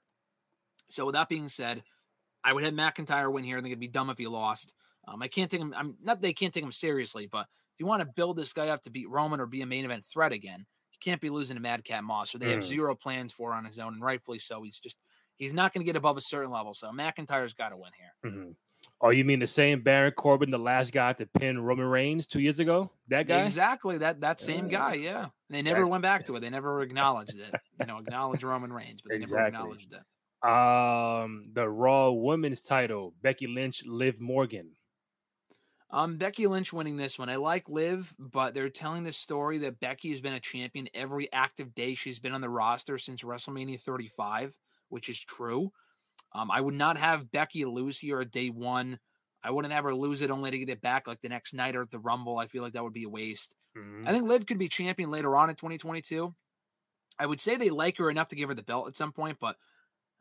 So 0.91 1.07
with 1.07 1.15
that 1.15 1.29
being 1.29 1.49
said, 1.49 1.83
I 2.45 2.53
would 2.53 2.65
have 2.65 2.75
McIntyre 2.75 3.33
win 3.33 3.45
here. 3.45 3.59
I 3.59 3.61
think 3.61 3.73
it'd 3.73 3.81
be 3.81 3.89
dumb 3.89 4.11
if 4.11 4.19
he 4.19 4.27
lost. 4.27 4.75
Um, 5.07 5.23
I 5.23 5.29
can't 5.29 5.51
take 5.51 5.61
him. 5.61 5.75
I'm 5.77 5.97
not. 6.03 6.21
They 6.21 6.33
can't 6.33 6.53
take 6.53 6.65
him 6.65 6.73
seriously, 6.73 7.27
but 7.27 7.47
if 7.75 7.81
you 7.81 7.87
want 7.87 8.01
to 8.03 8.09
build 8.15 8.37
this 8.37 8.53
guy 8.53 8.69
up 8.69 8.83
to 8.83 8.91
beat 8.91 9.09
Roman 9.09 9.41
or 9.41 9.47
be 9.47 9.63
a 9.63 9.67
main 9.67 9.85
event 9.85 10.05
threat 10.05 10.33
again, 10.33 10.67
he 10.91 10.99
can't 10.99 11.21
be 11.21 11.31
losing 11.31 11.57
to 11.57 11.63
Madcap 11.63 12.05
Moss. 12.05 12.35
or 12.35 12.39
they 12.39 12.51
have 12.51 12.61
Mm. 12.63 12.67
zero 12.67 12.95
plans 12.95 13.33
for 13.33 13.53
on 13.55 13.65
his 13.65 13.79
own, 13.79 13.95
and 13.95 14.03
rightfully 14.03 14.39
so. 14.39 14.63
He's 14.63 14.79
just 14.79 14.99
he's 15.37 15.55
not 15.55 15.73
going 15.73 15.81
to 15.85 15.87
get 15.87 15.97
above 15.97 16.17
a 16.17 16.21
certain 16.21 16.51
level. 16.51 16.75
So 16.75 16.91
McIntyre's 16.91 17.55
got 17.55 17.69
to 17.71 17.77
win 17.77 17.93
here. 17.97 18.31
Mhm. 18.33 18.57
Oh, 19.01 19.11
you 19.11 19.25
mean 19.25 19.39
the 19.39 19.47
same 19.47 19.83
Baron 19.83 20.13
Corbin, 20.13 20.51
the 20.51 20.59
last 20.59 20.93
guy 20.93 21.13
to 21.13 21.27
pin 21.27 21.61
Roman 21.61 21.87
Reigns 21.87 22.27
two 22.27 22.41
years 22.41 22.59
ago? 22.59 22.91
That 23.09 23.29
guy? 23.29 23.43
Exactly 23.43 23.99
that 23.99 24.21
that 24.23 24.41
same 24.41 24.65
Yeah. 24.69 24.79
guy. 24.79 24.95
Yeah, 24.95 25.27
they 25.51 25.63
never 25.63 25.83
That- 25.83 25.87
went 25.87 26.03
back 26.03 26.25
to 26.27 26.35
it. 26.37 26.41
They 26.41 26.51
never 26.51 26.81
acknowledged 26.83 27.39
it. 27.39 27.55
You 27.81 27.87
know, 27.87 27.99
acknowledged 27.99 28.43
Roman 28.43 28.73
Reigns, 28.73 29.01
but 29.03 29.11
they 29.13 29.19
never 29.19 29.39
acknowledged 29.39 29.93
it. 29.93 30.03
Um, 30.49 31.45
the 31.53 31.69
Raw 31.69 32.11
Women's 32.11 32.61
title, 32.63 33.15
Becky 33.23 33.47
Lynch, 33.47 33.85
Liv 33.87 34.21
Morgan. 34.21 34.73
Um, 35.91 36.17
Becky 36.19 36.47
Lynch 36.47 36.73
winning 36.73 36.97
this 36.97 37.19
one. 37.19 37.31
I 37.31 37.37
like 37.37 37.69
Liv, 37.69 38.15
but 38.19 38.53
they're 38.53 38.69
telling 38.69 39.05
this 39.05 39.17
story 39.17 39.59
that 39.59 39.81
Becky 39.81 40.11
has 40.11 40.21
been 40.21 40.35
a 40.35 40.41
champion 40.41 40.89
every 40.93 41.33
active 41.33 41.75
day 41.75 41.95
she's 41.95 42.19
been 42.19 42.33
on 42.33 42.41
the 42.43 42.51
roster 42.51 42.99
since 42.99 43.23
WrestleMania 43.23 43.81
35, 43.81 44.59
which 44.91 45.09
is 45.09 45.19
true. 45.19 45.73
Um, 46.39 46.51
I 46.51 46.61
would 46.61 46.75
not 46.75 46.97
have 46.97 47.33
Becky 47.33 47.65
lose 47.65 47.99
here 47.99 48.21
at 48.21 48.31
day 48.31 48.49
one. 48.49 49.01
I 49.43 49.51
wouldn't 49.51 49.75
have 49.75 49.85
her 49.85 49.95
lose 49.95 50.23
it 50.23 50.31
only 50.31 50.51
to 50.51 50.59
get 50.59 50.69
it 50.69 50.81
back 50.81 51.07
like 51.07 51.21
the 51.21 51.29
next 51.29 51.53
night 51.53 51.75
or 51.75 51.83
at 51.83 51.91
the 51.91 51.99
Rumble. 51.99 52.39
I 52.39 52.47
feel 52.47 52.63
like 52.63 52.75
that 52.75 52.85
would 52.85 52.93
be 52.93 53.05
a 53.05 53.09
waste. 53.09 53.57
Mhm. 53.77 54.07
I 54.07 54.13
think 54.13 54.25
Liv 54.25 54.47
could 54.47 54.59
be 54.59 54.69
champion 54.69 55.11
later 55.11 55.37
on 55.37 55.51
in 55.51 55.57
2022. 55.57 56.35
I 57.19 57.27
would 57.27 57.41
say 57.41 57.57
they 57.57 57.71
like 57.71 57.99
her 57.99 58.11
enough 58.11 58.29
to 58.29 58.37
give 58.37 58.49
her 58.49 58.55
the 58.55 58.63
belt 58.63 58.87
at 58.87 58.97
some 58.97 59.13
point, 59.13 59.39
but 59.41 59.57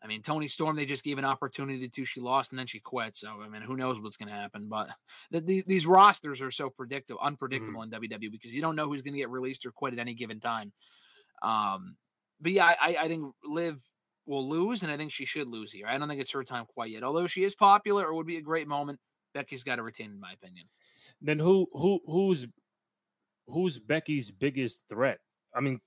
I 0.01 0.07
mean, 0.07 0.21
Toni 0.21 0.47
Storm, 0.47 0.75
they 0.75 0.85
just 0.85 1.03
gave 1.03 1.17
an 1.17 1.25
opportunity 1.25 1.89
to. 1.89 2.05
She 2.05 2.19
lost 2.19 2.51
and 2.51 2.59
then 2.59 2.67
she 2.67 2.79
quit. 2.79 3.15
So, 3.15 3.41
I 3.41 3.49
mean, 3.49 3.63
who 3.63 3.75
knows 3.75 3.99
what's 3.99 4.17
going 4.17 4.29
to 4.29 4.35
happen? 4.35 4.67
But 4.69 4.89
the, 5.31 5.41
the, 5.41 5.63
these 5.65 5.87
rosters 5.87 6.41
are 6.41 6.51
so 6.51 6.69
predictable, 6.69 7.19
unpredictable 7.21 7.81
in 7.81 7.89
WWE 7.89 8.31
because 8.31 8.53
you 8.53 8.61
don't 8.61 8.75
know 8.75 8.87
who's 8.87 9.01
going 9.01 9.13
to 9.13 9.19
get 9.19 9.29
released 9.29 9.65
or 9.65 9.71
quit 9.71 9.93
at 9.93 9.99
any 9.99 10.13
given 10.13 10.39
time. 10.39 10.71
Um, 11.41 11.97
but 12.39 12.51
yeah, 12.51 12.65
I, 12.65 12.97
I 13.01 13.07
think 13.07 13.33
Liv 13.43 13.81
will 14.27 14.47
lose, 14.47 14.83
and 14.83 14.91
I 14.91 14.97
think 14.97 15.11
she 15.11 15.25
should 15.25 15.49
lose 15.49 15.71
here. 15.71 15.87
I 15.87 15.97
don't 15.97 16.07
think 16.07 16.21
it's 16.21 16.33
her 16.33 16.43
time 16.43 16.65
quite 16.65 16.91
yet. 16.91 17.03
Although 17.03 17.27
she 17.27 17.43
is 17.43 17.55
popular, 17.55 18.05
or 18.05 18.13
would 18.13 18.27
be 18.27 18.37
a 18.37 18.41
great 18.41 18.67
moment. 18.67 18.99
Becky's 19.33 19.63
got 19.63 19.77
to 19.77 19.83
retain, 19.83 20.11
in 20.11 20.19
my 20.19 20.31
opinion. 20.31 20.65
Then 21.21 21.39
who 21.39 21.67
who 21.71 21.99
who's 22.05 22.45
who's 23.47 23.79
Becky's 23.79 24.29
biggest 24.31 24.87
threat? 24.89 25.19
I 25.55 25.61
mean, 25.61 25.79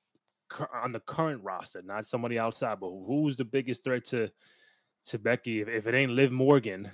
on 0.75 0.93
the 0.93 1.01
current 1.01 1.43
roster, 1.45 1.83
not 1.83 2.07
somebody 2.07 2.39
outside, 2.39 2.81
but 2.81 2.91
who's 2.91 3.37
the 3.37 3.45
biggest 3.45 3.85
threat 3.85 4.05
to 4.07 4.31
to 5.07 5.19
Becky? 5.19 5.61
If, 5.61 5.69
if 5.69 5.87
it 5.87 5.95
ain't 5.95 6.13
Liv 6.13 6.33
Morgan, 6.33 6.91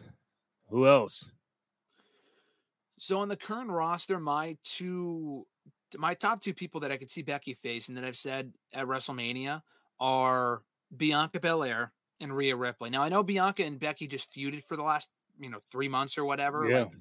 who 0.69 0.87
else? 0.87 1.33
So 2.99 3.19
on 3.21 3.29
the 3.29 3.37
current 3.37 3.71
roster, 3.71 4.19
my 4.19 4.57
two, 4.63 5.47
my 5.99 6.15
top 6.15 6.41
two 6.41 6.55
people 6.55 6.81
that 6.81 6.91
I 6.91 6.97
could 6.97 7.11
see 7.11 7.23
Becky 7.23 7.55
face, 7.55 7.89
and 7.89 7.97
that 7.97 8.05
I've 8.05 8.17
said 8.17 8.53
at 8.73 8.87
WrestleMania 8.87 9.63
are 10.01 10.63
Bianca 10.97 11.41
Belair 11.41 11.93
and 12.21 12.37
Rhea 12.37 12.57
Ripley. 12.57 12.91
Now 12.91 13.03
I 13.03 13.09
know 13.09 13.23
Bianca 13.23 13.65
and 13.65 13.79
Becky 13.79 14.07
just 14.07 14.33
feuded 14.33 14.63
for 14.63 14.77
the 14.77 14.83
last, 14.83 15.11
you 15.39 15.51
know, 15.51 15.59
three 15.71 15.89
months 15.89 16.17
or 16.19 16.25
whatever. 16.25 16.69
Yeah. 16.69 16.83
Like 16.85 16.93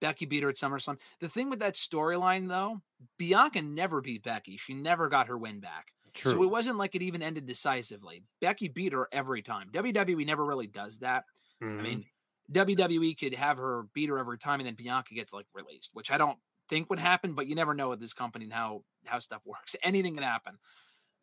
Becky 0.00 0.26
beat 0.26 0.42
her 0.42 0.48
at 0.50 0.56
SummerSlam. 0.56 0.98
The 1.20 1.28
thing 1.28 1.48
with 1.50 1.60
that 1.60 1.74
storyline 1.74 2.48
though, 2.48 2.82
Bianca 3.18 3.62
never 3.62 4.00
beat 4.00 4.22
Becky. 4.22 4.56
She 4.56 4.74
never 4.74 5.08
got 5.08 5.28
her 5.28 5.38
win 5.38 5.60
back. 5.60 5.92
True. 6.12 6.32
So 6.32 6.42
it 6.42 6.50
wasn't 6.50 6.78
like 6.78 6.94
it 6.94 7.02
even 7.02 7.22
ended 7.22 7.46
decisively. 7.46 8.24
Becky 8.40 8.68
beat 8.68 8.92
her 8.92 9.08
every 9.12 9.42
time. 9.42 9.70
WWE 9.72 10.24
never 10.26 10.44
really 10.44 10.66
does 10.68 10.98
that. 10.98 11.24
I 11.60 11.64
Mhm. 11.64 11.82
mean, 11.82 12.04
WWE 12.52 13.14
could 13.14 13.34
have 13.34 13.56
her 13.58 13.84
beat 13.94 14.10
her 14.10 14.18
every 14.18 14.38
time, 14.38 14.60
and 14.60 14.66
then 14.66 14.74
Bianca 14.74 15.14
gets 15.14 15.32
like 15.32 15.46
released, 15.54 15.90
which 15.94 16.10
I 16.10 16.18
don't 16.18 16.38
think 16.68 16.90
would 16.90 16.98
happen. 16.98 17.34
But 17.34 17.46
you 17.46 17.54
never 17.54 17.74
know 17.74 17.88
with 17.88 18.00
this 18.00 18.12
company 18.14 18.44
and 18.44 18.52
how 18.52 18.84
how 19.06 19.18
stuff 19.18 19.42
works. 19.46 19.74
Anything 19.82 20.14
can 20.14 20.22
happen. 20.22 20.58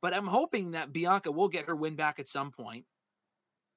But 0.02 0.14
I'm 0.14 0.28
hoping 0.28 0.72
that 0.72 0.92
Bianca 0.92 1.32
will 1.32 1.48
get 1.48 1.66
her 1.66 1.76
win 1.76 1.96
back 1.96 2.20
at 2.20 2.28
some 2.28 2.52
point, 2.52 2.86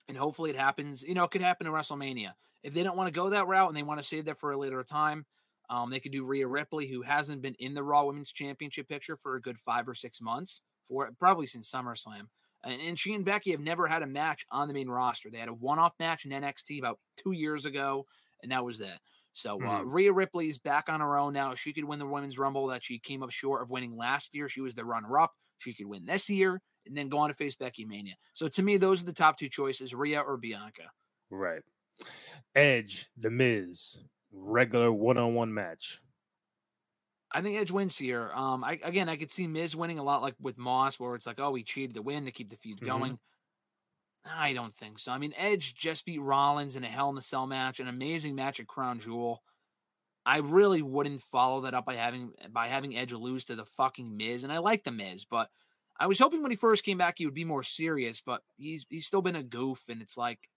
and 0.09 0.17
hopefully 0.17 0.51
it 0.51 0.57
happens. 0.57 1.03
You 1.03 1.15
know, 1.15 1.25
it 1.25 1.31
could 1.31 1.43
happen 1.43 1.67
in 1.67 1.73
WrestleMania. 1.73 2.33
If 2.63 2.73
they 2.73 2.83
don't 2.83 2.97
want 2.97 3.13
to 3.13 3.19
go 3.19 3.31
that 3.31 3.47
route 3.47 3.69
and 3.69 3.77
they 3.77 3.83
want 3.83 4.01
to 4.01 4.07
save 4.07 4.25
that 4.25 4.39
for 4.39 4.51
a 4.51 4.57
later 4.57 4.83
time, 4.83 5.27
um, 5.69 5.91
they 5.91 6.01
could 6.01 6.13
do 6.13 6.25
Rhea 6.25 6.47
Ripley, 6.47 6.89
who 6.89 7.03
hasn't 7.03 7.43
been 7.43 7.55
in 7.59 7.75
the 7.75 7.83
Raw 7.83 8.05
Women's 8.05 8.33
Championship 8.33 8.89
picture 8.89 9.17
for 9.17 9.37
a 9.37 9.41
good 9.41 9.59
five 9.59 9.89
or 9.89 9.95
six 9.95 10.21
months, 10.21 10.63
for 10.87 11.11
probably 11.19 11.47
since 11.47 11.71
SummerSlam. 11.71 12.29
And, 12.63 12.81
and 12.81 12.99
she 12.99 13.15
and 13.15 13.25
Becky 13.25 13.51
have 13.51 13.61
never 13.61 13.87
had 13.87 14.03
a 14.03 14.07
match 14.07 14.47
on 14.51 14.69
the 14.69 14.75
main 14.75 14.89
roster. 14.89 15.31
They 15.31 15.39
had 15.39 15.49
a 15.49 15.55
one-off 15.55 15.95
match 15.99 16.25
in 16.25 16.31
NXT 16.31 16.79
about 16.79 16.99
two 17.17 17.33
years 17.33 17.67
ago, 17.67 18.07
and 18.43 18.51
that 18.53 18.65
was 18.65 18.79
that. 18.79 19.01
So 19.33 19.59
uh, 19.63 19.83
Rhea 19.83 20.13
Ripley's 20.13 20.59
back 20.59 20.89
on 20.89 21.01
her 21.01 21.19
own 21.19 21.33
now. 21.33 21.55
She 21.55 21.73
could 21.73 21.85
win 21.85 21.99
the 21.99 22.07
Women's 22.07 22.39
Rumble 22.39 22.69
that 22.69 22.85
she 22.85 22.99
came 22.99 23.23
up 23.23 23.31
short 23.31 23.63
of 23.63 23.71
winning 23.71 23.97
last 23.97 24.35
year. 24.35 24.49
She 24.49 24.61
was 24.61 24.75
the 24.75 24.85
runner-up. 24.85 25.33
She 25.59 25.73
could 25.75 25.87
win 25.87 26.07
this 26.07 26.29
year 26.31 26.61
and 26.87 26.97
then 26.97 27.09
go 27.09 27.19
on 27.19 27.29
to 27.29 27.35
face 27.35 27.57
Becky 27.57 27.85
Mania. 27.85 28.15
So 28.35 28.49
to 28.49 28.63
me, 28.63 28.77
those 28.77 29.03
are 29.03 29.07
the 29.07 29.13
top 29.13 29.39
two 29.39 29.49
choices: 29.49 29.95
Rhea 29.95 30.21
or 30.21 30.37
Bianca. 30.37 30.91
Right. 31.31 31.63
Edge, 32.55 33.07
The 33.17 33.31
Miz, 33.31 34.03
regular 34.33 34.93
one 34.93 35.17
on 35.19 35.35
one 35.35 35.55
match. 35.55 36.01
I 37.33 37.41
think 37.41 37.59
Edge 37.59 37.71
wins 37.73 37.99
here. 37.99 38.31
Um, 38.33 38.63
I 38.63 38.79
again, 38.83 39.09
I 39.09 39.17
could 39.17 39.31
see 39.31 39.47
Miz 39.47 39.75
winning 39.75 39.99
a 39.99 40.03
lot, 40.05 40.23
like 40.23 40.35
with 40.41 40.59
Moss, 40.59 41.01
where 41.01 41.15
it's 41.15 41.27
like, 41.27 41.41
oh, 41.41 41.55
he 41.55 41.63
cheated 41.65 41.95
the 41.95 42.03
win 42.03 42.25
to 42.27 42.31
keep 42.31 42.51
the 42.51 42.57
feud 42.57 42.81
Mhm. 42.81 42.87
going. 42.87 43.19
I 44.27 44.55
don't 44.55 44.73
think 44.73 44.99
so. 44.99 45.13
I 45.13 45.19
mean, 45.19 45.35
Edge 45.37 45.75
just 45.75 46.07
beat 46.07 46.21
Rollins 46.21 46.77
in 46.77 46.85
a 46.85 46.89
Hell 46.89 47.11
in 47.11 47.19
a 47.19 47.21
Cell 47.21 47.47
match, 47.47 47.79
an 47.81 47.89
amazing 47.89 48.35
match 48.35 48.59
at 48.59 48.67
Crown 48.67 48.99
Jewel. 48.99 49.43
I 50.27 50.39
really 50.39 50.83
wouldn't 50.83 51.21
follow 51.21 51.63
that 51.63 51.75
up 51.75 51.85
by 51.85 51.95
having 51.95 52.33
by 52.51 52.69
having 52.69 52.97
Edge 52.97 53.13
lose 53.13 53.45
to 53.47 53.55
the 53.55 53.65
fucking 53.65 54.17
Miz, 54.17 54.45
and 54.45 54.53
I 54.53 54.59
like 54.59 54.85
the 54.85 54.93
Miz, 54.93 55.25
but 55.25 55.51
I 55.99 56.07
was 56.07 56.19
hoping 56.19 56.43
when 56.43 56.51
he 56.51 56.57
first 56.57 56.85
came 56.85 56.99
back 56.99 57.17
he 57.19 57.27
would 57.27 57.35
be 57.35 57.45
more 57.45 57.63
serious, 57.63 58.21
but 58.21 58.43
he's 58.57 58.87
he's 58.89 59.07
still 59.07 59.23
been 59.23 59.37
a 59.37 59.43
goof, 59.43 59.89
and 59.89 60.01
it's 60.03 60.17
like 60.17 60.49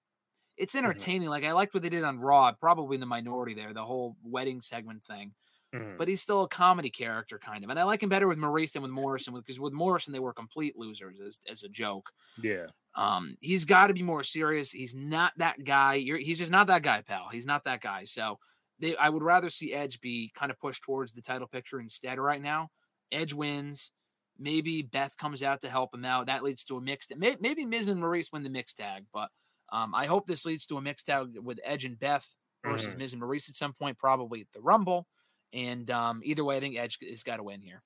it's 0.57 0.76
entertaining. 0.76 1.30
Like 1.30 1.43
I 1.45 1.51
liked 1.51 1.74
what 1.74 1.84
they 1.84 1.89
did 1.89 2.03
on 2.03 2.20
Raw, 2.20 2.51
probably 2.53 2.95
in 2.95 2.99
the 3.01 3.05
minority 3.05 3.53
there, 3.53 3.74
the 3.74 3.86
whole 3.86 4.18
wedding 4.24 4.61
segment 4.61 5.03
thing 5.03 5.34
Mhm. 5.76 5.97
but 5.97 6.07
he's 6.07 6.22
still 6.22 6.43
a 6.43 6.47
comedy 6.47 6.89
character 6.89 7.38
kind 7.38 7.61
of. 7.65 7.70
And 7.70 7.78
I 7.78 7.84
like 7.84 8.01
him 8.01 8.07
better 8.07 8.30
with 8.30 8.38
Maurice 8.38 8.72
than 8.72 8.84
with 8.84 8.89
Morrison 8.91 9.34
because 9.34 9.59
with 9.59 9.74
Morrison 9.74 10.13
they 10.13 10.20
were 10.20 10.32
complete 10.32 10.78
losers 10.78 11.20
as, 11.20 11.41
as 11.45 11.61
a 11.63 11.68
joke. 11.68 12.11
Yeah. 12.41 12.68
Um, 12.95 13.36
he's 13.41 13.65
got 13.65 13.88
to 13.88 13.93
be 13.93 14.01
more 14.01 14.24
serious. 14.24 14.72
He's 14.72 14.95
not 14.95 15.34
that 15.39 15.65
guy. 15.65 15.95
You're, 15.95 16.20
he's 16.20 16.38
just 16.39 16.51
not 16.51 16.68
that 16.68 16.84
guy, 16.84 17.01
pal. 17.01 17.28
He's 17.34 17.45
not 17.45 17.65
that 17.65 17.82
guy. 17.82 18.05
So 18.05 18.39
they, 18.80 18.96
I 18.96 19.10
would 19.10 19.24
rather 19.24 19.50
see 19.50 19.74
Edge 19.74 20.00
be 20.02 20.32
kind 20.34 20.52
of 20.52 20.60
pushed 20.60 20.84
towards 20.84 21.12
the 21.14 21.22
title 21.22 21.48
picture 21.48 21.80
instead 21.80 22.20
right 22.20 22.42
now. 22.42 22.70
Edge 23.12 23.34
wins. 23.34 23.92
Maybe 24.40 24.84
Beth 24.84 25.18
comes 25.18 25.42
out 25.42 25.62
to 25.62 25.70
help 25.70 25.94
him 25.96 26.06
out. 26.06 26.28
That 26.28 26.44
leads 26.44 26.64
to 26.66 26.78
a 26.78 26.82
mixed. 26.82 27.12
Maybe 27.18 27.66
Miz 27.66 27.88
and 27.88 28.00
Maurice 28.00 28.32
win 28.32 28.44
the 28.44 28.50
mixed 28.52 28.78
tag, 28.78 29.06
but 29.12 29.30
um, 29.72 29.96
I 29.96 30.06
hope 30.06 30.28
this 30.28 30.46
leads 30.46 30.66
to 30.68 30.78
a 30.78 30.82
mixed 30.82 31.08
tag 31.08 31.30
with 31.42 31.60
Edge 31.64 31.86
and 31.86 32.00
Beth 32.00 32.36
versus 32.64 32.94
Mhm. 32.94 32.98
Miz 33.00 33.14
and 33.14 33.20
Maurice 33.22 33.50
at 33.50 33.56
some 33.56 33.74
point, 33.74 33.98
probably 33.98 34.42
at 34.42 34.52
the 34.54 34.62
Rumble. 34.62 35.08
And 35.54 35.90
um, 35.90 36.22
either 36.24 36.44
way, 36.44 36.58
I 36.58 36.60
think 36.60 36.78
Edge 36.78 37.00
has 37.10 37.24
got 37.24 37.38
to 37.38 37.44
win 37.44 37.62
here. 37.62 37.82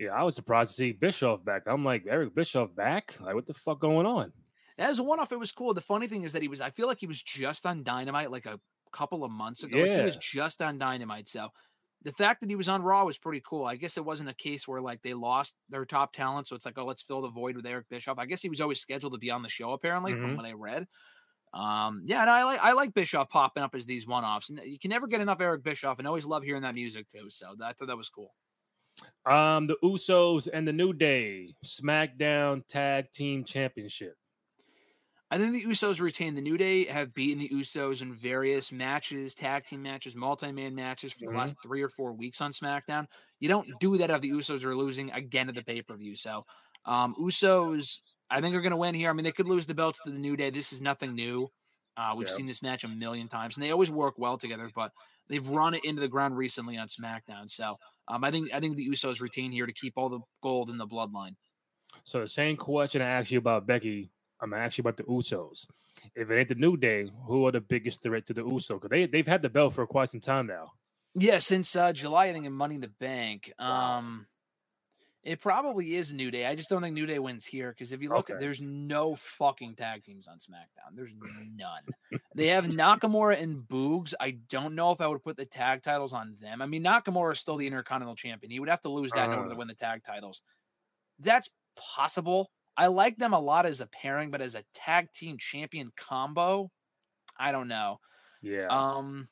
Yeah. 0.00 0.12
I 0.14 0.24
was 0.24 0.34
surprised 0.34 0.72
to 0.72 0.76
see 0.76 0.92
Bischoff 0.92 1.44
back. 1.44 1.62
I'm 1.66 1.84
like, 1.84 2.04
Eric 2.08 2.34
Bischoff 2.34 2.74
back? 2.74 3.14
Like, 3.20 3.34
what 3.36 3.46
the 3.46 3.54
fuck 3.54 3.78
going 3.78 4.06
on? 4.06 4.32
As 4.76 4.98
a 4.98 5.04
one-off, 5.04 5.30
it 5.30 5.38
was 5.38 5.52
cool. 5.52 5.72
The 5.74 5.80
funny 5.80 6.08
thing 6.08 6.24
is 6.24 6.32
that 6.32 6.42
he 6.42 6.48
was. 6.48 6.60
I 6.60 6.70
feel 6.70 6.88
like 6.88 6.98
he 6.98 7.06
was 7.06 7.22
just 7.22 7.64
on 7.64 7.84
Dynamite 7.84 8.32
like 8.32 8.46
a 8.46 8.58
couple 8.96 9.24
of 9.24 9.30
months 9.30 9.62
ago. 9.64 9.78
Like, 9.78 9.90
he 9.92 10.00
was 10.02 10.16
just 10.16 10.62
on 10.62 10.78
Dynamite. 10.78 11.28
So 11.28 11.48
the 12.02 12.12
fact 12.12 12.40
that 12.40 12.50
he 12.50 12.56
was 12.56 12.68
on 12.68 12.82
Raw 12.82 13.04
was 13.04 13.18
pretty 13.18 13.42
cool. 13.44 13.64
I 13.64 13.76
guess 13.76 13.96
it 13.96 14.04
wasn't 14.04 14.28
a 14.28 14.34
case 14.34 14.68
where 14.68 14.80
like 14.80 15.02
they 15.02 15.14
lost 15.14 15.56
their 15.68 15.84
top 15.86 16.12
talent, 16.12 16.46
so 16.48 16.54
it's 16.56 16.66
like, 16.66 16.78
oh, 16.78 16.84
let's 16.84 17.02
fill 17.02 17.22
the 17.22 17.30
void 17.30 17.56
with 17.56 17.66
Eric 17.66 17.88
Bischoff. 17.88 18.18
I 18.18 18.26
guess 18.26 18.42
he 18.42 18.48
was 18.50 18.60
always 18.60 18.80
scheduled 18.80 19.12
to 19.14 19.18
be 19.18 19.30
on 19.30 19.42
the 19.42 19.48
show, 19.48 19.72
apparently, 19.72 20.12
from 20.12 20.32
Mhm. 20.32 20.36
what 20.36 20.46
I 20.46 20.52
read. 20.52 20.86
Um, 21.54 22.02
yeah, 22.04 22.20
and 22.22 22.28
I 22.30 22.44
like 22.44 22.60
I 22.60 22.72
like 22.72 22.94
Bischoff 22.94 23.28
popping 23.30 23.62
up 23.62 23.74
as 23.74 23.86
these 23.86 24.06
one-offs. 24.06 24.50
And 24.50 24.60
you 24.64 24.78
can 24.78 24.90
never 24.90 25.06
get 25.06 25.20
enough 25.20 25.40
Eric 25.40 25.62
Bischoff, 25.62 25.98
and 25.98 26.06
always 26.08 26.26
love 26.26 26.42
hearing 26.42 26.62
that 26.62 26.74
music 26.74 27.08
too. 27.08 27.30
So 27.30 27.54
that, 27.58 27.64
I 27.66 27.72
thought 27.72 27.88
that 27.88 27.96
was 27.96 28.08
cool. 28.10 28.34
Um, 29.24 29.66
the 29.66 29.76
Usos 29.82 30.48
and 30.52 30.66
the 30.68 30.72
New 30.72 30.92
Day 30.92 31.54
SmackDown 31.64 32.66
Tag 32.66 33.10
Team 33.12 33.44
Championship. 33.44 34.16
I 35.30 35.38
think 35.38 35.52
the 35.52 35.64
Usos 35.64 36.00
retain 36.00 36.34
the 36.34 36.42
New 36.42 36.56
Day 36.56 36.84
have 36.84 37.14
beaten 37.14 37.38
the 37.40 37.48
Usos 37.48 38.02
in 38.02 38.14
various 38.14 38.70
matches, 38.70 39.34
tag 39.34 39.64
team 39.64 39.82
matches, 39.82 40.14
multi-man 40.14 40.74
matches 40.74 41.12
for 41.12 41.24
the 41.24 41.30
Mhm. 41.30 41.36
last 41.36 41.56
three 41.62 41.82
or 41.82 41.88
four 41.88 42.12
weeks 42.12 42.40
on 42.40 42.52
SmackDown. 42.52 43.06
You 43.40 43.48
don't 43.48 43.78
do 43.78 43.96
that 43.98 44.10
if 44.10 44.20
the 44.20 44.30
Usos 44.30 44.64
are 44.64 44.76
losing 44.76 45.10
again 45.10 45.48
at 45.48 45.54
the 45.54 45.62
pay-per-view. 45.62 46.14
So 46.16 46.44
um 46.84 47.14
Usos, 47.18 48.00
I 48.30 48.40
think 48.40 48.54
are 48.54 48.60
gonna 48.60 48.76
win 48.76 48.94
here. 48.94 49.10
I 49.10 49.12
mean, 49.12 49.24
they 49.24 49.32
could 49.32 49.48
lose 49.48 49.66
the 49.66 49.74
belts 49.74 50.00
to 50.02 50.10
the 50.10 50.18
New 50.18 50.36
Day. 50.36 50.50
This 50.50 50.72
is 50.72 50.80
nothing 50.82 51.14
new. 51.14 51.48
Uh, 51.96 52.14
we've 52.16 52.28
Yeah. 52.28 52.30
seen 52.30 52.46
this 52.46 52.60
match 52.62 52.84
a 52.84 52.88
million 52.88 53.28
times, 53.28 53.56
and 53.56 53.62
they 53.64 53.70
always 53.70 53.90
work 53.90 54.18
well 54.18 54.36
together, 54.36 54.68
but 54.74 54.92
they've 55.28 55.48
run 55.48 55.74
it 55.74 55.84
into 55.84 56.00
the 56.00 56.08
ground 56.08 56.36
recently 56.36 56.76
on 56.76 56.88
SmackDown. 56.88 57.48
So 57.48 57.78
um, 58.08 58.24
I 58.24 58.30
think 58.30 58.52
I 58.52 58.60
think 58.60 58.76
the 58.76 58.88
Usos 58.88 59.20
retain 59.20 59.52
here 59.52 59.66
to 59.66 59.72
keep 59.72 59.94
all 59.96 60.08
the 60.08 60.20
gold 60.42 60.70
in 60.70 60.76
the 60.78 60.86
bloodline. 60.86 61.36
So 62.04 62.20
the 62.20 62.28
same 62.28 62.56
question 62.56 63.02
I 63.02 63.08
asked 63.08 63.30
you 63.30 63.38
about 63.38 63.66
Becky, 63.66 64.10
I'm 64.44 64.50
gonna 64.50 64.62
ask 64.62 64.76
you 64.78 64.82
about 64.82 64.98
the 64.98 65.04
Usos. 65.04 65.66
If 66.14 66.30
it 66.30 66.38
ain't 66.38 66.48
the 66.48 66.54
New 66.54 66.76
Day, 66.76 67.06
who 67.26 67.46
are 67.46 67.52
the 67.52 67.60
biggest 67.62 68.02
threat 68.02 68.26
to 68.26 68.34
the 68.34 68.42
Usos? 68.42 68.74
Because 68.74 68.90
they 68.90 69.06
they've 69.06 69.26
had 69.26 69.42
the 69.42 69.48
belt 69.48 69.72
for 69.74 69.86
quite 69.86 70.10
some 70.10 70.20
time 70.20 70.46
now. 70.46 70.72
Yeah, 71.14 71.38
since 71.38 71.74
uh, 71.74 71.92
July, 71.92 72.26
I 72.26 72.32
think 72.32 72.44
in 72.46 72.52
Money 72.52 72.74
in 72.76 72.80
the 72.82 72.88
Bank. 73.00 73.52
Um, 73.58 74.26
it 75.22 75.40
probably 75.40 75.94
is 75.94 76.12
New 76.12 76.30
Day. 76.30 76.44
I 76.44 76.54
just 76.54 76.68
don't 76.68 76.82
think 76.82 76.92
New 76.94 77.06
Day 77.06 77.18
wins 77.18 77.46
here 77.46 77.70
because 77.70 77.92
if 77.92 78.02
you 78.02 78.10
look, 78.10 78.28
Okay. 78.28 78.38
there's 78.38 78.60
no 78.60 79.14
fucking 79.14 79.74
tag 79.76 80.02
teams 80.04 80.26
on 80.26 80.36
SmackDown. 80.36 80.94
There's 80.94 81.14
none. 81.56 82.20
they 82.34 82.48
have 82.48 82.64
Nakamura 82.66 83.40
and 83.40 83.62
Boogs. 83.66 84.12
I 84.20 84.32
don't 84.50 84.74
know 84.74 84.90
if 84.90 85.00
I 85.00 85.06
would 85.06 85.22
put 85.22 85.38
the 85.38 85.46
tag 85.46 85.80
titles 85.82 86.12
on 86.12 86.34
them. 86.42 86.60
I 86.60 86.66
mean, 86.66 86.84
Nakamura 86.84 87.32
is 87.32 87.38
still 87.38 87.56
the 87.56 87.66
Intercontinental 87.66 88.16
Champion. 88.16 88.50
He 88.50 88.60
would 88.60 88.68
have 88.68 88.82
to 88.82 88.90
lose 88.90 89.12
that 89.12 89.30
in 89.30 89.36
order 89.38 89.48
to 89.48 89.54
Uh. 89.54 89.58
win 89.58 89.68
the 89.68 89.74
tag 89.74 90.02
titles. 90.04 90.42
That's 91.18 91.48
possible. 91.74 92.50
I 92.76 92.88
like 92.88 93.18
them 93.18 93.32
a 93.34 93.40
lot 93.40 93.66
as 93.66 93.80
a 93.80 93.86
pairing, 93.86 94.30
but 94.30 94.40
as 94.40 94.54
a 94.54 94.64
tag 94.74 95.12
team 95.12 95.38
champion 95.38 95.92
combo, 95.96 96.70
I 97.38 97.52
don't 97.52 97.68
know. 97.68 98.00
Yeah. 98.42 98.70
Um, 98.70 99.28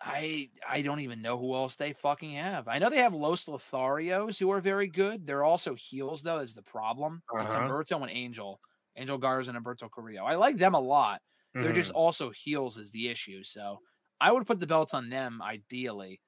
I 0.00 0.50
I 0.68 0.82
don't 0.82 1.00
even 1.00 1.22
know 1.22 1.38
who 1.38 1.54
else 1.54 1.76
they 1.76 1.92
fucking 1.92 2.32
have. 2.32 2.68
I 2.68 2.78
know 2.78 2.90
they 2.90 2.98
have 2.98 3.14
Los 3.14 3.46
Lotharios 3.46 4.38
who 4.38 4.50
are 4.50 4.60
very 4.60 4.88
good. 4.88 5.26
They're 5.26 5.44
also 5.44 5.74
heels 5.74 6.22
though, 6.22 6.38
is 6.40 6.54
the 6.54 6.62
problem. 6.62 7.22
It's 7.38 7.54
Uh-huh. 7.54 7.54
Umberto 7.54 8.00
and 8.02 8.10
Angel, 8.10 8.60
Angel 8.96 9.18
Garza 9.18 9.50
and 9.50 9.56
Umberto 9.56 9.88
Carrillo. 9.88 10.24
I 10.24 10.34
like 10.34 10.56
them 10.56 10.74
a 10.74 10.80
lot. 10.80 11.22
They're 11.60 11.72
just 11.72 11.90
Mhm. 11.90 11.94
also 11.94 12.30
heels 12.30 12.76
is 12.76 12.90
the 12.90 13.08
issue. 13.08 13.42
So 13.44 13.78
I 14.20 14.32
would 14.32 14.46
put 14.46 14.60
the 14.60 14.66
belts 14.66 14.94
on 14.94 15.10
them 15.10 15.40
ideally. 15.40 16.20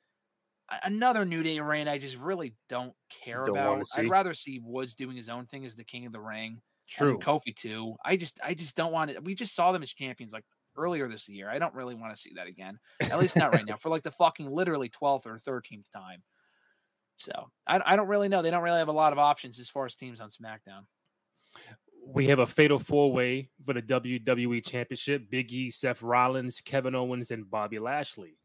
A- 0.71 0.87
Another 0.87 1.25
New 1.25 1.43
Day 1.43 1.61
reign, 1.61 1.89
I 1.89 1.99
just 1.99 2.19
really 2.19 2.55
don't 2.69 2.95
care 3.11 3.47
Don't 3.47 3.57
about. 3.57 3.83
I'd 3.97 4.11
rather 4.11 4.35
see 4.35 4.61
Woods 4.63 4.95
doing 4.95 5.17
his 5.17 5.29
own 5.29 5.47
thing 5.47 5.65
as 5.67 5.77
the 5.77 5.85
king 5.85 6.07
of 6.07 6.13
the 6.13 6.21
ring. 6.21 6.61
I 6.89 6.99
true. 6.99 7.13
mean, 7.13 7.21
Kofi 7.21 7.55
too. 7.55 7.97
I 8.05 8.17
just 8.17 8.41
I 8.45 8.55
just 8.55 8.77
don't 8.77 8.93
want 8.93 9.11
it. 9.11 9.25
We 9.25 9.35
just 9.35 9.55
saw 9.55 9.73
them 9.73 9.83
as 9.83 9.93
champions 9.93 10.33
like 10.33 10.45
earlier 10.77 11.09
this 11.09 11.29
year. 11.29 11.51
I 11.51 11.59
don't 11.59 11.75
really 11.75 11.95
want 11.95 12.15
to 12.15 12.21
see 12.21 12.33
that 12.37 12.47
again. 12.47 12.79
At 13.01 13.19
least 13.19 13.37
not 13.37 13.53
right 13.53 13.67
now. 13.67 13.77
For 13.77 13.89
like 13.89 14.03
the 14.03 14.11
fucking 14.11 14.51
literally 14.51 14.89
12th 14.89 15.27
or 15.27 15.39
13th 15.39 15.91
time. 15.91 16.23
So 17.17 17.51
I, 17.67 17.81
I 17.85 17.97
don't 17.97 18.09
really 18.09 18.29
know. 18.29 18.43
They 18.43 18.51
don't 18.51 18.63
really 18.63 18.79
have 18.79 18.89
a 18.89 18.93
lot 18.93 19.13
of 19.13 19.19
options 19.19 19.59
as 19.59 19.71
far 19.71 19.87
as 19.87 19.97
teams 19.97 20.21
on 20.21 20.29
SmackDown. 20.29 20.85
we 22.07 22.27
have 22.29 22.39
a 22.39 22.47
fatal 22.47 22.79
four 22.79 23.11
way 23.13 23.49
for 23.65 23.73
the 23.73 23.83
WWE 23.83 24.65
Championship: 24.65 25.31
Big 25.31 25.53
E, 25.53 25.71
Seth 25.71 26.03
Rollins, 26.03 26.61
Kevin 26.61 26.95
Owens, 26.95 27.31
and 27.31 27.51
Bobby 27.51 27.79
Lashley. 27.79 28.37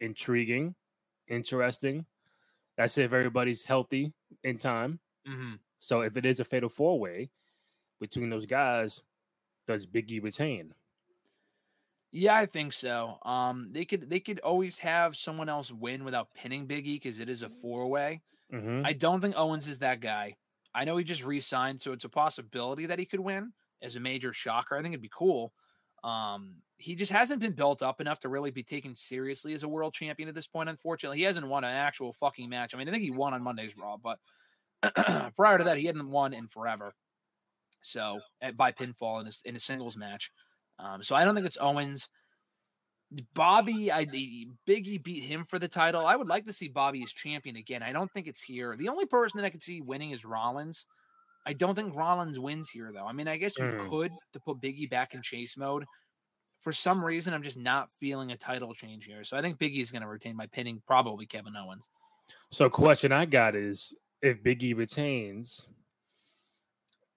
Intriguing, 0.00 0.74
interesting. 1.28 2.06
That's 2.76 2.98
if 2.98 3.12
everybody's 3.12 3.64
healthy 3.64 4.12
in 4.42 4.58
time. 4.58 5.00
hmm 5.26 5.54
So 5.78 6.02
if 6.02 6.16
it 6.16 6.26
is 6.26 6.40
a 6.40 6.44
fatal 6.44 6.68
four 6.68 6.98
way 6.98 7.30
between 8.00 8.30
those 8.30 8.46
guys, 8.46 9.02
does 9.66 9.86
Biggie 9.86 10.22
retain? 10.22 10.74
Yeah, 12.12 12.36
I 12.36 12.46
think 12.46 12.72
so. 12.72 13.18
Um, 13.24 13.68
they 13.72 13.84
could 13.84 14.08
they 14.08 14.20
could 14.20 14.38
always 14.40 14.78
have 14.78 15.16
someone 15.16 15.48
else 15.48 15.72
win 15.72 16.04
without 16.04 16.32
pinning 16.34 16.66
Biggie 16.66 16.94
because 16.94 17.20
it 17.20 17.28
is 17.28 17.42
a 17.42 17.48
four 17.48 17.88
way. 17.88 18.22
Mm-hmm. 18.52 18.86
I 18.86 18.92
don't 18.92 19.20
think 19.20 19.34
Owens 19.36 19.68
is 19.68 19.80
that 19.80 20.00
guy. 20.00 20.36
I 20.74 20.84
know 20.84 20.96
he 20.96 21.04
just 21.04 21.24
re-signed, 21.24 21.82
so 21.82 21.92
it's 21.92 22.04
a 22.04 22.08
possibility 22.08 22.86
that 22.86 22.98
he 22.98 23.06
could 23.06 23.20
win 23.20 23.52
as 23.82 23.96
a 23.96 24.00
major 24.00 24.32
shocker. 24.32 24.76
I 24.76 24.82
think 24.82 24.92
it'd 24.92 25.02
be 25.02 25.10
cool. 25.12 25.52
Um, 26.04 26.62
he 26.78 26.94
just 26.94 27.12
hasn't 27.12 27.40
been 27.40 27.52
built 27.52 27.82
up 27.82 28.00
enough 28.00 28.18
to 28.20 28.28
really 28.28 28.50
be 28.50 28.62
taken 28.62 28.94
seriously 28.94 29.54
as 29.54 29.62
a 29.62 29.68
world 29.68 29.94
champion 29.94 30.28
at 30.28 30.34
this 30.34 30.46
point. 30.46 30.68
Unfortunately, 30.68 31.18
he 31.18 31.24
hasn't 31.24 31.48
won 31.48 31.64
an 31.64 31.70
actual 31.70 32.12
fucking 32.12 32.48
match. 32.50 32.74
I 32.74 32.78
mean, 32.78 32.88
I 32.88 32.92
think 32.92 33.02
he 33.02 33.10
won 33.10 33.32
on 33.34 33.42
Monday's 33.42 33.76
Raw, 33.76 33.96
but 33.96 34.18
prior 35.36 35.58
to 35.58 35.64
that, 35.64 35.78
he 35.78 35.86
hadn't 35.86 36.10
won 36.10 36.34
in 36.34 36.48
forever. 36.48 36.94
So 37.82 38.20
at, 38.42 38.56
by 38.56 38.72
pinfall 38.72 39.20
in 39.20 39.26
a, 39.26 39.30
in 39.48 39.56
a 39.56 39.60
singles 39.60 39.96
match. 39.96 40.30
Um, 40.78 41.02
so 41.02 41.16
I 41.16 41.24
don't 41.24 41.34
think 41.34 41.46
it's 41.46 41.56
Owens. 41.60 42.08
Bobby, 43.34 43.90
I 43.92 44.04
the- 44.04 44.48
Biggie 44.68 45.02
beat 45.02 45.22
him 45.28 45.44
for 45.44 45.58
the 45.58 45.68
title. 45.68 46.04
I 46.06 46.16
would 46.16 46.28
like 46.28 46.44
to 46.46 46.52
see 46.52 46.68
Bobby 46.68 47.02
as 47.04 47.12
champion 47.12 47.56
again. 47.56 47.82
I 47.82 47.92
don't 47.92 48.10
think 48.12 48.26
it's 48.26 48.42
here. 48.42 48.76
The 48.76 48.88
only 48.88 49.06
person 49.06 49.40
that 49.40 49.46
I 49.46 49.50
could 49.50 49.62
see 49.62 49.80
winning 49.80 50.10
is 50.10 50.24
Rollins. 50.24 50.86
I 51.46 51.52
don't 51.52 51.76
think 51.76 51.94
Rollins 51.94 52.40
wins 52.40 52.70
here 52.70 52.90
though. 52.92 53.06
I 53.06 53.12
mean, 53.12 53.28
I 53.28 53.36
guess 53.36 53.56
you 53.58 53.64
Mm. 53.64 53.88
could 53.88 54.12
to 54.32 54.40
put 54.40 54.60
Biggie 54.60 54.90
back 54.90 55.14
in 55.14 55.22
chase 55.22 55.56
mode. 55.56 55.84
For 56.60 56.72
some 56.72 57.04
reason, 57.04 57.32
I'm 57.32 57.42
just 57.42 57.58
not 57.58 57.90
feeling 57.90 58.32
a 58.32 58.36
title 58.36 58.74
change 58.74 59.04
here. 59.04 59.22
So 59.24 59.36
I 59.36 59.42
think 59.42 59.58
Biggie 59.58 59.80
is 59.80 59.92
going 59.92 60.02
to 60.02 60.08
retain 60.08 60.36
by 60.36 60.46
pinning 60.46 60.82
probably 60.86 61.26
Kevin 61.26 61.56
Owens. 61.56 61.90
So, 62.50 62.68
question 62.68 63.12
I 63.12 63.24
got 63.24 63.54
is 63.54 63.94
if 64.22 64.42
Biggie 64.42 64.76
retains, 64.76 65.68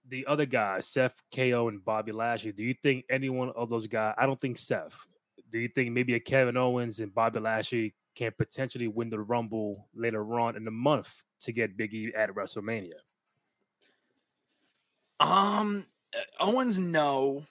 the 0.08 0.26
other 0.28 0.46
guys, 0.46 0.88
Seth, 0.88 1.22
KO, 1.34 1.68
and 1.68 1.84
Bobby 1.84 2.12
Lashley, 2.12 2.52
do 2.52 2.64
you 2.64 2.74
think 2.74 3.06
any 3.10 3.30
one 3.30 3.50
of 3.56 3.70
those 3.70 3.88
guys? 3.88 4.16
I 4.18 4.26
don't 4.26 4.40
think 4.40 4.58
Seth. 4.58 5.08
Do 5.52 5.60
you 5.60 5.68
think 5.68 5.92
maybe 5.94 6.16
a 6.16 6.20
Kevin 6.20 6.58
Owens 6.58 7.00
and 7.00 7.14
Bobby 7.14 7.40
Lashley 7.40 7.94
can 8.16 8.32
potentially 8.38 8.88
win 8.88 9.10
the 9.10 9.20
Rumble 9.20 9.88
later 9.96 10.40
on 10.40 10.56
in 10.56 10.66
the 10.66 10.72
month 10.72 11.24
to 11.42 11.52
get 11.52 11.78
Biggie 11.78 12.12
at 12.16 12.32
WrestleMania? 12.32 12.94
Um, 15.20 15.86
uh, 16.14 16.44
Owens, 16.44 16.80
no. 16.80 17.44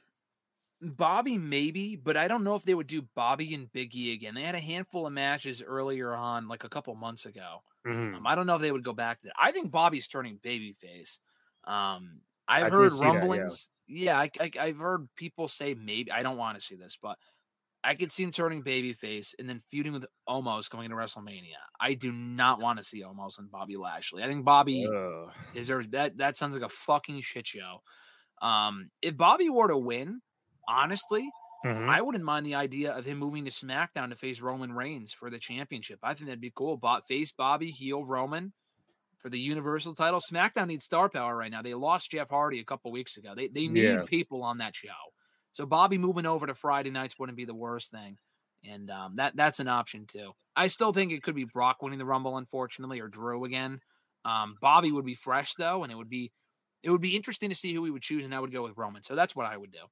Bobby, 0.81 1.39
maybe, 1.39 1.97
but 1.97 2.17
I 2.17 2.29
don't 2.29 2.45
know 2.45 2.55
if 2.55 2.63
they 2.63 2.75
would 2.75 2.87
do 2.87 3.03
Bobby 3.15 3.53
and 3.55 3.71
Biggie 3.73 4.13
again. 4.15 4.35
They 4.35 4.43
had 4.43 4.55
a 4.55 4.61
handful 4.61 5.07
of 5.07 5.13
matches 5.13 5.63
earlier 5.63 6.15
on, 6.15 6.47
like 6.49 6.63
a 6.65 6.69
couple 6.69 6.95
months 6.95 7.27
ago. 7.27 7.63
Mhm. 7.87 8.17
Um, 8.17 8.27
I 8.27 8.35
don't 8.35 8.47
know 8.47 8.57
if 8.57 8.63
they 8.63 8.73
would 8.73 8.85
go 8.85 8.93
back 8.93 9.19
to 9.21 9.27
that. 9.27 9.35
I 9.39 9.51
think 9.53 9.71
Bobby's 9.73 10.07
turning 10.07 10.39
babyface. 10.39 11.19
Um, 11.65 12.23
I've 12.47 12.67
I 12.67 12.71
heard 12.71 12.93
see 12.93 13.01
that, 13.01 13.05
yeah. 13.05 13.19
rumblings. 13.21 13.71
yeah, 13.87 14.19
I, 14.19 14.31
I, 14.41 14.51
I've 14.61 14.79
heard 14.79 15.09
people 15.17 15.49
say 15.49 15.75
maybe. 15.75 16.13
I 16.13 16.23
don't 16.23 16.37
want 16.37 16.57
to 16.59 16.65
see 16.65 16.77
this, 16.77 16.97
but 17.01 17.19
I 17.85 17.95
could 17.95 18.11
see 18.13 18.23
him 18.25 18.31
turning 18.33 18.63
babyface 18.63 19.35
and 19.39 19.49
then 19.49 19.61
feuding 19.71 19.93
with 19.93 20.07
Omos 20.29 20.69
going 20.71 20.85
into 20.87 20.97
WrestleMania. 20.97 21.59
I 21.81 21.95
do 21.95 22.13
not 22.13 22.61
want 22.61 22.79
to 22.79 22.85
see 22.85 23.03
Omos 23.03 23.39
and 23.39 23.51
Bobby 23.51 23.77
Lashley. 23.77 24.23
I 24.23 24.27
think 24.27 24.45
Bobby 24.45 24.87
Ugh. 24.87 25.33
deserves 25.55 25.89
that. 25.91 26.19
That 26.19 26.37
sounds 26.37 26.55
like 26.57 26.65
a 26.65 26.69
fucking 26.69 27.21
shit 27.21 27.47
show. 27.47 27.83
Um, 28.43 28.91
if 29.03 29.17
Bobby 29.17 29.49
were 29.49 29.69
to 29.69 29.79
win, 29.79 30.21
honestly, 30.69 31.29
Mhm. 31.65 31.89
I 31.89 32.01
wouldn't 32.03 32.25
mind 32.25 32.47
the 32.47 32.55
idea 32.55 32.93
of 32.97 33.05
him 33.07 33.19
moving 33.19 33.45
to 33.45 33.51
SmackDown 33.51 34.11
to 34.11 34.17
face 34.17 34.41
Roman 34.41 34.73
Reigns 34.73 35.13
for 35.13 35.29
the 35.31 35.39
championship. 35.41 35.99
I 36.05 36.15
think 36.15 36.27
that'd 36.27 36.41
be 36.41 36.53
cool. 36.55 36.77
Bot 36.77 37.07
face 37.07 37.33
Bobby, 37.33 37.71
heel 37.73 38.05
Roman 38.05 38.53
for 39.19 39.29
the 39.29 39.41
Universal 39.41 39.95
title. 39.95 40.21
SmackDown 40.21 40.69
needs 40.69 40.85
star 40.85 41.09
power 41.09 41.37
right 41.37 41.51
now. 41.51 41.63
They 41.63 41.75
lost 41.75 42.13
Jeff 42.13 42.29
Hardy 42.31 42.61
a 42.61 42.65
couple 42.65 42.93
weeks 42.93 43.17
ago. 43.17 43.35
They 43.35 43.49
they 43.49 43.67
need 43.67 43.83
Yeah. 43.83 44.05
people 44.07 44.43
on 44.45 44.59
that 44.59 44.77
show. 44.77 45.13
So 45.53 45.67
Bobby 45.67 45.99
moving 45.99 46.27
over 46.27 46.47
to 46.47 46.55
Friday 46.55 46.91
nights 46.91 47.19
wouldn't 47.19 47.37
be 47.37 47.45
the 47.45 47.55
worst 47.55 47.91
thing. 47.91 48.19
And 48.63 48.91
um, 48.91 49.17
that 49.17 49.35
that's 49.37 49.59
an 49.61 49.67
option 49.69 50.07
too. 50.07 50.35
I 50.55 50.69
still 50.69 50.93
think 50.93 51.11
it 51.11 51.23
could 51.25 51.35
be 51.35 51.45
Brock 51.45 51.83
winning 51.83 51.99
the 51.99 52.05
Rumble, 52.05 52.37
unfortunately, 52.37 53.01
or 53.01 53.09
Drew 53.09 53.45
again. 53.45 53.81
Um, 54.25 54.57
Bobby 54.61 54.93
would 54.93 55.05
be 55.07 55.15
fresh 55.15 55.55
though, 55.55 55.83
and 55.83 55.91
it 55.93 55.97
would 55.97 56.09
be 56.11 56.33
it 56.85 56.91
would 56.91 57.01
be 57.01 57.17
interesting 57.17 57.49
to 57.51 57.57
see 57.57 57.73
who 57.73 57.83
we 57.83 57.91
would 57.91 58.03
choose, 58.03 58.25
and 58.25 58.33
I 58.35 58.39
would 58.41 58.53
go 58.53 58.63
with 58.63 58.77
Roman. 58.77 59.03
So 59.03 59.17
that's 59.17 59.35
what 59.35 59.47
I 59.47 59.57
would 59.57 59.73
do. 59.73 59.87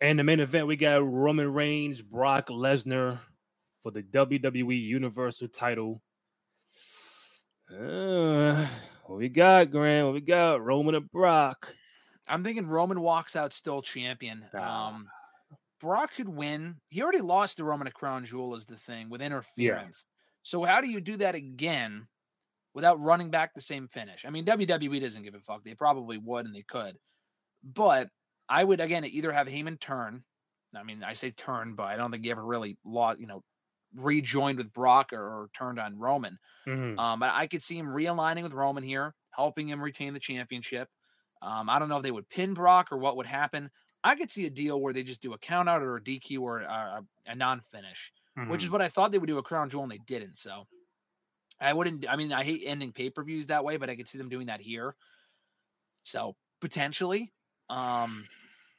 And 0.00 0.18
the 0.18 0.24
main 0.24 0.40
event, 0.40 0.66
we 0.66 0.76
got 0.76 1.06
Roman 1.06 1.52
Reigns, 1.52 2.02
Brock 2.02 2.48
Lesnar 2.48 3.18
for 3.80 3.90
the 3.90 4.02
WWE 4.02 4.80
Universal 4.80 5.48
title. 5.48 6.02
Uh, 7.70 8.66
what 9.04 9.18
we 9.18 9.28
got, 9.28 9.70
Graham? 9.70 10.06
What 10.06 10.14
we 10.14 10.20
got? 10.20 10.64
Roman 10.64 10.94
and 10.94 11.10
Brock. 11.10 11.74
I'm 12.28 12.42
thinking 12.42 12.66
Roman 12.66 13.00
walks 13.00 13.36
out 13.36 13.52
still 13.52 13.82
champion. 13.82 14.44
Ah. 14.54 14.88
Um, 14.88 15.08
Brock 15.80 16.14
could 16.14 16.28
win. 16.28 16.76
He 16.88 17.02
already 17.02 17.20
lost 17.20 17.58
to 17.58 17.64
Roman 17.64 17.86
a 17.86 17.90
crown 17.90 18.24
jewel 18.24 18.54
is 18.54 18.64
the 18.64 18.76
thing 18.76 19.10
with 19.10 19.20
interference. 19.20 20.06
So 20.42 20.64
how 20.64 20.80
do 20.80 20.88
you 20.88 21.00
do 21.00 21.16
that 21.18 21.34
again 21.34 22.06
without 22.74 23.00
running 23.00 23.30
back 23.30 23.54
the 23.54 23.60
same 23.60 23.88
finish? 23.88 24.24
I 24.24 24.30
mean, 24.30 24.46
WWE 24.46 25.00
doesn't 25.00 25.22
give 25.22 25.34
a 25.34 25.40
fuck. 25.40 25.62
They 25.62 25.74
probably 25.74 26.18
would 26.18 26.46
and 26.46 26.54
they 26.54 26.62
could. 26.62 26.96
But 27.62 28.08
I 28.48 28.64
would 28.64 28.80
again 28.80 29.04
either 29.04 29.32
have 29.32 29.46
Heyman 29.48 29.80
turn. 29.80 30.24
I 30.74 30.82
mean, 30.82 31.02
I 31.04 31.12
say 31.12 31.30
turn, 31.30 31.74
but 31.74 31.84
I 31.84 31.96
don't 31.96 32.10
think 32.10 32.24
he 32.24 32.30
ever 32.30 32.44
really 32.44 32.78
lost, 32.84 33.20
you 33.20 33.26
know, 33.26 33.44
rejoined 33.94 34.58
with 34.58 34.72
Brock 34.72 35.12
or, 35.12 35.22
or 35.22 35.50
turned 35.56 35.78
on 35.78 35.98
Roman. 35.98 36.38
Mhm. 36.66 36.98
Um, 36.98 37.20
but 37.20 37.30
I 37.30 37.46
could 37.46 37.62
see 37.62 37.78
him 37.78 37.86
realigning 37.88 38.42
with 38.44 38.52
Roman 38.54 38.82
here, 38.84 39.14
helping 39.32 39.68
him 39.68 39.82
retain 39.82 40.14
the 40.14 40.20
championship. 40.20 40.88
Um, 41.42 41.68
I 41.70 41.78
don't 41.78 41.88
know 41.88 41.98
if 41.98 42.02
they 42.02 42.10
would 42.12 42.28
pin 42.28 42.54
Brock 42.54 42.92
or 42.92 42.98
what 42.98 43.16
would 43.16 43.26
happen. 43.26 43.70
I 44.04 44.16
could 44.16 44.30
see 44.30 44.46
a 44.46 44.50
deal 44.50 44.80
where 44.80 44.92
they 44.92 45.02
just 45.02 45.22
do 45.22 45.32
a 45.32 45.38
count 45.38 45.68
out 45.68 45.82
or 45.82 45.96
a 45.96 46.02
DQ 46.02 46.42
or 46.42 46.60
a, 46.60 47.04
a 47.26 47.34
non 47.34 47.60
finish, 47.60 48.12
which 48.44 48.64
is 48.64 48.70
Mhm. 48.70 48.70
what 48.70 48.82
I 48.82 48.88
thought 48.88 49.12
they 49.12 49.18
would 49.18 49.26
do 49.28 49.38
a 49.38 49.42
crown 49.42 49.70
jewel 49.70 49.82
and 49.82 49.92
they 49.92 49.98
didn't. 49.98 50.36
So 50.36 50.66
I 51.60 51.72
wouldn't, 51.72 52.08
I 52.08 52.16
mean, 52.16 52.32
I 52.32 52.44
hate 52.44 52.62
ending 52.66 52.92
pay 52.92 53.10
per 53.10 53.24
views 53.24 53.48
that 53.48 53.64
way, 53.64 53.76
but 53.78 53.90
I 53.90 53.96
could 53.96 54.08
see 54.08 54.18
them 54.18 54.28
doing 54.30 54.46
that 54.48 54.60
here. 54.60 54.96
So 56.02 56.36
potentially, 56.60 57.32
um, 57.70 58.26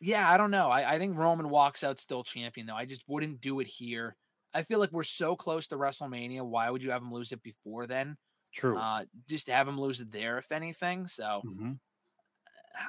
yeah, 0.02 0.30
I 0.32 0.38
don't 0.38 0.52
know. 0.52 0.70
I, 0.70 0.94
I 0.96 1.00
think 1.00 1.18
Roman 1.18 1.50
walks 1.50 1.84
out 1.84 2.00
still 2.00 2.24
champion 2.24 2.68
though. 2.68 2.76
I 2.76 2.86
just 2.86 3.04
wouldn't 3.08 3.42
do 3.42 3.60
it 3.60 3.68
here. 3.68 4.16
I 4.54 4.64
feel 4.64 4.80
like 4.80 4.92
we're 4.92 5.04
so 5.04 5.36
close 5.36 5.68
to 5.68 5.76
WrestleMania. 5.76 6.42
Why 6.42 6.70
would 6.70 6.84
you 6.84 6.92
have 6.92 7.02
him 7.02 7.12
lose 7.14 7.32
it 7.32 7.44
before 7.44 7.88
then? 7.88 8.18
True. 8.54 8.78
Uh, 8.78 9.04
just 9.28 9.50
have 9.50 9.68
him 9.68 9.80
lose 9.80 10.00
it 10.00 10.12
there, 10.12 10.38
if 10.38 10.52
anything. 10.52 11.08
So 11.08 11.42
Mhm. 11.46 11.80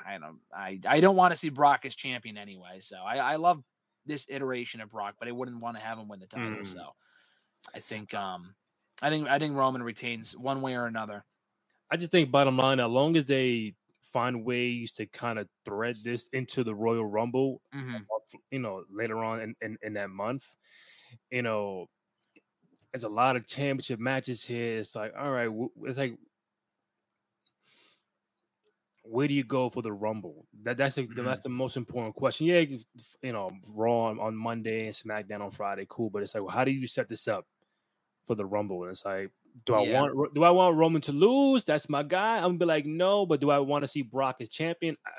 I 0.04 0.18
don't, 0.18 0.38
I, 0.52 0.80
I 0.86 1.00
don't 1.00 1.16
want 1.16 1.32
to 1.32 1.36
see 1.36 1.48
Brock 1.48 1.84
as 1.84 1.94
champion 1.94 2.36
anyway. 2.36 2.80
So 2.80 2.96
I, 3.04 3.16
I 3.18 3.36
love 3.36 3.62
this 4.04 4.26
iteration 4.28 4.80
of 4.80 4.90
Brock, 4.90 5.14
but 5.18 5.28
I 5.28 5.32
wouldn't 5.32 5.60
want 5.62 5.76
to 5.76 5.82
have 5.82 5.98
him 5.98 6.08
win 6.08 6.20
the 6.20 6.26
title. 6.26 6.58
Mm. 6.58 6.66
So 6.66 6.90
I 7.74 7.78
think, 7.80 8.12
um, 8.14 8.54
I 9.02 9.10
think, 9.10 9.28
I 9.28 9.38
think 9.38 9.54
Roman 9.56 9.82
retains 9.82 10.36
one 10.36 10.60
way 10.60 10.74
or 10.76 10.86
another. 10.86 11.24
I 11.90 11.96
just 11.96 12.10
think 12.10 12.30
bottom 12.32 12.56
line, 12.56 12.80
as 12.80 12.88
long 12.90 13.16
as 13.16 13.26
they 13.26 13.74
find 14.12 14.44
ways 14.44 14.92
to 14.92 15.06
kind 15.06 15.38
of 15.38 15.48
thread 15.64 15.96
this 16.04 16.28
into 16.28 16.64
the 16.64 16.74
Royal 16.74 17.06
Rumble, 17.06 17.62
Mhm. 17.74 18.06
you 18.50 18.58
know, 18.58 18.84
later 18.90 19.18
on 19.24 19.40
in, 19.40 19.56
in, 19.60 19.78
in 19.82 19.92
that 19.94 20.10
month, 20.10 20.54
you 21.30 21.42
know, 21.42 21.86
there's 22.92 23.04
a 23.04 23.08
lot 23.08 23.36
of 23.36 23.46
championship 23.46 24.00
matches 24.00 24.46
here. 24.46 24.78
It's 24.78 24.94
like, 24.96 25.12
all 25.16 25.30
right, 25.30 25.50
it's 25.84 25.98
like, 25.98 26.16
where 29.04 29.28
do 29.28 29.34
you 29.34 29.44
go 29.44 29.70
for 29.70 29.82
the 29.82 29.92
Rumble? 29.92 30.46
That 30.64 30.76
that's 30.76 30.96
the, 30.96 31.06
that's 31.06 31.42
the 31.44 31.48
most 31.48 31.76
important 31.76 32.16
question. 32.16 32.46
Yeah, 32.48 32.58
you 32.60 32.80
you 33.22 33.32
know, 33.32 33.50
Raw 33.74 34.06
on, 34.06 34.18
on 34.18 34.36
Monday 34.36 34.86
and 34.86 34.94
SmackDown 34.94 35.40
on 35.42 35.50
Friday, 35.50 35.86
cool. 35.88 36.10
But 36.10 36.22
it's 36.22 36.34
like, 36.34 36.42
well, 36.42 36.54
how 36.54 36.64
do 36.64 36.72
you 36.72 36.86
set 36.88 37.08
this 37.08 37.28
up 37.28 37.46
for 38.26 38.34
the 38.34 38.46
Rumble? 38.46 38.82
And 38.82 38.90
it's 38.90 39.04
like, 39.04 39.30
do 39.64 39.74
I 39.74 39.82
Yeah. 39.82 40.00
want 40.02 40.34
do 40.34 40.42
I 40.44 40.50
want 40.50 40.76
Roman 40.76 41.00
to 41.02 41.12
lose? 41.12 41.64
That's 41.64 41.88
my 41.88 42.02
guy. 42.02 42.36
I'm 42.36 42.42
gonna 42.42 42.58
be 42.58 42.64
like, 42.66 42.86
no, 42.86 43.26
but 43.26 43.40
do 43.40 43.50
I 43.50 43.58
want 43.58 43.82
to 43.82 43.88
see 43.88 44.02
Brock 44.02 44.36
as 44.40 44.48
champion? 44.48 44.96
I, 45.06 45.10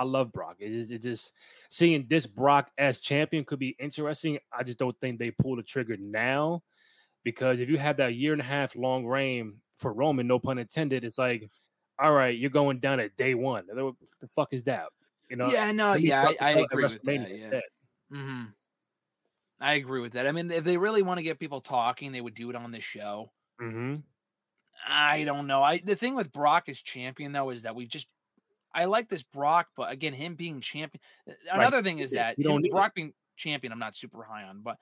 I 0.00 0.04
love 0.04 0.32
Brock. 0.32 0.56
It 0.58 0.72
is 0.72 0.90
it 0.90 1.02
just 1.02 1.32
seeing 1.70 2.06
this 2.06 2.26
Brock 2.26 2.70
as 2.76 3.00
champion 3.00 3.44
could 3.44 3.58
be 3.58 3.76
interesting. 3.78 4.38
I 4.52 4.62
just 4.62 4.78
don't 4.78 4.98
think 5.00 5.18
they 5.18 5.30
pull 5.30 5.56
the 5.56 5.62
trigger 5.62 5.96
now 5.96 6.62
because 7.24 7.60
if 7.60 7.68
you 7.68 7.78
have 7.78 7.96
that 7.98 8.14
year 8.14 8.32
and 8.32 8.42
a 8.42 8.44
half 8.44 8.76
long 8.76 9.06
reign 9.06 9.60
for 9.76 9.92
Roman, 9.92 10.26
no 10.26 10.38
pun 10.38 10.58
intended, 10.58 11.04
it's 11.04 11.18
like, 11.18 11.50
all 11.98 12.12
right, 12.12 12.36
you're 12.36 12.50
going 12.50 12.78
down 12.78 13.00
at 13.00 13.16
day 13.16 13.34
one. 13.34 13.64
What 13.68 13.94
the 14.20 14.28
fuck 14.28 14.52
is 14.52 14.64
that? 14.64 14.84
You 15.30 15.36
know? 15.36 15.50
yeah, 15.50 15.72
no, 15.72 15.94
yeah, 15.94 16.32
I, 16.40 16.52
I 16.52 16.60
agree 16.60 16.84
with 16.84 17.02
that. 17.02 17.12
Yeah. 17.14 17.26
instead. 17.26 17.62
hmm 18.10 18.44
I 19.60 19.74
agree 19.74 20.00
with 20.00 20.12
that. 20.12 20.26
I 20.26 20.32
mean, 20.32 20.50
if 20.50 20.64
they 20.64 20.76
really 20.76 21.02
want 21.02 21.18
to 21.18 21.22
get 21.22 21.40
people 21.40 21.62
talking, 21.62 22.12
they 22.12 22.20
would 22.20 22.34
do 22.34 22.50
it 22.50 22.56
on 22.56 22.70
this 22.72 22.84
show. 22.84 23.32
Mhm. 23.60 24.02
I 24.88 25.24
don't 25.24 25.46
know. 25.46 25.62
I 25.62 25.78
the 25.78 25.96
thing 25.96 26.14
with 26.14 26.32
Brock 26.32 26.68
as 26.68 26.80
champion 26.80 27.32
though 27.32 27.50
is 27.50 27.62
that 27.62 27.74
we 27.74 27.86
just 27.86 28.08
I 28.74 28.86
like 28.86 29.08
this 29.08 29.22
Brock, 29.24 29.68
but 29.76 29.90
again, 29.92 30.14
him 30.14 30.34
being 30.36 30.60
champion. 30.60 31.00
Another 31.50 31.82
thing 31.82 31.98
is 32.00 32.12
that 32.14 32.38
you 32.38 32.44
don't 32.44 32.56
him- 32.56 32.62
need 32.62 32.72
it. 32.72 32.72
Brock 32.72 32.94
being 32.94 33.14
champion, 33.36 33.72
I'm 33.72 33.78
not 33.78 33.96
super 33.96 34.24
high 34.24 34.44
on, 34.44 34.62
but 34.62 34.78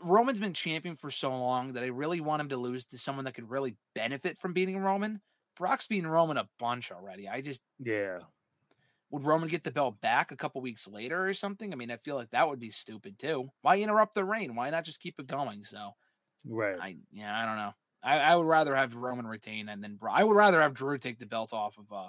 Roman's 0.00 0.40
been 0.40 0.54
champion 0.54 0.96
for 0.96 1.10
so 1.10 1.36
long 1.36 1.74
that 1.74 1.84
I 1.84 1.88
really 1.88 2.20
want 2.20 2.40
him 2.42 2.50
to 2.50 2.56
lose 2.58 2.86
to 2.86 2.98
someone 2.98 3.24
that 3.26 3.34
could 3.34 3.50
really 3.50 3.76
benefit 3.94 4.38
from 4.38 4.52
beating 4.54 4.78
Roman. 4.78 5.22
Brock's 5.56 5.86
beaten 5.88 6.10
Roman 6.10 6.36
a 6.38 6.48
bunch 6.58 6.92
already. 6.92 7.28
I 7.28 7.42
just 7.42 7.62
Yeah. 7.78 8.20
would 9.10 9.22
Roman 9.24 9.48
get 9.48 9.64
the 9.64 9.70
belt 9.72 10.00
back 10.00 10.30
a 10.30 10.36
couple 10.36 10.60
weeks 10.60 10.86
later 10.88 11.26
or 11.26 11.34
something? 11.34 11.72
I 11.72 11.76
mean, 11.76 11.90
I 11.90 11.96
feel 11.96 12.16
like 12.16 12.30
that 12.30 12.48
would 12.48 12.60
be 12.60 12.70
stupid 12.70 13.18
too. 13.18 13.50
Why 13.62 13.78
interrupt 13.80 14.14
the 14.14 14.24
reign? 14.24 14.54
Why 14.54 14.70
not 14.70 14.84
just 14.84 15.00
keep 15.00 15.18
it 15.18 15.26
going? 15.26 15.64
So 15.64 15.92
Right. 16.44 16.78
I 16.80 16.98
yeah, 17.12 17.38
I 17.38 17.46
don't 17.46 17.56
know. 17.56 17.74
I, 18.02 18.18
I 18.18 18.36
would 18.36 18.46
rather 18.46 18.74
have 18.74 18.94
Roman 18.94 19.26
retain 19.26 19.68
and 19.68 19.82
then 19.82 19.96
Brock. 19.96 20.14
I 20.16 20.24
would 20.24 20.36
rather 20.36 20.60
have 20.60 20.74
Drew 20.74 20.98
take 20.98 21.18
the 21.18 21.26
belt 21.26 21.52
off 21.52 21.78
of 21.78 21.92
uh 21.92 22.08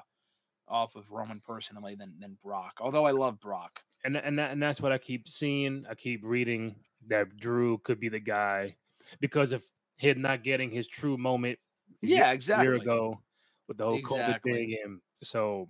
off 0.68 0.96
of 0.96 1.12
Roman 1.12 1.42
personally 1.42 1.96
than 1.96 2.20
than 2.20 2.38
Brock. 2.42 2.80
Although 2.82 3.06
I 3.06 3.12
love 3.12 3.40
Brock. 3.40 3.84
and 4.04 4.18
and 4.18 4.40
that, 4.40 4.52
and 4.52 4.62
that's 4.62 4.82
what 4.82 4.92
I 4.92 4.98
keep 4.98 5.28
seeing. 5.28 5.86
I 5.90 5.96
keep 5.96 6.22
reading 6.24 6.76
that 7.08 7.36
Drew 7.38 7.78
could 7.80 8.00
be 8.00 8.10
the 8.10 8.20
guy 8.20 8.76
because 9.20 9.52
of 9.52 9.64
him 9.98 10.22
not 10.22 10.44
getting 10.44 10.72
his 10.72 10.88
true 10.88 11.18
moment. 11.18 11.60
Yeah, 12.02 12.32
exactly. 12.32 12.66
year 12.68 12.76
ago 12.76 13.22
with 13.68 13.78
the 13.78 13.86
whole 13.86 13.96
Exactly. 13.96 14.52
COVID 14.52 14.56
thing, 14.56 14.78
and 14.84 15.02
so 15.22 15.68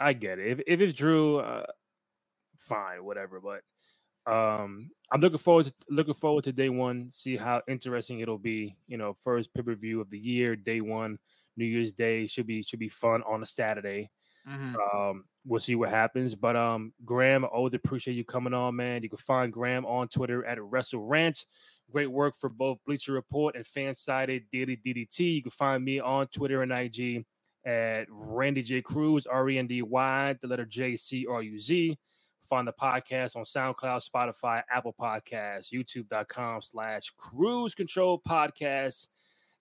I 0.00 0.12
get 0.12 0.38
it. 0.38 0.48
If 0.52 0.60
if 0.66 0.80
it's 0.80 0.94
Drew, 0.94 1.38
uh, 1.38 1.66
fine, 2.58 3.04
whatever. 3.04 3.40
But 3.40 3.62
um, 4.32 4.90
I'm 5.10 5.20
looking 5.20 5.38
forward 5.38 5.66
to 5.66 5.72
looking 5.88 6.14
forward 6.14 6.44
to 6.44 6.52
day 6.52 6.68
one. 6.68 7.10
See 7.10 7.36
how 7.36 7.62
interesting 7.68 8.20
it'll 8.20 8.38
be. 8.38 8.76
You 8.86 8.98
know, 8.98 9.14
first 9.14 9.54
pay 9.54 9.62
per 9.62 9.74
view 9.74 10.00
of 10.00 10.10
the 10.10 10.18
year, 10.18 10.54
day 10.56 10.80
one, 10.80 11.18
New 11.56 11.64
Year's 11.64 11.92
Day 11.92 12.26
should 12.26 12.46
be 12.46 12.62
should 12.62 12.78
be 12.78 12.88
fun 12.88 13.22
on 13.22 13.42
a 13.42 13.46
Saturday. 13.46 14.10
Mhm. 14.46 14.76
Um, 14.94 15.24
we'll 15.44 15.60
see 15.60 15.74
what 15.74 15.90
happens. 15.90 16.34
But 16.34 16.56
um, 16.56 16.92
Graham, 17.04 17.44
I 17.44 17.48
always 17.48 17.74
appreciate 17.74 18.14
you 18.14 18.24
coming 18.24 18.54
on, 18.54 18.76
man. 18.76 19.02
You 19.02 19.08
can 19.08 19.18
find 19.18 19.52
Graham 19.52 19.84
on 19.86 20.08
Twitter 20.08 20.44
at 20.44 20.62
Wrestle 20.62 21.06
Rant. 21.06 21.46
Great 21.90 22.06
work 22.10 22.34
for 22.36 22.48
both 22.50 22.78
Bleacher 22.84 23.12
Report 23.12 23.56
and 23.56 23.64
Fansided 23.64 24.50
Daily 24.50 24.76
DDT. 24.76 25.36
You 25.36 25.42
can 25.42 25.50
find 25.50 25.84
me 25.84 26.00
on 26.00 26.26
Twitter 26.28 26.62
and 26.62 26.72
IG 26.72 27.24
at 27.64 28.08
Rendy 28.08 28.64
J 28.64 28.82
Cruz, 28.82 29.26
R 29.26 29.48
E 29.48 29.58
N 29.58 29.66
D 29.66 29.82
Y, 29.82 30.34
the 30.40 30.46
letter 30.48 30.66
J 30.66 30.96
C 30.96 31.26
R 31.26 31.42
U 31.42 31.58
Z. 31.58 31.98
Find 32.48 32.66
the 32.66 32.72
podcast 32.72 33.36
on 33.36 33.44
SoundCloud, 33.44 34.08
Spotify, 34.08 34.62
Apple 34.70 34.94
Podcasts, 34.98 35.72
YouTube.com 35.72 36.62
slash 36.62 37.10
Cruz 37.18 37.74
Control 37.74 38.20
Podcast, 38.26 39.08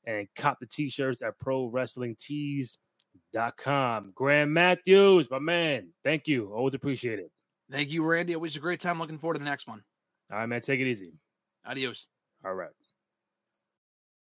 and 0.06 0.28
cop 0.36 0.60
the 0.60 0.66
t-shirts 0.66 1.22
at 1.22 1.38
Pro 1.38 1.66
Wrestling 1.66 2.16
Tees 2.18 2.80
dot. 3.34 3.58
Graham 4.16 4.54
Matthews, 4.54 5.30
my 5.30 5.40
man. 5.40 5.90
Thank 6.04 6.28
you. 6.28 6.54
Always 6.54 6.74
appreciate 6.74 7.20
it. 7.20 7.32
Thank 7.70 7.92
you, 7.92 8.06
Randy. 8.06 8.36
Always 8.36 8.56
a 8.56 8.62
great 8.62 8.80
time. 8.80 9.00
Looking 9.00 9.18
forward 9.18 9.34
to 9.34 9.40
the 9.40 9.46
next 9.46 9.68
one. 9.68 9.84
All 10.32 10.38
right, 10.38 10.46
man. 10.46 10.62
Take 10.62 10.80
it 10.80 10.88
easy. 10.88 11.12
Adios. 11.66 12.08
All 12.46 12.54
right. 12.54 12.87